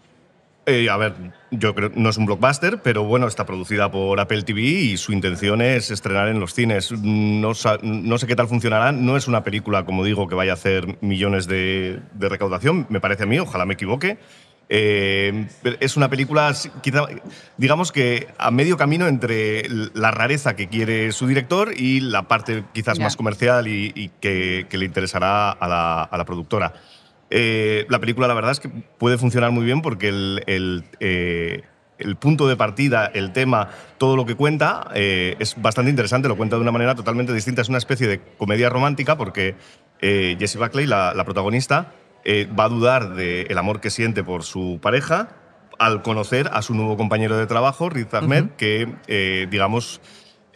Eh, 0.69 0.89
a 0.89 0.97
ver, 0.97 1.13
yo 1.49 1.73
creo 1.73 1.91
no 1.95 2.09
es 2.09 2.17
un 2.17 2.25
blockbuster, 2.25 2.81
pero 2.81 3.05
bueno, 3.05 3.25
está 3.25 3.45
producida 3.45 3.89
por 3.89 4.19
Apple 4.19 4.43
TV 4.43 4.61
y 4.61 4.97
su 4.97 5.13
intención 5.13 5.61
es 5.61 5.91
estrenar 5.91 6.27
en 6.27 6.41
los 6.41 6.53
cines. 6.53 6.91
No, 6.91 7.53
sé 7.53 8.27
qué 8.27 8.35
tal 8.35 8.49
funcionará. 8.49 8.91
No 8.91 9.15
es 9.15 9.29
una 9.29 9.45
película, 9.45 9.85
como 9.85 10.03
digo, 10.03 10.27
que 10.27 10.35
vaya 10.35 10.51
a 10.51 10.55
hacer 10.55 10.97
millones 10.99 11.47
de, 11.47 12.01
de 12.15 12.27
recaudación, 12.27 12.85
me 12.89 12.99
parece 12.99 13.23
a 13.23 13.25
mí, 13.27 13.39
ojalá 13.39 13.65
me 13.65 13.75
equivoque. 13.75 14.17
Eh, 14.67 15.47
es 15.79 15.95
una 15.95 16.09
película, 16.09 16.53
quizá, 16.81 17.05
digamos 17.55 17.93
que 17.93 18.27
a 18.37 18.51
medio 18.51 18.75
camino 18.75 19.07
entre 19.07 19.69
la 19.93 20.11
rareza 20.11 20.57
que 20.57 20.67
quiere 20.67 21.13
su 21.13 21.27
director 21.27 21.71
y 21.77 22.01
la 22.01 22.27
parte 22.27 22.65
quizás 22.73 22.99
más 22.99 23.15
comercial 23.15 23.69
y, 23.69 23.93
y 23.95 24.09
que, 24.19 24.67
que 24.69 24.77
le 24.77 24.83
interesará 24.83 25.51
a 25.51 25.67
la, 25.69 26.03
a 26.03 26.17
la 26.17 26.25
productora. 26.25 26.73
Eh, 27.29 27.85
la 27.89 27.99
película, 27.99 28.27
la 28.27 28.33
verdad 28.33 28.51
es 28.51 28.59
que 28.59 28.69
puede 28.69 29.17
funcionar 29.17 29.51
muy 29.51 29.65
bien 29.65 29.81
porque 29.81 30.09
el, 30.09 30.43
el, 30.47 30.83
eh, 30.99 31.63
el 31.97 32.15
punto 32.15 32.47
de 32.47 32.55
partida, 32.55 33.05
el 33.05 33.33
tema, 33.33 33.69
todo 33.97 34.15
lo 34.15 34.25
que 34.25 34.35
cuenta 34.35 34.89
eh, 34.93 35.35
es 35.39 35.61
bastante 35.61 35.89
interesante. 35.89 36.27
Lo 36.27 36.37
cuenta 36.37 36.55
de 36.55 36.61
una 36.61 36.71
manera 36.71 36.95
totalmente 36.95 37.33
distinta. 37.33 37.61
Es 37.61 37.69
una 37.69 37.77
especie 37.77 38.07
de 38.07 38.21
comedia 38.37 38.69
romántica 38.69 39.17
porque 39.17 39.55
Jessie 39.99 40.59
Buckley, 40.59 40.85
la, 40.85 41.13
la 41.13 41.25
protagonista, 41.25 41.93
va 42.27 42.65
a 42.65 42.69
dudar 42.69 43.15
del 43.15 43.57
amor 43.57 43.81
que 43.81 43.89
siente 43.89 44.23
por 44.23 44.43
su 44.43 44.79
pareja 44.81 45.29
al 45.79 46.01
conocer 46.01 46.49
a 46.53 46.61
su 46.61 46.75
nuevo 46.75 46.97
compañero 46.97 47.37
de 47.37 47.47
trabajo, 47.47 47.89
Riz 47.89 48.13
Ahmed, 48.13 48.49
que, 48.57 49.47
digamos, 49.49 50.01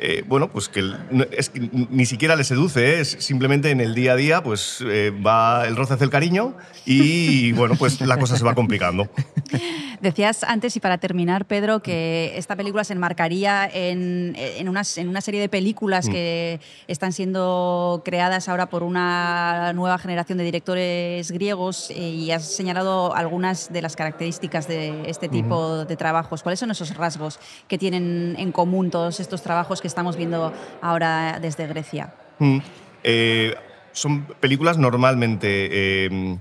eh, 0.01 0.23
bueno, 0.27 0.49
pues 0.51 0.67
que 0.67 0.83
es 1.31 1.49
que 1.49 1.69
ni 1.89 2.05
siquiera 2.05 2.35
le 2.35 2.43
seduce, 2.43 2.95
¿eh? 2.95 2.99
es 3.01 3.17
simplemente 3.19 3.69
en 3.71 3.79
el 3.81 3.93
día 3.95 4.13
a 4.13 4.15
día, 4.15 4.43
pues 4.43 4.83
eh, 4.85 5.11
va 5.25 5.67
el 5.67 5.75
roce 5.75 5.93
hacia 5.93 6.03
el 6.05 6.09
cariño 6.09 6.55
y, 6.85 7.51
bueno, 7.53 7.75
pues 7.75 8.01
la 8.01 8.17
cosa 8.17 8.35
se 8.35 8.43
va 8.43 8.55
complicando. 8.55 9.07
Decías 10.01 10.43
antes, 10.43 10.75
y 10.75 10.79
para 10.79 10.97
terminar, 10.97 11.45
Pedro, 11.45 11.81
que 11.83 12.33
esta 12.35 12.55
película 12.55 12.83
se 12.83 12.93
enmarcaría 12.93 13.69
en, 13.71 14.33
en, 14.35 14.67
unas- 14.67 14.97
en 14.97 15.07
una 15.07 15.21
serie 15.21 15.39
de 15.39 15.49
películas 15.49 16.07
Mm. 16.07 16.11
que 16.11 16.59
están 16.87 17.13
siendo 17.13 18.01
creadas 18.03 18.49
ahora 18.49 18.67
por 18.69 18.81
una 18.81 19.71
nueva 19.73 19.97
generación 19.99 20.37
de 20.39 20.43
directores 20.43 21.29
griegos 21.31 21.91
y 21.91 22.31
has 22.31 22.45
señalado 22.55 23.13
algunas 23.15 23.71
de 23.71 23.81
las 23.83 23.95
características 23.95 24.67
de 24.67 25.03
este 25.09 25.29
tipo 25.29 25.85
de 25.85 25.95
trabajos. 25.95 26.41
¿Cuáles 26.41 26.59
son 26.59 26.71
esos 26.71 26.95
rasgos 26.95 27.39
que 27.67 27.77
tienen 27.77 28.35
en 28.39 28.51
común 28.51 28.89
todos 28.89 29.19
estos 29.19 29.43
trabajos 29.43 29.81
que 29.81 29.87
estamos 29.91 30.15
viendo 30.15 30.51
ahora 30.81 31.39
desde 31.41 31.67
Grecia? 31.67 32.13
Mm. 32.39 32.59
Eh, 33.03 33.55
son 33.91 34.25
películas 34.39 34.77
normalmente 34.77 35.47
eh, 35.71 36.37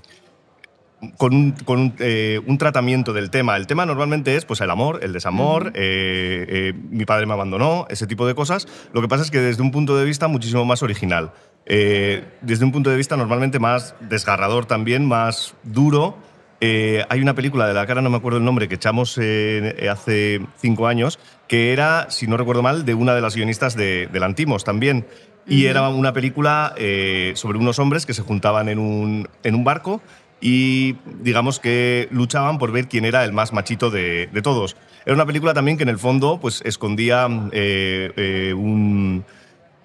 con, 1.16 1.34
un, 1.34 1.52
con 1.64 1.80
un, 1.80 1.94
eh, 1.98 2.40
un 2.46 2.58
tratamiento 2.58 3.12
del 3.12 3.30
tema. 3.30 3.56
El 3.56 3.66
tema 3.66 3.86
normalmente 3.86 4.36
es 4.36 4.44
pues, 4.44 4.60
el 4.60 4.70
amor, 4.70 5.00
el 5.02 5.12
desamor, 5.12 5.72
eh, 5.74 6.46
eh, 6.48 6.72
mi 6.90 7.04
padre 7.04 7.26
me 7.26 7.32
abandonó, 7.32 7.86
ese 7.90 8.06
tipo 8.06 8.26
de 8.26 8.34
cosas. 8.34 8.68
Lo 8.92 9.00
que 9.00 9.08
pasa 9.08 9.22
es 9.24 9.30
que 9.30 9.40
desde 9.40 9.62
un 9.62 9.70
punto 9.70 9.96
de 9.96 10.04
vista 10.04 10.28
muchísimo 10.28 10.64
más 10.64 10.82
original. 10.82 11.32
Eh, 11.66 12.24
desde 12.40 12.64
un 12.64 12.72
punto 12.72 12.90
de 12.90 12.96
vista 12.96 13.16
normalmente 13.16 13.58
más 13.58 13.94
desgarrador 14.00 14.66
también, 14.66 15.06
más 15.06 15.54
duro, 15.62 16.16
eh, 16.60 17.04
hay 17.08 17.20
una 17.22 17.34
película 17.34 17.66
de 17.66 17.74
la 17.74 17.86
cara, 17.86 18.02
no 18.02 18.10
me 18.10 18.18
acuerdo 18.18 18.38
el 18.38 18.44
nombre, 18.44 18.68
que 18.68 18.74
echamos 18.74 19.16
eh, 19.20 19.88
hace 19.90 20.40
cinco 20.56 20.86
años, 20.86 21.18
que 21.50 21.72
era, 21.72 22.08
si 22.10 22.28
no 22.28 22.36
recuerdo 22.36 22.62
mal, 22.62 22.84
de 22.84 22.94
una 22.94 23.12
de 23.12 23.20
las 23.20 23.34
guionistas 23.34 23.74
de, 23.74 24.06
de 24.06 24.20
Lantimos 24.20 24.62
también. 24.62 25.04
Y 25.48 25.64
era 25.66 25.88
una 25.88 26.12
película 26.12 26.74
eh, 26.76 27.32
sobre 27.34 27.58
unos 27.58 27.80
hombres 27.80 28.06
que 28.06 28.14
se 28.14 28.22
juntaban 28.22 28.68
en 28.68 28.78
un, 28.78 29.28
en 29.42 29.56
un 29.56 29.64
barco 29.64 30.00
y 30.40 30.94
digamos 31.22 31.58
que 31.58 32.06
luchaban 32.12 32.58
por 32.58 32.70
ver 32.70 32.86
quién 32.86 33.04
era 33.04 33.24
el 33.24 33.32
más 33.32 33.52
machito 33.52 33.90
de, 33.90 34.28
de 34.28 34.42
todos. 34.42 34.76
Era 35.04 35.16
una 35.16 35.26
película 35.26 35.52
también 35.52 35.76
que 35.76 35.82
en 35.82 35.88
el 35.88 35.98
fondo 35.98 36.38
pues, 36.40 36.62
escondía 36.64 37.26
eh, 37.50 38.12
eh, 38.16 38.54
un, 38.54 39.24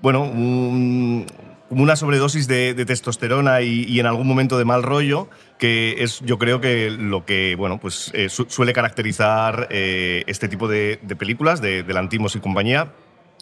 bueno, 0.04 0.22
un- 0.22 1.26
como 1.70 1.84
una 1.84 1.96
sobredosis 1.96 2.48
de, 2.48 2.74
testosterona 2.86 3.62
y, 3.62 4.00
en 4.00 4.06
algún 4.06 4.28
momento 4.28 4.58
de 4.58 4.66
mal 4.66 4.84
rollo, 4.84 5.30
que 5.58 5.96
es 6.00 6.20
yo 6.22 6.38
creo 6.38 6.62
que 6.62 6.92
lo 6.92 7.26
que 7.26 7.56
bueno, 7.56 7.80
pues, 7.80 8.12
eh, 8.14 8.30
su- 8.30 8.46
suele 8.50 8.74
caracterizar 8.74 9.68
eh, 9.72 10.24
este 10.28 10.48
tipo 10.48 10.68
de, 10.68 11.00
de 11.02 11.16
películas, 11.16 11.62
de, 11.62 11.84
de 11.84 11.94
Lantimos 11.94 12.36
y 12.36 12.40
compañía, 12.40 12.92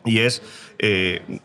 y 0.06 0.20
es 0.20 0.42
eh, 0.80 1.40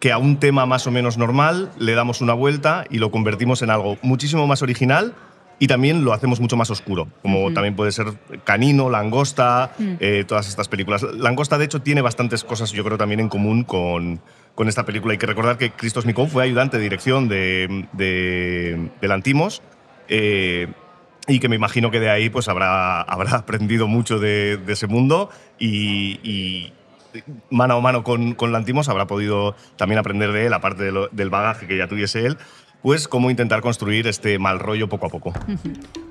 que 0.00 0.12
a 0.12 0.18
un 0.18 0.38
tema 0.38 0.66
más 0.66 0.86
o 0.86 0.90
menos 0.90 1.16
normal 1.18 1.70
le 1.78 1.94
damos 1.94 2.20
una 2.20 2.34
vuelta 2.34 2.84
y 2.90 2.98
lo 2.98 3.10
convertimos 3.10 3.62
en 3.62 3.70
algo 3.70 3.98
muchísimo 4.02 4.46
más 4.46 4.62
original 4.62 5.14
y 5.58 5.66
también 5.66 6.04
lo 6.04 6.12
hacemos 6.12 6.40
mucho 6.40 6.56
más 6.56 6.70
oscuro, 6.70 7.08
como 7.22 7.52
también 7.52 7.76
puede 7.76 7.92
ser 7.92 8.06
Canino, 8.44 8.90
Langosta, 8.90 9.72
eh, 10.00 10.24
todas 10.26 10.48
estas 10.48 10.68
películas. 10.68 11.02
Langosta, 11.02 11.58
de 11.58 11.64
hecho, 11.66 11.80
tiene 11.82 12.00
bastantes 12.02 12.42
cosas, 12.44 12.72
yo 12.72 12.84
creo, 12.84 12.98
también 12.98 13.20
en 13.20 13.28
común 13.28 13.62
con, 13.64 14.20
con 14.54 14.68
esta 14.68 14.84
película. 14.84 15.12
Hay 15.12 15.18
que 15.18 15.26
recordar 15.26 15.56
que 15.58 15.70
Christos 15.70 16.06
Nikov 16.06 16.28
fue 16.28 16.42
ayudante 16.44 16.76
de 16.78 16.82
dirección 16.82 17.28
de, 17.28 17.86
de, 17.92 18.90
de 19.00 19.08
Lantimos. 19.08 19.62
eh, 20.08 20.68
y 21.26 21.38
que 21.40 21.48
me 21.48 21.56
imagino 21.56 21.90
que 21.90 22.00
de 22.00 22.10
ahí 22.10 22.28
pues 22.28 22.48
habrá, 22.48 23.00
habrá 23.00 23.30
aprendido 23.36 23.86
mucho 23.88 24.18
de, 24.18 24.58
de 24.58 24.72
ese 24.74 24.86
mundo 24.86 25.30
y, 25.58 26.20
y 26.22 26.72
mano 27.48 27.74
a 27.76 27.80
mano 27.80 28.04
con, 28.04 28.34
con 28.34 28.52
Lantimos 28.52 28.88
habrá 28.90 29.06
podido 29.06 29.54
también 29.76 29.98
aprender 29.98 30.32
de 30.32 30.46
él, 30.46 30.52
aparte 30.52 30.82
de 30.84 30.92
lo- 30.92 31.08
del 31.12 31.30
bagaje 31.30 31.66
que 31.66 31.78
ya 31.78 31.88
tuviese 31.88 32.26
él, 32.26 32.36
pues 32.84 33.08
cómo 33.08 33.30
intentar 33.30 33.62
construir 33.62 34.06
este 34.06 34.38
mal 34.38 34.58
rollo 34.58 34.90
poco 34.90 35.06
a 35.06 35.08
poco. 35.08 35.32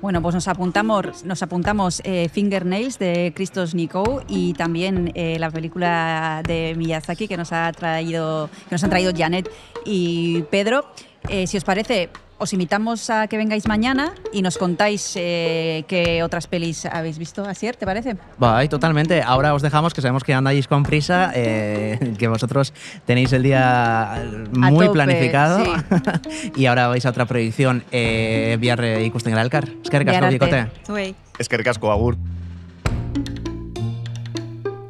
Bueno, 0.02 0.20
pues 0.20 0.34
nos 0.34 0.48
apuntamos, 0.48 1.24
nos 1.24 1.40
apuntamos 1.40 2.02
eh, 2.04 2.28
Fingernails 2.28 2.98
de 2.98 3.32
Christos 3.34 3.76
Nikou 3.76 4.22
y 4.26 4.54
también 4.54 5.12
eh, 5.14 5.38
la 5.38 5.52
película 5.52 6.42
de 6.44 6.74
Miyazaki 6.76 7.28
que 7.28 7.36
nos 7.36 7.52
ha 7.52 7.70
traído, 7.70 8.50
que 8.68 8.74
nos 8.74 8.82
han 8.82 8.90
traído 8.90 9.12
Janet 9.16 9.48
y 9.84 10.42
Pedro. 10.50 10.84
Eh, 11.28 11.46
si 11.46 11.56
os 11.56 11.64
parece, 11.64 12.10
os 12.38 12.52
invitamos 12.52 13.10
a 13.10 13.26
que 13.26 13.36
vengáis 13.36 13.66
mañana 13.66 14.12
y 14.32 14.42
nos 14.42 14.58
contáis 14.58 15.14
eh, 15.16 15.84
qué 15.88 16.22
otras 16.22 16.46
pelis 16.46 16.86
habéis 16.86 17.18
visto. 17.18 17.44
Asier, 17.44 17.76
¿te 17.76 17.86
parece? 17.86 18.16
Bye, 18.38 18.68
totalmente. 18.68 19.22
Ahora 19.22 19.54
os 19.54 19.62
dejamos, 19.62 19.94
que 19.94 20.00
sabemos 20.00 20.24
que 20.24 20.34
andáis 20.34 20.66
con 20.68 20.82
prisa, 20.82 21.32
eh, 21.34 22.14
que 22.18 22.28
vosotros 22.28 22.72
tenéis 23.06 23.32
el 23.32 23.42
día 23.42 24.22
muy 24.52 24.86
tope, 24.86 24.94
planificado. 24.94 25.64
y 26.56 26.66
ahora 26.66 26.88
vais 26.88 27.06
a 27.06 27.10
otra 27.10 27.26
proyección. 27.26 27.84
Eh, 27.92 28.56
Biarre 28.60 29.04
elkar. 29.04 29.68
Eskerrik 29.82 30.08
asko, 30.08 30.20
Bihar 30.20 30.24
arte. 30.24 30.38
Kikote. 30.38 30.86
Zuei. 30.86 31.14
Es 31.38 31.48
que 31.48 31.56
recasco, 31.56 31.90
Agur. 31.90 32.16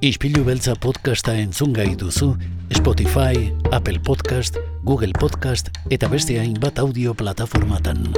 Ispilu 0.05 0.43
beltza 0.45 0.75
podcasta 0.77 1.33
entzun 1.41 1.71
gai 1.73 1.95
duzu 1.97 2.35
Spotify, 2.77 3.49
Apple 3.73 4.03
Podcast, 4.05 4.59
Google 4.85 5.17
Podcast 5.17 5.71
eta 5.89 6.11
beste 6.13 6.37
hainbat 6.37 6.77
audio 6.83 7.15
plataformatan. 7.17 8.11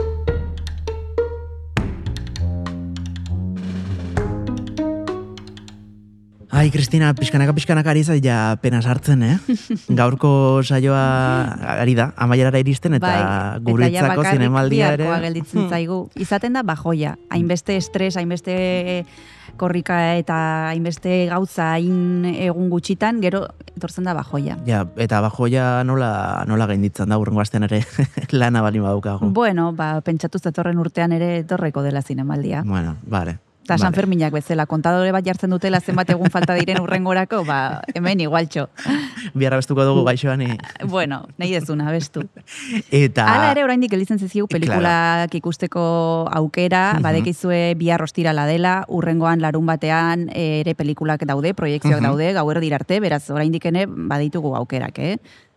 Ai, 6.57 6.71
Kristina, 6.73 7.11
pixkanaka 7.13 7.53
pixkanaka 7.53 7.91
ari 7.93 8.01
zaila 8.01 8.57
pena 8.63 8.79
sartzen, 8.81 9.21
eh? 9.23 9.35
Gaurko 9.99 10.63
saioa 10.65 11.03
ari 11.77 11.93
da, 11.99 12.15
amaierara 12.17 12.63
iristen 12.63 12.97
eta 12.97 13.05
Bai, 13.05 13.19
eta 13.21 13.27
ja 13.29 13.59
guretzako 13.67 14.25
zinemaldia 14.31 14.95
ere. 14.97 15.11
gelditzen 15.27 15.69
zaigu. 15.73 15.99
Izaten 16.17 16.57
da 16.57 16.63
bajoia. 16.65 17.19
Hainbeste 17.29 17.77
estres, 17.77 18.17
hainbeste 18.17 19.05
korrika 19.61 19.99
eta 20.17 20.39
hainbeste 20.71 21.27
gauza 21.29 21.75
hain 21.75 22.25
egun 22.33 22.71
gutxitan, 22.73 23.21
gero 23.21 23.45
etortzen 23.77 24.09
da 24.09 24.17
bajoia. 24.17 24.57
Ja, 24.65 24.87
eta 24.97 25.21
bajoia 25.21 25.85
nola, 25.85 26.43
nola 26.49 26.73
gainditzen 26.73 27.13
da 27.13 27.21
urrengo 27.21 27.45
astean 27.45 27.69
ere 27.69 27.83
lana 28.33 28.65
bali 28.65 28.81
badaukagu. 28.81 29.29
Bueno, 29.37 29.75
ba, 29.77 29.99
pentsatu 30.01 30.41
zetorren 30.41 30.81
urtean 30.81 31.13
ere 31.13 31.35
etorreko 31.43 31.85
dela 31.85 32.01
zinemaldia. 32.01 32.65
Bueno, 32.65 32.97
vale. 33.05 33.43
Eta 33.67 33.79
San. 33.83 33.93
Ferminak 33.97 34.31
bezala, 34.31 34.63
kontadore 34.71 35.11
bat 35.11 35.25
jartzen 35.27 35.51
dutela 35.51 35.81
zenbat 35.83 36.11
egun 36.15 36.31
falta 36.31 36.55
diren 36.55 36.79
urrengorako, 36.85 37.41
ba, 37.49 37.81
hemen 37.99 38.21
igualtxo. 38.23 38.69
Biarra 39.35 39.59
bestuko 39.59 39.83
dugu 39.89 40.05
gaixoani. 40.07 40.53
Bueno, 40.87 41.25
nahi 41.37 41.51
dezuna, 41.57 41.89
bestu. 41.91 42.23
Eta... 42.95 43.25
Hala 43.27 43.49
ere 43.57 43.65
oraindik 43.67 43.91
gelditzen 43.91 44.21
zaizkigu 44.23 44.47
pelikulak 44.53 45.35
ikusteko 45.35 45.83
aukera, 46.39 47.01
badekizue 47.03 47.75
bihar 47.81 48.05
ostirala 48.07 48.45
dela, 48.47 48.85
urrengoan 48.87 49.43
larun 49.43 49.67
batean 49.67 50.29
eh, 50.31 50.61
ere 50.61 50.77
pelikulak 50.79 51.25
daude, 51.27 51.53
proiektzioak 51.59 51.99
Mhm. 52.01 52.07
daude, 52.07 52.31
gauero 52.39 52.61
dirarte, 52.63 53.01
beraz 53.01 53.25
oraindik 53.31 53.67
ere 53.67 53.87
baditugu 53.89 54.55
aukerak, 54.57 54.99
eh? 55.01 55.17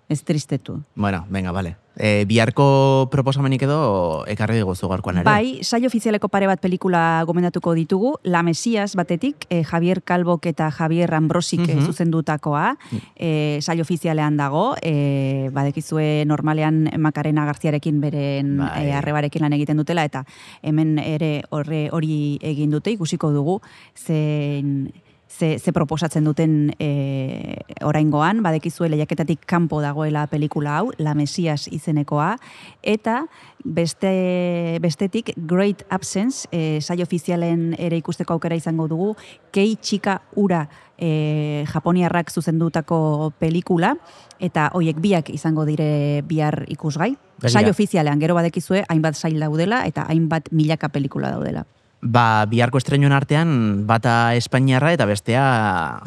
Ez 0.10 0.24
tristetu. 0.24 0.82
Bueno, 0.96 1.26
venga, 1.30 1.52
vale. 1.52 1.76
E, 1.96 2.24
biharko 2.26 3.10
proposamenik 3.12 3.62
edo 3.68 4.24
ekarri 4.32 4.56
diguzu 4.58 4.88
gaurkoan 4.90 5.18
ere. 5.20 5.26
Bai, 5.28 5.60
saio 5.68 5.86
ofizialeko 5.92 6.30
pare 6.34 6.48
bat 6.48 6.62
pelikula 6.64 7.24
gomendatuko 7.28 7.74
ditugu, 7.78 8.16
La 8.24 8.42
Mesias 8.42 8.96
batetik, 8.96 9.46
eh, 9.50 9.64
Javier 9.64 10.02
Calbok 10.02 10.48
eta 10.50 10.72
Javier 10.72 11.14
Ambrosik 11.14 11.60
mm 11.60 11.76
Mhm. 11.76 11.86
zuzendutakoa, 11.86 12.78
eh, 13.18 13.60
saio 13.62 13.84
ofizialean 13.84 14.38
dago, 14.38 14.76
eh, 14.82 15.50
badekizue 15.54 16.24
normalean 16.26 16.90
Makarena 16.98 17.46
Garziarekin 17.46 18.02
beren 18.02 18.58
Bai. 18.58 18.88
eh, 18.88 18.94
arrebarekin 18.94 19.42
lan 19.42 19.54
egiten 19.54 19.78
dutela, 19.78 20.04
eta 20.06 20.26
hemen 20.64 20.98
ere 21.00 21.44
horre 21.52 21.90
hori 21.92 22.40
egin 22.42 22.72
dute, 22.72 22.90
ikusiko 22.92 23.30
dugu, 23.32 23.62
zen 23.96 24.92
ze, 25.30 25.60
ze 25.60 25.72
proposatzen 25.72 26.24
duten 26.24 26.74
e, 26.80 27.62
oraingoan, 27.86 28.42
badekizue 28.44 28.90
lehiaketatik 28.90 29.46
kanpo 29.46 29.82
dagoela 29.82 30.26
pelikula 30.28 30.78
hau, 30.80 30.92
La 30.98 31.14
Mesias 31.14 31.68
izenekoa, 31.72 32.34
eta 32.82 33.22
beste, 33.64 34.80
bestetik 34.82 35.34
Great 35.38 35.86
Absence, 35.90 36.48
e, 36.52 36.82
saio 36.82 37.06
ofizialen 37.06 37.76
ere 37.78 38.00
ikusteko 38.02 38.36
aukera 38.36 38.58
izango 38.58 38.90
dugu, 38.90 39.14
Kei 39.52 39.76
Txika 39.76 40.20
Ura 40.36 40.66
e, 40.98 41.64
Japoniarrak 41.72 42.32
zuzendutako 42.32 43.32
pelikula, 43.40 43.96
eta 44.40 44.70
hoiek 44.74 45.00
biak 45.00 45.30
izango 45.30 45.66
dire 45.70 46.24
bihar 46.28 46.64
ikusgai. 46.68 47.14
Saio 47.48 47.72
ofizialean, 47.72 48.20
gero 48.20 48.36
badekizue, 48.36 48.84
hainbat 48.90 49.16
sail 49.16 49.40
daudela, 49.40 49.86
eta 49.88 50.04
hainbat 50.10 50.50
milaka 50.52 50.90
pelikula 50.92 51.32
daudela. 51.32 51.68
Ba, 52.02 52.46
biharko 52.48 52.80
estrenuen 52.80 53.12
artean 53.12 53.50
bata 53.88 54.34
Espainiarra 54.40 54.94
eta 54.96 55.04
bestea 55.04 55.44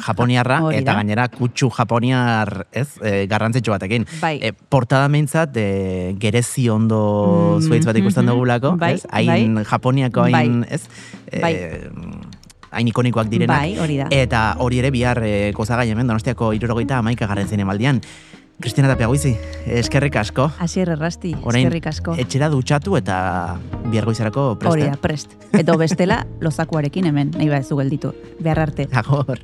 Japoniarra 0.00 0.62
da. 0.64 0.70
eta 0.72 0.94
gainera 0.96 1.26
kutsu 1.28 1.68
Japoniar, 1.68 2.66
ez, 2.72 2.96
e, 3.04 3.26
garrantzitsu 3.28 3.74
batekin. 3.74 4.06
Bai. 4.22 4.38
E, 4.40 4.52
portada 4.52 5.10
meintzat 5.12 5.56
e, 5.60 6.14
gerezi 6.18 6.70
ondo 6.72 7.02
Mm, 7.58 7.66
zuaitz 7.68 7.84
bat 7.84 7.96
ikusten 8.00 8.24
mhm. 8.24 8.32
dugulako, 8.32 8.76
Bai, 8.80 8.94
ez? 8.94 9.06
Hain 9.10 9.60
Japoniako 9.68 10.24
hain, 10.24 10.62
Bai. 10.62 10.68
ez? 10.70 10.88
E, 11.26 11.40
Bai. 11.40 11.54
hain 12.72 12.88
ikonikoak 12.88 13.28
direnak. 13.28 13.58
Bai, 13.58 13.78
hori 13.78 13.98
da. 14.00 14.06
Eta 14.10 14.42
hori 14.64 14.80
ere 14.80 14.90
bihar 14.90 15.20
e, 15.22 15.52
gozagai 15.52 15.90
hemen 15.92 16.08
Donostiako 16.08 16.54
irurogeita 16.56 16.98
amaika 16.98 17.28
garren 17.28 17.48
zinemaldian. 17.48 18.00
Kristina 18.60 18.88
Tapia 18.88 19.08
Guizi, 19.08 19.36
eskerrik 19.66 20.16
asko. 20.16 20.50
Asier 20.62 20.88
errasti, 20.94 21.32
Orain 21.42 21.66
eskerrik 21.66 21.86
asko. 21.90 22.14
etxera 22.18 22.48
dutxatu 22.52 22.96
eta 22.96 23.16
bihar 23.90 24.04
goizarako 24.06 24.52
preste. 24.60 24.70
Hori 24.72 24.86
da, 24.90 24.96
prest. 25.00 25.34
Edo 25.58 25.76
bestela, 25.80 26.22
lozakuarekin 26.40 27.10
hemen, 27.10 27.32
nahi 27.36 27.48
ba 27.50 27.58
ez 27.58 27.68
gelditu. 27.68 28.14
Behar 28.40 28.60
arte. 28.68 28.88
Agor. 28.92 29.38